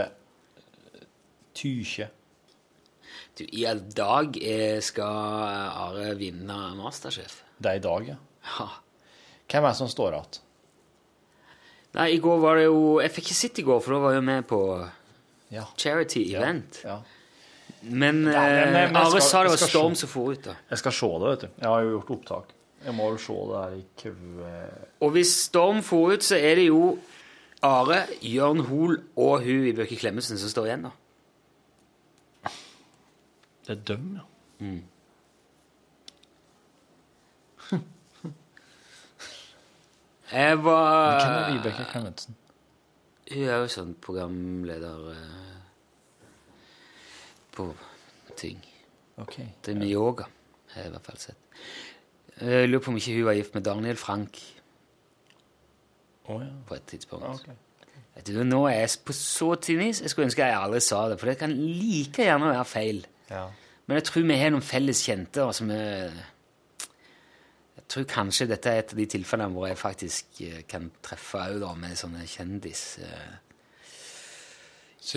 tykje. 1.57 2.09
Du, 3.37 3.45
I 3.45 3.67
dag 3.97 4.37
eh, 4.41 4.79
skal 4.81 5.05
Are 5.77 6.15
vinne 6.17 6.57
Masterchef. 6.79 7.43
Det 7.61 7.71
er 7.73 7.81
i 7.81 7.85
dag, 7.85 8.07
ja. 8.09 8.17
Ja. 8.59 8.67
Hvem 9.51 9.65
er 9.67 9.75
det 9.75 9.79
som 9.81 9.91
står 9.93 10.15
igjen? 10.17 10.39
Nei, 11.97 12.07
i 12.15 12.21
går 12.21 12.41
var 12.43 12.59
det 12.61 12.65
jo 12.67 12.79
Jeg 13.01 13.13
fikk 13.15 13.29
ikke 13.31 13.37
sitte 13.39 13.63
i 13.63 13.67
går, 13.67 13.79
for 13.85 13.97
da 13.97 14.01
var 14.07 14.17
jeg 14.17 14.25
med 14.27 14.47
på 14.49 14.61
Ja. 15.53 15.65
charity 15.77 16.25
event. 16.35 16.81
ja. 16.85 16.99
Men, 17.83 18.27
eh, 18.27 18.33
men- 18.33 18.73
men 18.73 18.97
Are 18.97 19.11
skal- 19.11 19.23
sa 19.23 19.43
det 19.43 19.51
var 19.51 19.69
storm 19.69 19.95
som 19.95 20.09
for 20.09 20.33
ut. 20.33 20.43
da. 20.43 20.55
Jeg 20.71 20.79
skal 20.79 20.93
se 20.93 21.07
det, 21.07 21.21
vet 21.31 21.41
du. 21.41 21.49
Jeg 21.61 21.69
har 21.69 21.81
jo 21.83 21.91
gjort 22.01 22.11
opptak. 22.19 22.45
Jeg 22.85 22.95
må 22.95 23.11
jo 23.13 23.17
se 23.17 23.33
det 23.33 23.63
her 23.63 23.77
i 23.77 23.85
kveld. 23.97 24.71
Og 25.01 25.11
hvis 25.13 25.35
Storm 25.35 25.83
for 25.83 26.11
ut, 26.13 26.21
så 26.23 26.37
er 26.37 26.55
det 26.57 26.67
jo 26.67 26.99
Are, 27.63 28.07
Jørn 28.23 28.61
Hoel 28.67 29.03
og 29.17 29.43
hun 29.43 29.67
i 29.67 29.73
Bøke 29.73 29.97
Klemetsen 29.97 30.37
som 30.39 30.49
står 30.49 30.67
igjen, 30.67 30.83
da. 30.83 30.91
Det 33.67 33.73
er 33.75 33.83
døm, 33.83 34.07
ja. 34.17 34.23
Jeg 40.33 40.65
var 40.65 41.21
Hvem 41.21 41.35
er 41.35 41.53
Vibeke 41.53 41.85
Klemetsen? 41.91 42.37
Hun 43.33 43.43
er 43.43 43.57
jo 43.59 43.67
sånn 43.71 43.95
programleder 44.03 45.09
eh, 45.11 45.57
på 47.57 47.65
ting. 48.39 48.61
Ok. 49.19 49.39
er 49.41 49.75
med 49.75 49.91
yoga, 49.91 50.29
har 50.75 50.85
jeg 50.85 50.91
i 50.91 50.95
hvert 50.95 51.09
fall 51.09 51.19
sett. 51.19 51.41
Jeg 52.39 52.69
lurer 52.69 52.85
på 52.85 52.91
om 52.93 52.99
ikke 53.01 53.17
hun 53.17 53.27
var 53.27 53.39
gift 53.39 53.55
med 53.57 53.65
Daniel 53.65 53.97
Frank 53.97 54.39
Å 56.29 56.35
ja. 56.43 56.51
på 56.69 56.75
et 56.77 56.87
tidspunkt. 56.93 57.27
Ok. 57.33 57.47
Vet 58.17 58.31
du, 58.31 58.43
Nå 58.45 58.63
er 58.69 58.79
jeg 58.83 58.91
på 59.09 59.13
så 59.17 59.55
tynn 59.63 59.83
is. 59.89 60.03
Jeg 60.05 60.11
skulle 60.13 60.29
ønske 60.31 60.47
jeg 60.47 60.59
aldri 60.59 60.81
sa 60.85 61.09
det, 61.11 61.19
for 61.21 61.27
det 61.31 61.39
kan 61.41 61.53
like 61.57 62.23
gjerne 62.29 62.53
være 62.53 62.69
feil. 62.69 63.07
Ja. 63.31 63.47
Men 63.87 64.01
jeg 64.01 64.07
tror 64.09 64.27
vi 64.27 64.39
har 64.41 64.53
noen 64.55 64.67
felles 64.67 65.03
kjente. 65.07 65.45
Altså 65.45 65.65
som 65.65 65.71
er 65.75 66.17
Jeg 67.77 67.85
tror 67.93 68.07
kanskje 68.11 68.49
dette 68.51 68.71
er 68.71 68.83
et 68.83 68.93
av 68.93 68.99
de 68.99 69.07
tilfellene 69.07 69.55
hvor 69.55 69.69
jeg 69.69 69.79
faktisk 69.79 70.41
eh, 70.43 70.63
kan 70.67 70.89
treffe 71.07 71.39
òg 71.55 71.77
med 71.79 71.95
sånne 71.99 72.25
kjendisinfo. 72.27 73.43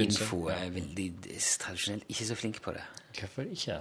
Info 0.03 0.41
jeg. 0.51 0.67
Er 0.67 0.75
veldig 0.75 1.07
tradisjonelt 1.63 2.11
ikke 2.13 2.27
så 2.29 2.37
flink 2.37 2.61
på 2.61 2.75
det. 2.75 2.83
Hvorfor 3.17 3.49
ikke? 3.49 3.79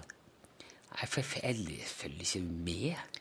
Nei, 0.88 1.04
for 1.04 1.20
jeg, 1.20 1.82
følger 1.84 2.24
ikke 2.24 2.40
med 2.48 3.18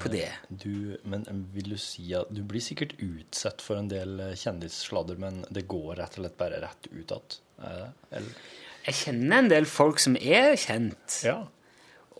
på 0.00 0.10
det. 0.12 0.28
Du, 0.48 0.96
men 1.04 1.24
vil 1.54 1.72
du 1.74 1.78
si 1.80 2.08
at 2.16 2.30
du 2.32 2.42
blir 2.48 2.64
sikkert 2.64 2.94
utsatt 3.02 3.64
for 3.64 3.80
en 3.80 3.90
del 3.90 4.20
eh, 4.24 4.36
kjendissladder, 4.38 5.18
men 5.20 5.42
det 5.52 5.66
går 5.68 5.96
rett 6.00 6.16
og 6.16 6.24
slett 6.24 6.38
bare 6.40 6.60
rett 6.64 6.88
ut 6.92 7.16
igjen? 7.16 8.30
Jeg 8.86 8.98
kjenner 9.00 9.42
en 9.42 9.50
del 9.50 9.66
folk 9.68 10.00
som 10.02 10.16
er 10.16 10.54
kjent. 10.60 11.20
Ja. 11.26 11.40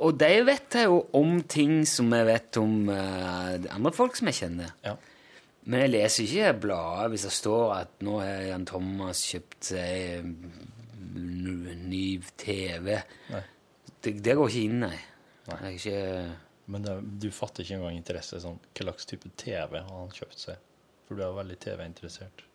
Og 0.02 0.16
de 0.20 0.30
vet 0.44 0.76
jeg 0.76 0.90
jo 0.90 1.02
om 1.16 1.38
ting 1.48 1.84
som 1.88 2.10
jeg 2.12 2.26
vet 2.28 2.58
om 2.60 2.90
uh, 2.90 3.54
andre 3.72 3.92
folk 3.96 4.18
som 4.18 4.32
jeg 4.32 4.42
kjenner. 4.42 4.74
ja. 4.86 4.96
Men 5.66 5.82
jeg 5.82 5.90
leser 5.96 6.22
ikke 6.22 6.50
bladet 6.62 7.08
hvis 7.10 7.24
det 7.26 7.32
står 7.34 7.72
at 7.74 8.04
nå 8.06 8.20
har 8.22 8.44
Jan 8.52 8.66
Thomas 8.70 9.24
kjøpt 9.26 9.72
seg 9.72 10.28
ny 11.16 12.04
TV. 12.38 12.92
Nei. 13.32 13.40
Det, 13.98 14.12
det 14.22 14.36
går 14.38 14.52
ikke 14.52 14.62
inn, 14.68 14.84
nei. 14.84 15.00
Det 15.48 15.56
er 15.56 15.72
ikke... 15.72 16.04
Men 16.70 16.86
det, 16.86 16.94
du 17.22 17.28
fatter 17.34 17.62
ikke 17.62 17.80
engang 17.80 17.98
interesse 17.98 18.38
sånn, 18.42 18.62
hva 18.74 18.86
slags 18.86 19.10
type 19.10 19.30
TV 19.38 19.74
har 19.80 19.90
han 19.90 20.14
kjøpt 20.14 20.40
seg? 20.44 20.62
For 21.06 21.18
du 21.18 21.22
er 21.26 21.34
veldig 21.34 21.58
TV-interessert. 21.62 22.45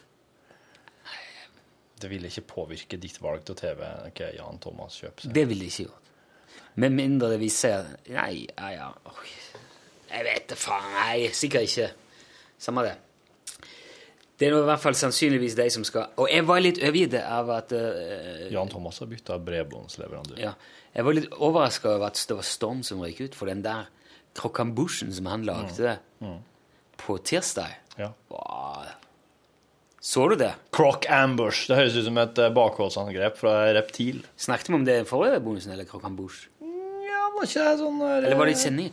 Det 2.02 2.10
ville 2.10 2.30
ikke 2.32 2.44
påvirke 2.50 2.98
ditt 3.02 3.20
valg 3.22 3.44
til 3.46 3.58
TV, 3.60 3.82
hva 4.10 4.30
Jan 4.36 4.60
Thomas 4.64 4.98
kjøper 5.02 5.28
seg. 5.28 5.34
Det 5.36 5.46
ville 5.50 5.68
det 5.68 5.74
ikke 5.74 5.86
gjort. 5.90 6.10
Med 6.82 6.96
mindre 6.96 7.36
viser 7.40 7.86
seg 7.86 8.12
Nei, 8.16 8.46
ja, 8.48 8.70
ja. 8.74 8.90
Jeg 10.12 10.26
vet 10.28 10.50
det 10.52 10.58
faen. 10.60 10.88
Nei, 10.98 11.30
sikkert 11.36 11.68
ikke. 11.70 11.88
Samme 12.62 12.84
det. 12.88 12.96
Det 14.42 14.48
er 14.48 14.56
nå 14.56 14.64
i 14.64 14.68
hvert 14.72 14.82
fall 14.82 14.96
sannsynligvis 14.98 15.54
de 15.54 15.68
som 15.70 15.84
skal 15.86 16.16
Og 16.18 16.26
jeg 16.32 16.42
var 16.50 16.62
litt 16.64 16.80
overgitt 16.82 17.14
av 17.22 17.52
at 17.54 17.74
uh, 17.78 18.48
Jan 18.50 18.72
Thomas 18.72 18.98
har 19.04 19.10
bytta 19.12 19.38
bredbåndsleverandør. 19.46 20.40
Ja. 20.42 20.56
Jeg 20.96 21.06
var 21.08 21.16
litt 21.16 21.30
overraska 21.38 21.92
over 21.94 22.08
at 22.10 22.24
det 22.28 22.38
var 22.40 22.48
Storm 22.48 22.82
som 22.84 23.04
røyk 23.06 23.22
ut, 23.28 23.38
for 23.38 23.52
den 23.52 23.62
der 23.64 23.86
krokambusjen 24.36 25.12
som 25.14 25.28
han 25.30 25.46
lagde 25.48 25.98
på 27.02 27.18
tirsdag 27.28 27.78
Ja. 28.00 28.12
var- 28.32 28.96
Så 30.02 30.24
du 30.32 30.36
det? 30.40 30.54
Croc 30.74 31.06
ambush. 31.14 31.68
Det 31.70 31.76
høres 31.78 31.96
ut 32.00 32.06
som 32.08 32.16
et 32.18 32.40
eh, 32.42 32.50
bakholdsangrep 32.56 33.36
fra 33.38 33.52
reptil. 33.78 34.24
Snakket 34.42 34.72
vi 34.72 34.78
om 34.80 34.86
det 34.88 34.96
i 35.04 35.06
forrige 35.06 35.42
bonusen, 35.46 35.74
eller 35.76 35.86
croc 35.86 36.06
ambush? 36.08 36.48
Ja, 36.62 37.28
var 37.36 37.46
ikke 37.46 37.66
det 37.68 37.76
sånn 37.84 38.00
der, 38.02 38.16
Eller 38.26 38.40
var 38.40 38.50
det 38.50 38.56
i 38.56 38.62
sending? 38.64 38.88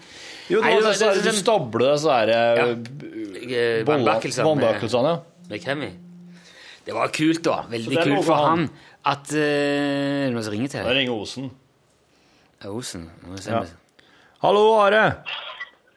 Jo, 0.52 0.60
det 0.60 0.66
Nei, 0.66 0.74
var 0.74 0.84
det 0.84 0.98
sånn, 0.98 1.14
det- 1.14 1.22
du 1.24 1.30
det- 1.30 1.38
stabler 1.38 1.86
disse 1.94 2.12
her 2.12 2.28
Ja. 2.28 2.66
Eh, 2.68 3.84
Vannbakkelsene 3.88 4.54
med, 4.56 4.82
ja. 4.84 5.16
med 5.48 5.64
Kemi. 5.64 5.90
Det 6.84 6.94
var 6.94 7.08
kult, 7.08 7.42
da. 7.42 7.62
Veldig 7.68 8.02
kult 8.04 8.24
for 8.24 8.34
han. 8.34 8.58
han 8.58 8.70
at 9.04 9.32
uh, 9.32 10.28
Noen 10.32 10.42
som 10.44 10.52
ringer 10.52 10.68
til 10.68 10.82
Da 10.82 10.88
deg? 10.88 10.96
ringer 11.02 11.12
Osen. 11.22 11.50
Ja, 12.62 12.70
Osen. 12.70 13.10
Ja. 13.46 13.64
Hallo, 14.42 14.74
Are. 14.80 15.02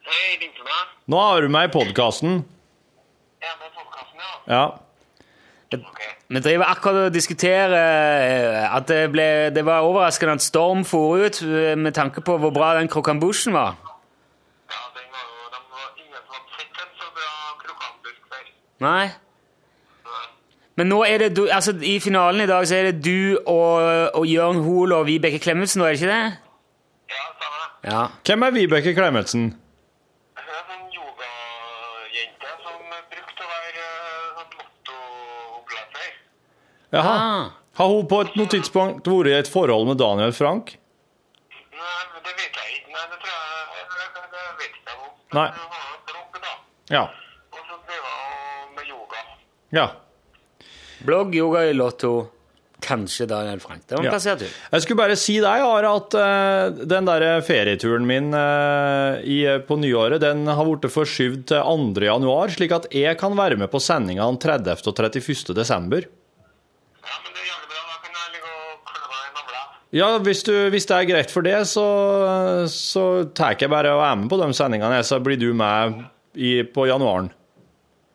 Hei, 0.04 0.36
ringte 0.40 0.56
du 0.56 0.64
meg? 0.64 0.88
Nå 1.08 1.20
har 1.20 1.40
du 1.42 1.48
meg 1.48 1.68
i 1.68 1.72
podkasten. 1.78 2.44
Ja, 3.42 3.52
med 3.60 3.72
podkasten, 3.76 4.18
ja. 4.20 4.32
Ja. 4.48 4.78
Ok. 5.80 6.02
Vi 6.28 6.40
driver 6.40 6.64
akkurat 6.64 7.06
og 7.06 7.14
diskuterer 7.14 7.72
eh, 7.76 8.76
at 8.76 8.88
det, 8.88 9.00
ble, 9.12 9.26
det 9.54 9.64
var 9.64 9.86
overraskende 9.86 10.36
at 10.38 10.44
Storm 10.44 10.84
for 10.84 11.16
ut 11.16 11.42
eh, 11.42 11.78
med 11.78 11.92
tanke 11.92 12.20
på 12.20 12.36
hvor 12.38 12.50
bra 12.50 12.74
den 12.78 12.88
krokambusjen 12.88 13.52
var. 13.52 13.76
Ja, 14.70 14.82
den 14.96 15.08
var 15.12 15.24
jo, 15.28 15.50
de 15.54 15.60
var 15.72 15.88
ingen 15.96 16.20
som 16.20 16.36
hadde 16.36 16.56
sett 16.58 16.84
en 16.84 16.94
så 17.00 17.10
bra 17.16 17.32
krokambusk 17.64 18.22
før. 18.28 18.46
Nei? 18.86 19.10
Men 20.76 20.88
nå 20.88 21.02
er 21.04 21.18
det 21.18 21.34
du, 21.36 21.46
altså 21.52 21.74
i 21.84 21.98
finalen 22.00 22.40
i 22.40 22.48
dag 22.48 22.68
så 22.68 22.78
er 22.78 22.90
det 22.90 23.04
du 23.04 23.36
og, 23.46 23.82
og 24.16 24.26
Jørn 24.26 24.62
Hoel 24.64 24.92
og 24.96 25.06
Vibeke 25.06 25.38
Klemetsen, 25.38 25.82
nå, 25.82 25.88
er 25.88 25.96
det 25.96 26.00
ikke 26.00 26.14
det? 26.14 26.38
Ja, 27.12 27.26
stemmer. 27.36 27.66
Ja. 27.84 28.06
Hvem 28.24 28.42
er 28.42 28.56
Vibeke 28.56 28.94
Klemetsen? 28.96 29.52
Jaha. 36.92 37.12
Ah. 37.16 37.50
Har 37.80 37.88
hun 37.88 38.04
på 38.10 38.18
et 38.26 38.34
noe 38.36 38.50
tidspunkt 38.52 39.06
vært 39.08 39.30
i 39.30 39.36
et 39.38 39.48
forhold 39.48 39.88
med 39.88 40.00
Daniel 40.02 40.34
Frank? 40.36 40.74
Nei, 41.72 42.02
det 42.26 42.34
vet 42.36 42.58
jeg 42.60 42.76
ikke. 42.76 42.92
Nei, 42.92 43.06
det 43.08 43.18
tror 43.22 43.32
jeg, 43.32 43.40
det, 43.72 44.10
det, 44.18 44.26
det 44.34 44.44
vet 44.60 44.76
ikke 44.76 44.92
jeg 44.92 45.00
om. 45.00 45.16
Nei. 45.38 45.48
Hun 45.56 45.72
var 45.72 45.88
en 45.88 46.04
blogg 46.12 46.38
da. 46.44 46.52
Ja. 46.98 47.06
Og 47.56 47.64
så 47.64 47.80
driver 47.88 48.12
hun 48.20 48.76
med 48.76 48.92
yoga. 48.92 49.24
Ja. 49.78 49.86
Blogg, 51.08 51.34
yoga 51.40 51.64
i 51.64 51.72
Lotto, 51.74 52.12
kanskje 52.84 53.24
Daniel 53.30 53.60
Frank. 53.62 53.86
Det 53.88 53.96
var 53.96 54.04
Ja. 54.04 54.10
plassert 54.12 54.42
tur. 54.44 54.52
Jeg 54.76 54.82
skulle 54.84 55.00
bare 55.00 55.16
si 55.16 55.38
deg, 55.40 55.64
Are, 55.64 55.96
at 55.96 56.14
uh, 56.18 56.84
den 56.92 57.08
der 57.08 57.24
ferieturen 57.46 58.04
min 58.06 58.28
uh, 58.36 59.16
i, 59.24 59.40
på 59.64 59.80
nyåret 59.80 60.20
den 60.22 60.44
har 60.46 60.68
blitt 60.68 60.92
forskyvd 60.92 61.46
til 61.54 61.62
2. 61.96 62.04
januar, 62.04 62.52
slik 62.52 62.74
at 62.76 62.90
jeg 62.92 63.16
kan 63.22 63.32
være 63.38 63.56
med 63.56 63.70
på 63.72 63.80
sendinga 63.80 64.28
30. 64.36 64.76
og 64.92 64.98
31. 65.08 65.54
desember. 65.56 66.04
Ja, 67.02 67.16
men 67.22 67.32
det 67.34 67.40
er 67.42 67.48
jævlig 67.50 67.70
bra. 67.70 67.82
Da 67.82 67.96
kan 68.02 68.18
jeg 68.18 68.34
ligge 68.36 68.50
og 68.50 68.90
klø 68.90 69.00
meg 69.10 69.22
i 69.22 69.32
navla. 69.38 69.62
Ja, 69.92 70.06
hvis, 70.24 70.40
du, 70.48 70.54
hvis 70.72 70.86
det 70.88 70.96
er 70.96 71.04
greit 71.04 71.32
for 71.32 71.44
det, 71.44 71.58
så, 71.68 71.84
så 72.72 73.02
tar 73.36 73.58
jeg 73.60 73.68
bare 73.68 73.90
og 73.92 74.00
er 74.06 74.14
med 74.22 74.30
på 74.32 74.38
de 74.40 74.46
sendingene, 74.56 75.02
så 75.04 75.18
blir 75.20 75.36
du 75.36 75.50
med 75.52 75.98
i, 76.32 76.62
på 76.64 76.86
januaren. 76.88 77.28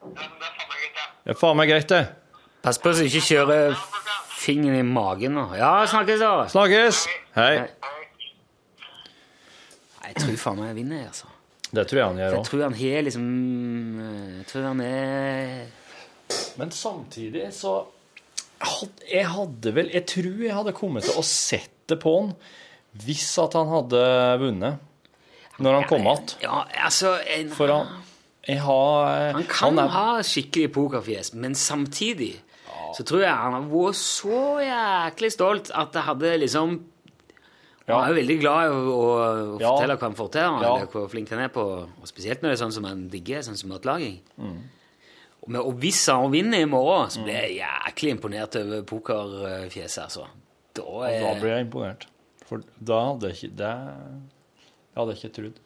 Det 0.08 1.36
er 1.36 1.38
faen 1.38 1.60
meg 1.60 1.70
greit. 1.70 1.86
Det. 1.92 2.02
Pass 2.66 2.82
på 2.82 2.96
så 2.96 3.06
du 3.06 3.12
ikke 3.12 3.22
kjører 3.28 3.78
fingeren 4.40 4.80
i 4.80 4.88
magen 4.88 5.38
nå. 5.38 5.44
Ja, 5.60 5.76
snakkes 5.92 6.24
da. 6.24 6.32
Snakkes! 6.50 7.04
Hei. 7.38 7.52
Hei. 7.60 7.94
Nei, 10.02 10.14
Jeg 10.16 10.22
tror 10.24 10.40
faen 10.48 10.62
meg 10.64 10.72
jeg 10.72 10.80
vinner, 10.80 11.06
altså. 11.12 11.30
Det 11.68 11.84
tror 11.92 12.00
jeg 12.00 12.08
han 12.08 12.20
gjør 12.22 12.34
Jeg 12.38 12.48
tror 12.48 12.62
han 12.64 12.76
har 12.80 13.02
liksom 13.04 13.24
Jeg 14.40 14.46
tror 14.48 14.66
han 14.70 14.82
er 14.86 15.66
Men 16.56 16.70
samtidig 16.72 17.50
så 17.52 17.74
Jeg 19.12 19.26
hadde 19.30 19.74
vel 19.76 19.90
Jeg 19.94 20.06
tror 20.10 20.42
jeg 20.44 20.54
hadde 20.56 20.74
kommet 20.74 21.04
til 21.08 21.20
å 21.20 21.24
sett 21.24 21.70
det 21.88 22.00
på 22.04 22.14
han 22.20 22.34
hvis 23.06 23.28
at 23.44 23.54
han 23.54 23.68
hadde 23.70 24.00
vunnet. 24.42 24.80
Når 25.62 25.76
han 25.76 25.84
kom 25.90 26.02
igjen. 26.08 26.32
Ja, 26.42 26.64
altså 26.88 27.12
en, 27.30 27.50
For 27.54 27.70
han 27.70 27.88
Jeg 28.48 28.60
har 28.64 29.34
Han 29.36 29.44
kan 29.52 29.78
er- 29.80 29.88
ha 29.94 30.18
skikkelig 30.26 30.72
pokerfjes, 30.74 31.34
men 31.36 31.54
samtidig 31.54 32.40
så 32.96 33.04
tror 33.06 33.22
jeg 33.22 33.30
han 33.36 33.70
vært 33.70 33.96
så 34.00 34.42
jæklig 34.64 35.32
stolt 35.36 35.70
at 35.76 35.92
det 35.94 36.02
hadde 36.08 36.38
liksom 36.42 36.80
Ja. 37.88 38.00
Han 38.02 38.04
er 38.04 38.16
jo 38.16 38.22
veldig 38.22 38.40
glad 38.42 38.66
i 38.66 38.70
å, 38.74 38.96
å 38.98 39.60
Ja. 39.62 39.70
fortelle 39.78 39.96
hva 39.98 40.02
han 40.10 40.16
får 40.16 40.32
til, 40.32 40.42
Ja. 40.42 40.76
eller 40.76 40.88
hvor 40.92 41.08
flink 41.10 41.30
han 41.30 41.40
er 41.40 41.48
på 41.50 41.62
og 41.62 42.08
Spesielt 42.08 42.42
når 42.42 42.50
det 42.52 42.60
er 42.60 42.66
sånn 42.66 42.74
som 42.74 42.84
han 42.84 43.08
digger, 43.10 43.40
sånn 43.40 43.56
som 43.58 43.70
matlaging. 43.70 44.20
Mm. 44.40 44.58
Og, 45.48 45.74
hvis 45.80 46.02
han 46.12 46.32
vinner 46.34 46.60
i 46.60 46.68
morgen, 46.68 47.10
så 47.14 47.22
blir 47.24 47.38
jeg 47.38 47.60
jæklig 47.62 48.10
imponert 48.18 48.56
over 48.60 48.82
pokerfjeset, 48.90 50.02
altså. 50.04 50.26
Da 50.76 50.84
er 51.08 51.22
Da 51.24 51.34
blir 51.40 51.54
jeg 51.56 51.66
imponert. 51.68 52.08
For 52.48 52.62
da 52.80 52.98
hadde 53.12 53.30
jeg 53.32 53.36
ikke 53.38 53.56
Det 53.60 53.72
jeg 54.98 55.00
hadde 55.04 55.16
ikke 55.16 55.34
trodd. 55.38 55.58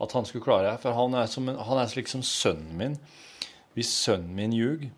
At 0.00 0.12
han 0.12 0.24
skulle 0.28 0.44
klare 0.44 0.70
det. 0.72 0.80
For 0.82 0.92
han 0.96 1.14
er, 1.14 1.26
som, 1.26 1.48
en- 1.48 1.58
han 1.58 1.78
er 1.78 1.86
slik 1.92 2.08
som 2.08 2.22
sønnen 2.22 2.76
min. 2.76 2.98
Hvis 3.76 3.90
sønnen 3.92 4.34
min 4.34 4.52
ljuger 4.56 4.88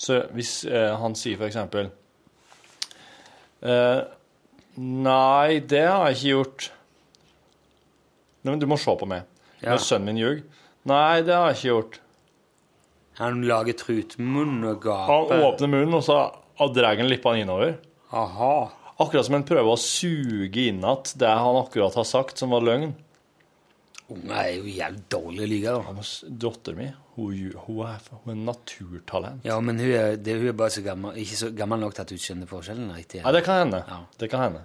Så 0.00 0.22
hvis 0.32 0.64
eh, 0.64 0.94
han 0.98 1.14
sier 1.14 1.36
for 1.36 1.46
eksempel 1.46 1.90
eh, 3.62 4.02
Nei, 4.76 5.58
det 5.68 5.82
har 5.84 6.06
jeg 6.08 6.16
ikke 6.16 6.30
gjort. 6.32 6.68
Nei, 8.42 8.54
men 8.54 8.62
du 8.62 8.66
må 8.70 8.78
se 8.80 8.94
på 8.98 9.06
meg. 9.10 9.26
Ja. 9.60 9.74
Når 9.74 9.82
sønnen 9.84 10.08
min 10.08 10.20
ljuger 10.22 10.42
Nei, 10.88 11.20
det 11.22 11.34
har 11.36 11.50
jeg 11.52 11.58
ikke 11.60 11.68
gjort. 11.74 11.98
Han 13.20 13.42
lager 13.44 13.76
trutmunn 13.76 14.62
og 14.70 14.86
Han 14.88 15.42
åpner 15.44 15.68
munnen, 15.68 15.98
og 15.98 16.04
så 16.06 16.20
drar 16.72 16.96
han 16.96 17.10
lippene 17.10 17.44
innover. 17.44 17.76
Aha. 18.12 18.54
Akkurat 19.02 19.26
som 19.26 19.36
han 19.38 19.46
prøver 19.48 19.72
å 19.72 19.80
suge 19.80 20.68
inn 20.68 20.82
igjen 20.82 21.14
det 21.20 21.28
han 21.28 21.58
akkurat 21.60 21.96
har 21.98 22.06
sagt, 22.08 22.38
som 22.40 22.52
var 22.54 22.64
løgn. 22.64 22.92
Unger 24.12 24.34
er 24.36 24.50
jo 24.58 24.68
jævlig 24.68 25.04
dårlige 25.12 25.46
å 25.46 25.50
lyve. 25.52 25.94
da. 25.96 26.04
Dattera 26.44 26.76
mi 26.76 26.90
hun, 27.12 27.52
hun, 27.66 27.80
er, 27.84 28.04
hun 28.24 28.32
er 28.32 28.38
naturtalent. 28.46 29.44
Ja, 29.44 29.58
men 29.60 29.80
hun 29.80 29.90
er, 29.92 30.16
det, 30.16 30.36
hun 30.40 30.48
er 30.48 30.56
bare 30.56 30.72
så 30.72 30.82
gammel, 30.84 31.16
ikke 31.20 31.38
så 31.42 31.50
gammel 31.56 31.82
nok 31.82 31.96
til 31.96 32.04
at 32.06 32.12
hun 32.14 32.22
skjønner 32.24 32.48
forskjellen 32.48 32.92
riktig. 32.96 33.20
Nei, 33.24 33.32
det 33.36 33.42
kan 33.44 33.60
hende. 33.66 33.82
Ja. 33.88 33.98
Det 34.20 34.28
kan 34.32 34.44
hende. 34.46 34.62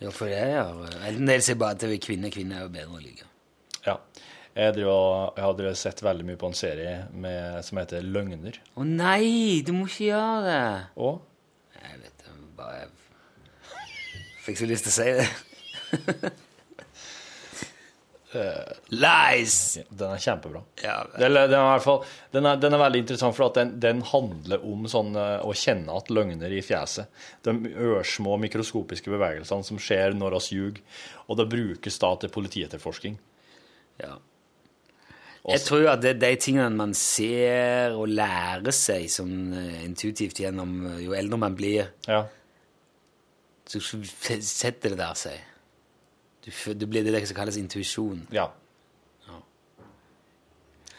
Ja, 0.00 0.12
for 0.16 0.32
det 0.32 0.40
er 0.40 1.08
En 1.10 1.28
del 1.28 1.42
sier 1.44 1.58
bare 1.60 1.76
at 1.76 1.82
det 1.84 1.98
kvinner 2.00 2.32
Kvinne 2.32 2.56
er 2.56 2.64
jo 2.64 2.72
bedre 2.72 2.96
å 2.96 3.02
lyve. 3.02 3.26
Ja. 3.84 3.96
Jeg, 4.60 4.74
driver, 4.76 5.30
jeg 5.38 5.44
har 5.46 5.76
sett 5.80 6.02
veldig 6.04 6.26
mye 6.28 6.38
på 6.40 6.50
en 6.50 6.58
serie 6.58 6.96
med, 7.16 7.62
som 7.64 7.78
heter 7.80 8.04
Løgner. 8.04 8.58
Å 8.76 8.84
nei, 8.84 9.62
du 9.64 9.72
må 9.72 9.86
ikke 9.88 10.10
gjøre 10.10 10.42
det! 10.44 10.64
Og 11.00 11.22
Jeg 11.78 12.02
vet 12.02 12.26
det, 12.26 12.34
bare 12.58 12.82
jeg 12.82 12.90
Fikk 14.44 14.60
så 14.60 14.68
lyst 14.68 14.84
til 14.84 14.92
å 14.92 14.96
si 14.98 15.08
det. 15.16 16.30
Lies! 18.94 19.56
den 19.88 20.12
er 20.12 20.20
kjempebra. 20.22 20.60
Ja, 20.84 21.00
Eller, 21.18 21.48
den, 21.48 21.58
er 21.58 21.64
i 21.64 21.72
hvert 21.72 21.86
fall, 21.86 22.04
den, 22.36 22.46
er, 22.46 22.60
den 22.62 22.76
er 22.76 22.82
veldig 22.84 23.00
interessant, 23.02 23.34
for 23.40 23.48
at 23.48 23.56
den, 23.58 23.72
den 23.82 24.04
handler 24.06 24.62
om 24.66 24.84
sånn, 24.90 25.16
eh, 25.18 25.40
å 25.42 25.56
kjenne 25.56 25.96
at 25.96 26.12
løgner 26.14 26.52
i 26.52 26.60
fjeset. 26.62 27.10
De 27.48 27.56
ørsmå 27.96 28.36
mikroskopiske 28.44 29.10
bevegelsene 29.10 29.66
som 29.66 29.80
skjer 29.82 30.14
når 30.20 30.36
oss 30.38 30.52
ljuger. 30.54 30.84
Og 31.26 31.40
det 31.40 31.48
brukes 31.50 31.98
da 32.04 32.12
til 32.20 32.36
politietterforskning. 32.36 33.16
ja. 34.04 34.18
Jeg 35.48 35.60
tror 35.64 35.86
at 35.94 36.02
det 36.04 36.10
er 36.10 36.18
de 36.20 36.36
tingene 36.36 36.68
man 36.76 36.92
ser 36.94 37.94
og 37.96 38.10
lærer 38.12 38.74
seg 38.76 39.06
sånn 39.08 39.54
eh, 39.56 39.78
intuitivt 39.86 40.36
gjennom 40.42 40.74
eh, 40.90 40.98
Jo 41.06 41.14
eldre 41.16 41.38
man 41.40 41.54
blir, 41.56 41.88
Ja. 42.06 42.26
så 43.70 43.80
setter 43.80 44.92
det 44.92 44.98
der 45.00 45.14
seg. 45.16 45.38
Du, 46.44 46.50
du 46.74 46.86
blir 46.86 47.04
det 47.04 47.22
som 47.28 47.36
kalles 47.38 47.56
intuisjon. 47.60 48.26
Ja. 48.34 48.50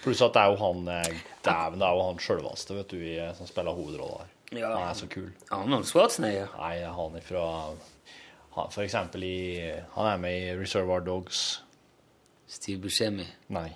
Pluss 0.02 0.22
at 0.26 0.34
det 0.34 0.42
er 0.42 0.50
jo 0.50 0.58
han 0.58 0.88
eh, 0.90 1.18
Dæven, 1.46 1.78
det 1.82 1.86
er 1.86 1.94
jo 1.98 2.06
han 2.08 2.22
sjølveste, 2.22 2.74
vet 2.80 2.90
du, 2.96 3.02
som 3.38 3.50
spiller 3.50 3.76
hovedrolla 3.78 4.24
her. 4.24 4.32
Ja. 4.58 4.72
Han 4.74 4.88
er 4.90 4.98
så 4.98 5.08
kul. 5.08 5.30
Arnold 5.54 5.86
Schwarzenegger. 5.88 6.50
Nei, 6.58 6.80
han 6.98 7.14
ifra 7.20 7.44
han, 8.56 8.72
For 8.74 8.82
eksempel 8.84 9.24
i 9.24 9.36
Han 9.94 10.10
er 10.10 10.18
med 10.20 10.34
i 10.42 10.56
Reservoir 10.60 11.06
Dogs. 11.06 11.62
Steve 12.52 12.82
Buscemi. 12.84 13.24
Nei. 13.54 13.70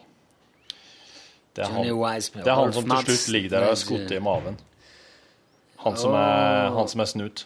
Det 1.55 1.63
er 1.63 1.71
han, 1.71 1.85
det 1.87 2.47
er 2.51 2.57
han 2.59 2.73
som 2.75 2.89
til 2.91 3.15
slutt 3.15 3.29
ligger 3.31 3.53
der 3.53 3.65
og 3.69 3.71
er 3.71 3.79
skutt 3.79 4.11
i 4.11 4.19
maven. 4.19 4.57
Han 5.85 5.97
som 5.97 6.15
er, 6.17 6.71
han 6.75 6.87
som 6.91 7.03
er 7.03 7.09
snut. 7.11 7.45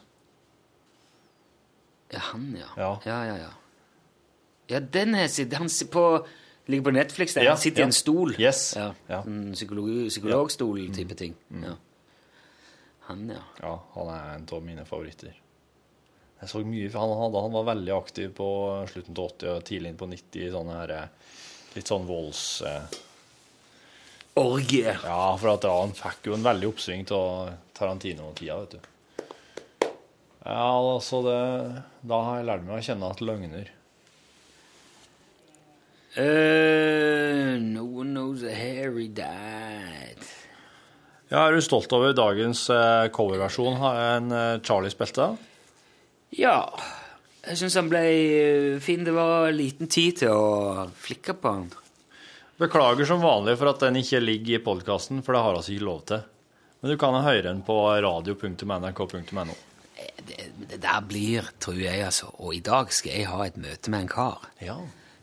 Ja, 2.09 2.21
han, 2.31 2.47
ja. 2.57 2.69
Ja. 2.77 2.93
ja, 3.05 3.17
ja. 3.27 3.35
Ja, 3.43 3.51
ja 4.71 4.79
den 4.79 5.13
er 5.15 5.27
sitt- 5.27 5.53
Han 5.53 5.69
på, 5.91 6.05
ligger 6.67 6.83
på 6.83 6.91
Netflix 6.95 7.33
der. 7.33 7.49
Han 7.49 7.57
sitter 7.61 7.83
ja. 7.83 7.85
i 7.85 7.89
en 7.89 7.93
stol. 7.93 8.33
Yes. 8.39 8.73
Ja. 8.77 8.93
Ja. 9.09 9.21
En 9.27 9.51
psykolog, 9.53 10.07
psykologstol-type 10.09 11.15
ting. 11.15 11.35
Ja. 11.61 11.75
Han, 13.09 13.29
ja. 13.29 13.43
Ja, 13.61 13.75
han 13.93 14.09
er 14.13 14.33
en 14.37 14.47
av 14.51 14.63
mine 14.65 14.85
favoritter. 14.85 15.37
Jeg 16.39 16.49
så 16.49 16.63
mye, 16.63 16.89
han, 16.93 17.13
hadde, 17.19 17.41
han 17.43 17.51
var 17.51 17.67
veldig 17.75 17.93
aktiv 17.93 18.33
på 18.33 18.49
slutten 18.89 19.17
av 19.17 19.25
80 19.35 19.49
og 19.57 19.63
tidlig 19.67 19.89
inn 19.91 19.97
på 19.99 20.07
90 20.07 20.51
sånne 20.53 20.77
her, 20.77 20.93
eh, 20.95 21.37
litt 21.75 21.91
sånn 21.91 22.07
volds... 22.07 22.43
eh, 22.65 22.99
Orgie. 24.39 24.93
Ja, 25.03 25.23
for 25.39 25.53
at 25.53 25.65
ja, 25.67 25.73
han 25.81 25.95
fikk 25.97 26.29
jo 26.29 26.37
en 26.37 26.45
veldig 26.45 26.69
oppsving 26.71 27.03
av 27.15 27.51
Tarantino-tida, 27.77 28.55
vet 28.63 28.77
du. 28.77 28.79
Ja, 30.39 30.71
altså 30.79 31.19
det 31.25 31.39
Da 32.07 32.21
har 32.23 32.39
jeg 32.39 32.47
lært 32.47 32.63
meg 32.65 32.79
å 32.79 32.85
kjenne 32.85 33.11
at 33.11 33.21
løgner 33.21 33.67
Uh, 36.17 37.59
no 37.61 37.83
one 37.85 38.15
knows 38.15 38.41
a 38.43 38.51
hairy 38.51 39.07
dad. 39.07 40.17
Ja, 41.29 41.45
Er 41.45 41.53
du 41.53 41.61
stolt 41.61 41.93
over 41.93 42.15
dagens 42.17 42.63
uh, 42.73 43.05
coverversjon? 43.13 43.77
Har 43.77 43.99
en 44.17 44.31
uh, 44.33 44.57
Charlie 44.65 44.89
spilte? 44.89 45.27
Ja. 46.33 46.65
Jeg 47.45 47.61
syns 47.61 47.77
han 47.77 47.91
ble 47.93 48.01
fin. 48.81 49.05
Det 49.05 49.13
var 49.13 49.53
liten 49.53 49.87
tid 49.87 50.23
til 50.23 50.33
å 50.33 50.89
flikke 50.97 51.37
på 51.37 51.53
han. 51.53 51.69
Beklager 52.59 53.07
som 53.07 53.21
vanlig 53.23 53.55
for 53.55 53.71
at 53.71 53.79
den 53.85 54.01
ikke 54.01 54.19
ligger 54.19 54.57
i 54.57 54.63
podkasten, 54.63 55.21
for 55.23 55.35
det 55.35 55.43
har 55.45 55.55
vi 55.55 55.77
ikke 55.77 55.87
lov 55.87 56.01
til. 56.11 56.25
Men 56.81 56.91
du 56.91 56.97
kan 56.99 57.15
høre 57.23 57.45
den 57.45 57.61
på 57.63 57.75
radio.nrk.no. 58.03 59.55
Det, 60.27 60.37
det 60.67 60.79
der 60.83 60.99
blir, 61.07 61.47
tror 61.59 61.79
jeg, 61.79 62.03
altså. 62.03 62.33
Og 62.43 62.57
i 62.57 62.61
dag 62.63 62.91
skal 62.95 63.15
jeg 63.15 63.29
ha 63.31 63.47
et 63.47 63.59
møte 63.59 63.91
med 63.91 64.05
en 64.05 64.11
kar. 64.11 64.49
Ja. 64.63 64.75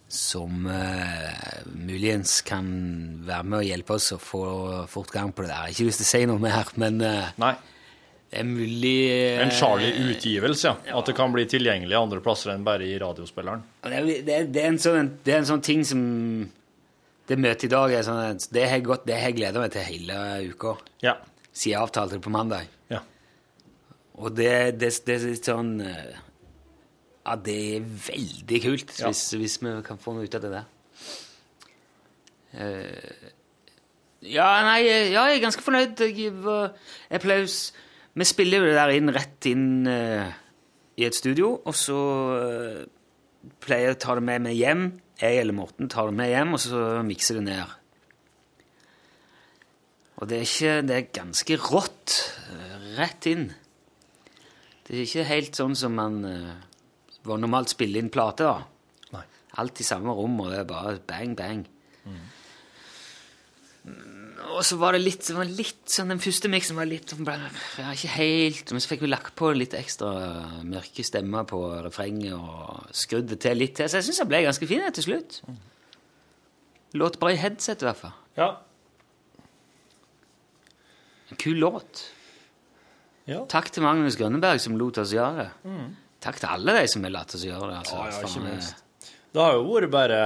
som 0.09 0.69
uh, 0.71 1.63
muligens 1.67 2.41
kan 2.47 2.67
være 3.27 3.45
med 3.45 3.59
og 3.59 3.67
hjelpe 3.67 3.97
oss 3.97 4.13
å 4.15 4.21
få 4.23 4.43
fortgang 4.89 5.33
på 5.35 5.43
det 5.43 5.51
der. 5.51 5.57
Jeg 5.57 5.65
har 5.65 5.75
ikke 5.75 5.89
lyst 5.89 6.01
til 6.05 6.07
å 6.07 6.13
si 6.13 6.27
noe 6.31 6.41
mer, 6.41 6.71
men 6.81 7.01
uh, 7.03 7.33
Nei. 7.43 7.55
det 8.31 8.39
er 8.41 8.47
mulig 8.49 8.99
uh, 9.11 9.41
En 9.43 9.51
Charlie-utgivelse, 9.53 10.77
ja. 10.89 10.99
At 11.01 11.11
det 11.11 11.17
kan 11.19 11.35
bli 11.35 11.45
tilgjengelig 11.51 11.99
andre 11.99 12.23
plasser 12.25 12.55
enn 12.55 12.65
bare 12.65 12.87
i 12.87 12.95
radiospilleren. 13.03 13.67
Det 13.83 14.05
det, 14.29 14.45
det, 14.55 14.63
er 14.63 14.71
en 14.71 14.81
sånn, 14.81 15.19
det 15.27 15.35
er 15.35 15.43
en 15.43 15.51
sånn 15.51 15.67
ting 15.67 15.83
som 15.85 16.07
Det 17.27 17.39
møtet 17.43 17.65
i 17.67 17.73
dag 17.73 17.91
er 17.97 18.05
sånn 18.07 18.21
at 18.23 18.45
det 18.55 18.63
har 18.71 18.79
jeg 18.79 19.37
gleda 19.41 19.59
meg 19.63 19.73
til 19.75 19.83
hele 19.83 20.19
uka. 20.53 20.77
Ja. 21.03 21.17
Siden 21.53 21.73
jeg 21.75 21.81
avtalte 21.83 22.17
det 22.19 22.23
på 22.27 22.31
mandag. 22.35 22.69
ja. 22.93 23.01
Og 24.17 24.31
det, 24.37 24.79
det, 24.81 24.93
det 25.05 25.15
er 25.19 25.25
litt 25.29 25.45
sånn 25.45 25.75
eh, 25.85 26.15
Ja, 27.27 27.35
det 27.37 27.57
er 27.77 27.83
veldig 28.07 28.61
kult 28.63 28.95
Ja. 29.01 29.11
hvis, 29.11 29.25
hvis 29.37 29.59
vi 29.61 29.73
kan 29.85 29.99
få 30.01 30.15
noe 30.17 30.25
ut 30.25 30.37
av 30.39 30.45
det 30.47 30.53
der. 30.55 30.69
Uh, 32.57 33.31
ja, 34.25 34.47
nei, 34.65 34.79
eh, 34.89 35.11
ja, 35.13 35.27
jeg 35.29 35.41
er 35.41 35.45
ganske 35.45 35.63
fornøyd. 35.67 36.01
Jeg, 36.01 37.21
pleier 37.21 37.45
s- 37.51 37.73
Vi 38.17 38.25
spiller 38.25 38.63
jo 38.63 38.71
det 38.71 38.79
der 38.79 38.95
inn 38.97 39.13
rett 39.13 39.45
inn 39.51 39.67
uh, 39.91 40.31
i 40.97 41.05
et 41.05 41.15
studio, 41.19 41.51
og 41.69 41.75
så 41.77 41.99
uh, 42.41 43.51
pleier 43.61 43.91
jeg 43.91 43.97
å 43.99 44.01
ta 44.07 44.15
det 44.17 44.25
med 44.25 44.47
meg 44.47 44.57
hjem. 44.57 44.87
Jeg 45.21 45.39
eller 45.41 45.57
Morten 45.57 45.89
tar 45.89 46.11
det 46.11 46.17
med 46.19 46.29
hjem, 46.29 46.55
og 46.57 46.61
så 46.61 46.81
mikser 47.07 47.39
det 47.39 47.45
ned. 47.49 47.75
Og 50.17 50.29
det 50.29 50.39
er 50.39 50.47
ikke 50.49 50.75
Det 50.89 50.97
er 50.97 51.09
ganske 51.23 51.57
rått. 51.61 52.17
eh, 52.53 52.77
Rett 52.97 53.27
inn. 53.27 53.55
Det 54.87 54.95
er 54.95 55.03
ikke 55.05 55.25
helt 55.29 55.55
sånn 55.59 55.75
som 55.77 55.93
man 55.99 56.25
eh, 56.25 56.55
normalt 57.27 57.69
spiller 57.73 58.01
inn 58.01 58.11
plate, 58.13 58.45
da. 58.45 58.63
Nei. 59.13 59.25
Alt 59.59 59.81
i 59.81 59.85
samme 59.85 60.13
rom, 60.15 60.39
og 60.41 60.51
det 60.53 60.61
er 60.61 60.69
bare 60.71 60.99
bang, 61.07 61.35
bang. 61.37 61.67
Mm, 62.07 62.21
Og 64.55 64.63
så 64.65 64.77
var 64.79 64.95
det 64.95 65.03
litt, 65.03 65.25
det 65.27 65.35
var 65.37 65.49
litt 65.49 65.91
sånn, 65.91 66.13
Den 66.15 66.23
første 66.23 66.51
miksen 66.53 66.79
var 66.79 66.89
litt 66.89 67.11
sånn 67.13 67.27
ja, 67.27 67.91
Ikke 67.93 68.13
helt 68.15 68.73
Men 68.73 68.83
så 68.83 68.93
fikk 68.93 69.03
vi 69.05 69.11
lagt 69.11 69.35
på 69.39 69.51
litt 69.57 69.75
ekstra 69.77 70.13
mørke 70.67 71.05
stemmer 71.07 71.49
på 71.49 71.61
refrenget 71.87 72.37
og 72.37 72.93
skrudd 72.97 73.29
det 73.33 73.41
til 73.45 73.59
litt 73.59 73.75
til. 73.79 73.91
Så 73.91 74.01
jeg 74.01 74.09
syns 74.09 74.23
det 74.23 74.29
ble 74.31 74.45
ganske 74.47 74.69
fin 74.71 74.85
til 74.97 75.09
slutt. 75.09 75.41
Låt 76.97 77.19
bra 77.21 77.33
i 77.35 77.41
headset, 77.41 77.83
i 77.83 77.89
hvert 77.89 78.01
fall. 78.01 78.15
Ja. 78.39 78.51
En 81.31 81.41
kul 81.43 81.59
låt. 81.61 82.07
Ja. 83.27 83.43
Takk 83.51 83.73
til 83.75 83.83
Magnus 83.83 84.17
Grønneberg 84.19 84.63
som 84.63 84.77
lot 84.79 85.01
oss 85.03 85.15
gjøre 85.15 85.45
det. 85.45 85.77
Takk 86.23 86.39
til 86.41 86.51
alle 86.51 86.77
de 86.79 86.89
som 86.91 87.05
har 87.07 87.15
latt 87.15 87.35
oss 87.37 87.45
gjøre 87.47 87.73
det. 87.73 87.79
Altså. 87.83 87.97
Ja, 87.99 88.11
ja, 88.15 88.29
ikke 88.31 88.45
minst. 88.45 88.83
Det 89.35 89.43
har 89.43 89.57
jo 89.59 89.65
vært 89.69 89.93
bare 89.93 90.21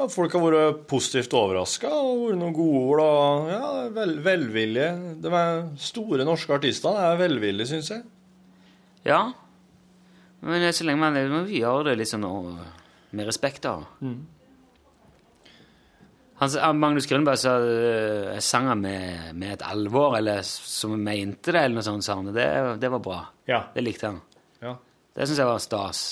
ja, 0.00 0.08
Folk 0.08 0.32
har 0.32 0.44
vært 0.46 0.82
positivt 0.88 1.34
overraska 1.36 1.90
og 1.92 2.24
vært 2.24 2.40
noen 2.40 2.56
gode 2.56 2.80
ord 2.80 3.02
og 3.04 3.50
ja, 3.52 3.70
vel, 3.92 4.16
velvillige. 4.24 4.90
De 5.20 5.44
store 5.84 6.24
norske 6.24 6.56
artistene 6.56 7.04
er 7.10 7.20
velvillige, 7.20 7.68
syns 7.74 7.92
jeg. 7.92 8.04
Ja. 9.04 9.22
Men 10.40 10.64
så 10.72 10.86
lenge 10.88 11.04
man 11.04 11.18
må 11.28 11.42
vi 11.48 11.60
gjøre 11.60 11.90
det 11.90 11.98
litt 12.00 12.08
sånn 12.08 12.24
med 12.24 13.28
respekt, 13.28 13.66
da. 13.66 13.82
Han, 16.40 16.78
Magnus 16.80 17.04
Grunberg 17.10 17.36
sa 17.36 17.58
uh, 17.60 18.30
jeg 18.32 18.44
sang 18.46 18.70
han 18.70 18.80
med, 18.80 19.34
med 19.36 19.58
et 19.58 19.64
alvor, 19.68 20.16
eller 20.16 20.40
som 20.46 20.94
han 20.96 21.04
mente 21.04 21.52
det, 21.52 21.60
eller 21.60 21.76
noe 21.76 21.84
sånt, 21.84 22.06
sa 22.06 22.16
han. 22.16 22.32
Det, 22.32 22.46
det 22.80 22.88
var 22.94 23.04
bra. 23.04 23.18
Ja. 23.50 23.66
Det 23.74 23.84
likte 23.84 24.14
han. 24.14 24.22
Ja. 24.64 24.78
Det 25.12 25.28
syns 25.28 25.42
jeg 25.42 25.50
var 25.50 25.60
stas. 25.60 26.02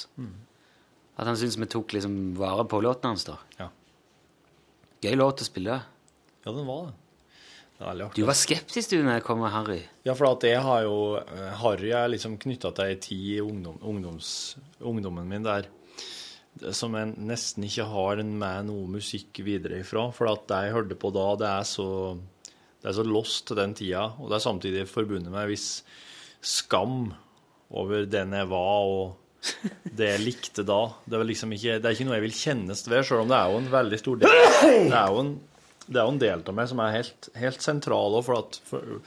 At 1.16 1.26
han 1.26 1.38
syntes 1.40 1.56
vi 1.56 1.70
tok 1.72 1.96
liksom 1.96 2.18
vare 2.36 2.68
på 2.68 2.82
låten 2.84 3.14
hans, 3.14 3.24
da. 3.24 3.38
Ja. 3.56 3.70
Gøy 5.04 5.14
låt 5.18 5.44
å 5.44 5.46
spille. 5.46 5.76
Ja, 6.44 6.50
den 6.52 6.66
var 6.66 6.88
det. 6.88 6.96
Det 7.78 8.08
Du 8.16 8.24
var 8.26 8.34
skeptisk 8.34 8.90
du 8.90 9.04
når 9.04 9.20
jeg 9.20 9.24
kom 9.28 9.38
med 9.38 9.52
Harry. 9.54 9.82
Ja, 10.02 10.16
for 10.18 10.32
at 10.32 10.42
jeg 10.42 10.58
har 10.64 10.82
jo 10.82 10.96
eh, 11.20 11.52
Harry 11.60 11.92
er 11.94 12.08
liksom 12.10 12.34
knytta 12.42 12.72
til 12.74 12.90
ei 12.90 12.96
tid 12.98 13.26
i 13.36 13.42
ungdom, 13.44 13.76
ungdoms, 13.86 14.30
ungdommen 14.82 15.28
min 15.30 15.46
der 15.46 15.68
som 16.74 16.96
jeg 16.98 17.12
nesten 17.22 17.68
ikke 17.68 17.86
har 17.86 18.22
med 18.26 18.66
noe 18.66 18.88
musikk 18.90 19.38
videre 19.46 19.78
ifra. 19.84 20.08
For 20.10 20.26
at 20.32 20.48
det 20.50 20.58
jeg 20.66 20.74
hørte 20.74 20.98
på 20.98 21.12
da, 21.14 21.28
det 21.38 21.52
er 21.52 21.68
så 21.70 21.88
det 22.78 22.92
er 22.92 22.94
så 22.94 23.04
lost 23.06 23.48
til 23.48 23.58
den 23.58 23.74
tida, 23.74 24.04
og 24.18 24.30
det 24.30 24.38
er 24.38 24.44
samtidig 24.44 24.84
forbundet 24.90 25.32
med 25.32 25.42
en 25.42 25.50
viss 25.50 25.70
skam 26.46 27.08
over 27.74 28.06
den 28.06 28.36
jeg 28.36 28.50
var, 28.52 28.86
og 28.86 29.16
det 29.98 30.08
jeg 30.12 30.24
likte 30.24 30.64
da. 30.66 30.80
Det 31.06 31.18
er, 31.18 31.26
liksom 31.28 31.52
ikke, 31.54 31.78
det 31.78 31.88
er 31.88 31.96
ikke 31.96 32.08
noe 32.08 32.18
jeg 32.18 32.26
vil 32.26 32.36
kjennes 32.40 32.84
ved, 32.88 33.04
sjøl 33.06 33.24
om 33.24 33.30
det 33.30 33.38
er 33.38 33.52
jo 33.52 33.60
en 33.62 33.70
veldig 33.72 34.00
stor 34.00 34.20
del 34.22 34.34
Det 34.34 34.98
er 34.98 35.12
jo 35.12 35.22
en, 35.22 35.32
er 35.88 36.00
jo 36.00 36.12
en 36.12 36.20
del 36.22 36.42
av 36.42 36.56
meg 36.58 36.70
som 36.70 36.82
er 36.84 36.96
helt, 36.96 37.30
helt 37.38 37.64
sentral 37.64 38.18
for, 38.26 38.42
at, 38.42 38.58
for, 38.68 38.98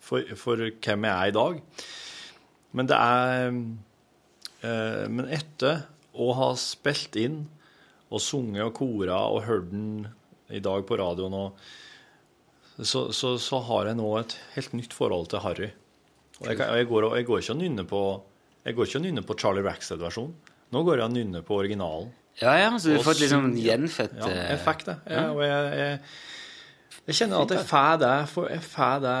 for, 0.00 0.36
for 0.38 0.62
hvem 0.70 1.08
jeg 1.08 1.16
er 1.16 1.32
i 1.32 1.36
dag. 1.36 1.58
Men 2.76 2.90
det 2.90 3.00
er 3.00 3.46
eh, 3.50 5.04
Men 5.08 5.32
etter 5.32 5.84
å 6.16 6.30
ha 6.36 6.52
spilt 6.60 7.16
inn 7.20 7.42
og 8.06 8.22
sunget 8.22 8.62
og 8.64 8.76
kora 8.78 9.18
og 9.28 9.44
hørt 9.48 9.72
den 9.72 10.06
i 10.54 10.62
dag 10.62 10.84
på 10.86 10.96
radioen, 10.96 11.34
og, 11.34 11.58
så, 12.78 13.08
så, 13.10 13.34
så 13.42 13.58
har 13.66 13.90
jeg 13.90 13.98
nå 13.98 14.06
et 14.20 14.36
helt 14.54 14.76
nytt 14.78 14.94
forhold 14.94 15.26
til 15.32 15.42
Harry. 15.42 15.68
Og 16.38 16.46
jeg, 16.52 16.60
jeg, 16.60 16.86
går, 16.88 17.08
jeg 17.16 17.26
går 17.26 17.42
ikke 17.42 17.56
og 17.56 17.60
nynner 17.60 17.88
på 17.88 18.02
jeg 18.66 18.74
går 18.76 18.88
ikke 18.90 18.98
og 19.00 19.04
nynner 19.06 19.24
på 19.26 19.36
Charlie 19.38 19.62
Rackstead-versjonen. 19.66 20.54
Nå 20.74 20.82
går 20.82 20.98
jeg 20.98 21.06
og 21.06 21.12
nynner 21.14 21.44
på 21.46 21.58
originalen. 21.60 22.08
Ja, 22.40 22.52
ja, 22.58 22.70
så 22.76 22.90
du 22.90 22.96
har 22.98 23.04
fått 23.06 23.20
liksom 23.22 23.52
gjenfødt 23.56 24.16
Ja, 24.18 24.28
jeg 24.28 24.56
eh, 24.58 24.62
fikk 24.66 24.82
det. 24.88 24.96
Jeg, 25.08 25.28
og 25.32 25.40
jeg, 25.46 25.68
jeg, 25.80 26.00
jeg 27.06 27.18
kjenner 27.20 27.44
at 27.46 27.54
jeg 27.54 27.68
får 27.70 28.00
det 28.02 28.10
jeg 28.12 28.64
får 28.66 28.98
det 29.06 29.14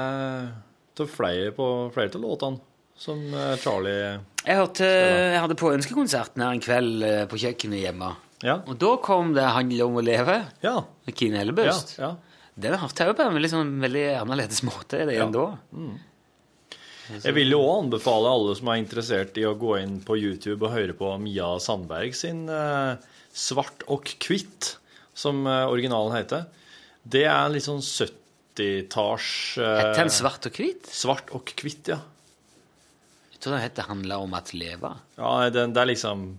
til 0.96 1.08
flere 1.12 1.52
på 1.56 1.68
flere 1.94 2.12
av 2.18 2.24
låtene 2.26 2.60
som 2.96 3.22
eh, 3.32 3.54
Charlie 3.62 3.96
Jeg 4.44 4.58
hørte 4.60 4.90
Jeg 4.90 5.40
hadde 5.46 5.56
på 5.62 5.72
ønskekonserten 5.78 6.44
her 6.44 6.56
en 6.58 6.64
kveld 6.64 7.06
eh, 7.08 7.22
på 7.30 7.40
kjøkkenet 7.40 7.82
hjemme. 7.86 8.10
Ja. 8.44 8.58
Og 8.68 8.76
da 8.80 8.92
kom 9.04 9.32
det 9.36 9.46
Handel 9.48 9.86
om 9.86 9.96
å 9.96 10.04
leve' 10.04 10.42
Ja. 10.64 10.76
med 11.06 11.16
Kine 11.16 11.38
ja, 11.38 11.44
Hellebust. 11.44 11.96
ja. 12.00 12.12
Den 12.56 12.76
hørte 12.80 13.04
jeg 13.04 13.12
jo 13.12 13.16
på 13.16 13.24
en 13.24 13.36
veldig, 13.36 13.52
sånn, 13.52 13.72
veldig 13.80 14.04
annerledes 14.22 14.62
måte 14.64 15.00
enn 15.04 15.12
Ja. 15.12 15.26
da. 15.32 15.46
Jeg 17.12 17.34
vil 17.36 17.52
jo 17.54 17.60
òg 17.62 17.84
anbefale 17.84 18.30
alle 18.32 18.54
som 18.58 18.70
er 18.72 18.80
interessert 18.80 19.36
i 19.38 19.44
å 19.46 19.54
gå 19.58 19.76
inn 19.78 20.00
på 20.04 20.16
YouTube 20.18 20.66
og 20.66 20.74
høre 20.74 20.96
på 20.96 21.12
Mia 21.22 21.52
Sandberg 21.62 22.16
sin 22.18 22.46
eh, 22.50 22.96
'Svart 23.36 23.84
og 23.92 24.08
kvitt', 24.22 24.76
som 25.16 25.44
eh, 25.46 25.64
originalen 25.68 26.16
heter. 26.16 26.46
Det 27.06 27.26
er 27.28 27.52
litt 27.52 27.66
sånn 27.66 27.82
70-talls 27.84 29.30
eh, 29.60 29.74
Hette 29.82 30.00
den 30.00 30.14
svart 30.14 30.48
og 30.48 30.58
hvit? 30.58 30.88
Svart 30.90 31.30
og 31.36 31.52
kvitt, 31.52 31.92
ja. 31.92 32.00
Jeg 33.34 33.42
tror 33.42 33.54
den 33.54 33.66
heter 33.66 33.86
'Handler 33.86 34.24
om 34.24 34.34
at 34.34 34.54
leve'. 34.56 34.96
Ja, 35.20 35.50
det, 35.50 35.68
det 35.76 35.82
er 35.82 35.92
liksom 35.92 36.30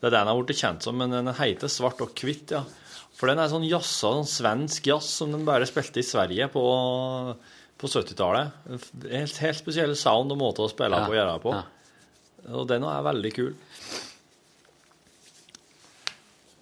Det 0.00 0.10
er 0.10 0.18
den 0.18 0.28
har 0.28 0.42
blitt 0.42 0.60
kjent 0.60 0.82
som, 0.84 0.98
men 0.98 1.14
den 1.14 1.30
heter 1.38 1.70
Svart 1.72 2.02
og 2.04 2.16
kvitt, 2.18 2.50
ja. 2.56 2.64
For 3.16 3.30
den 3.30 3.40
er 3.40 3.48
sånn 3.48 3.64
jazza, 3.64 4.10
sånn 4.12 4.28
svensk 4.28 4.90
jazz 4.90 5.08
som 5.20 5.30
den 5.32 5.46
bare 5.46 5.68
spilte 5.68 6.02
i 6.02 6.04
Sverige 6.04 6.50
på, 6.52 6.64
på 7.76 7.90
70-tallet. 7.92 8.52
Helt, 9.10 9.38
helt 9.42 9.58
spesiell 9.58 9.96
sound 9.98 10.32
og 10.32 10.40
måte 10.40 10.64
å 10.64 10.70
spille 10.72 11.00
på 11.04 11.12
og 11.12 11.18
gjøre 11.18 11.32
det 11.34 11.42
på. 11.44 11.54
Ja. 11.56 12.52
Og 12.56 12.68
den 12.70 12.86
er 12.86 13.06
veldig 13.06 13.32
kul. 13.36 13.54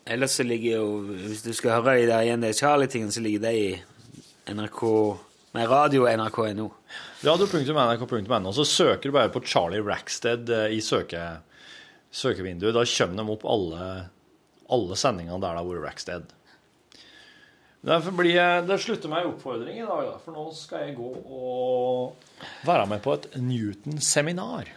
Ellers 0.05 0.37
så 0.37 0.45
ligger 0.45 0.83
jo 0.83 0.89
Hvis 1.17 1.43
du 1.45 1.55
skal 1.57 1.79
høre 1.79 1.95
de 1.97 2.09
der 2.11 2.27
igjen 2.27 2.43
de 2.45 2.51
Charlie-tingene, 2.53 3.13
så 3.13 3.23
ligger 3.25 3.47
de 3.47 3.53
i 3.57 4.53
NRK 4.53 4.83
Nei, 5.55 5.65
radio 5.71 6.09
nrk.no. 6.11 6.67
Radio.nrk.no. 7.23 8.53
Så 8.53 8.65
søker 8.67 9.07
du 9.07 9.15
bare 9.15 9.31
på 9.31 9.45
Charlie 9.47 9.79
Rackstead 9.87 10.51
eh, 10.51 10.73
i 10.75 10.81
søke, 10.83 11.21
søkevinduet. 12.11 12.75
Da 12.75 12.83
kommer 12.83 13.21
de 13.21 13.35
opp 13.37 13.45
alle, 13.47 13.85
alle 14.75 14.99
sendingene 14.99 15.39
der 15.39 15.55
det 15.55 15.63
har 15.63 15.69
vært 15.69 15.85
Rackstead. 15.87 16.35
Jeg, 17.85 18.65
Det 18.65 18.79
slutter 18.81 19.11
meg 19.13 19.27
en 19.27 19.35
oppfordring 19.35 19.77
i 19.77 19.85
dag, 19.85 20.07
da, 20.09 20.15
for 20.25 20.33
nå 20.33 20.47
skal 20.57 20.87
jeg 20.87 20.95
gå 20.97 21.11
og 21.21 22.15
være 22.65 22.87
med 22.89 23.03
på 23.05 23.13
et 23.19 23.27
Newton-seminar. 23.37 24.71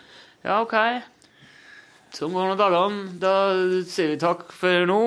Ja, 0.43 0.58
OK. 0.60 0.76
Sånn 2.18 2.36
går 2.36 2.51
nå 2.51 2.58
dagene. 2.60 3.16
Da 3.22 3.34
sier 3.88 4.12
vi 4.12 4.20
takk 4.20 4.49
for 4.55 4.84
nå. 4.89 4.99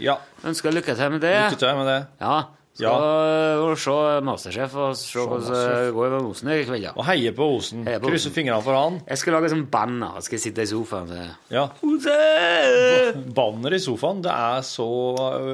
Ja, 0.00 0.16
Ønsker 0.46 0.72
lykke 0.72 0.94
til 0.96 1.10
med 1.16 1.24
det. 1.26 1.34
lykke 1.50 1.58
til 1.60 1.76
med 1.80 1.90
det. 1.90 2.00
Ja. 2.22 2.36
Skal 2.80 3.02
ja. 3.02 3.72
se 3.76 3.94
Masterchef 4.24 4.76
og 4.78 4.92
se 4.96 5.20
hvordan 5.20 5.50
det 5.50 5.90
går 5.96 6.12
med 6.14 6.28
Osen 6.30 6.52
i 6.54 6.60
kveld. 6.64 6.84
Ja. 6.86 6.92
Og 6.94 7.04
heie 7.08 7.32
på 7.36 7.48
Osen. 7.56 7.82
Heie 7.88 8.00
på 8.00 8.12
Krysse 8.12 8.30
fingrene 8.32 8.62
for 8.64 8.78
han. 8.78 9.00
Jeg 9.10 9.20
skal 9.20 9.36
lage 9.36 9.50
sånn 9.52 9.66
banner. 9.74 10.22
Skal 10.24 10.38
jeg 10.38 10.44
sitte 10.46 10.64
i 10.64 10.70
sofaen 10.70 11.10
og 11.10 11.50
Ja. 11.52 11.66
Banner 13.40 13.74
i 13.74 13.82
sofaen, 13.82 14.22
det 14.24 14.32
er 14.32 14.62
så 14.64 14.86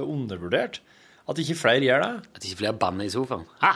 undervurdert 0.05 0.83
at 1.29 1.39
ikke 1.43 1.55
flere 1.59 1.81
gjør 1.83 2.03
det. 2.05 2.21
At 2.37 2.45
ikke 2.45 2.57
flere 2.63 2.73
banner 2.79 3.05
i 3.05 3.11
sofaen. 3.11 3.45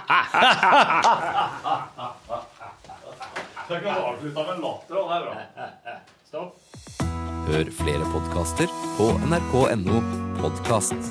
Tenk 3.70 3.84
å 3.86 3.88
avslutte 4.10 4.42
med 4.48 4.56
latter, 4.64 4.94
og 4.98 5.04
det 5.10 5.16
er 5.16 5.22
bra. 5.26 5.34
Stopp. 6.30 6.50
Hør 7.50 7.66
flere 7.80 8.04
podkaster 8.14 8.68
på 8.98 9.06
nrk.no 9.26 9.96
podkast. 10.42 11.02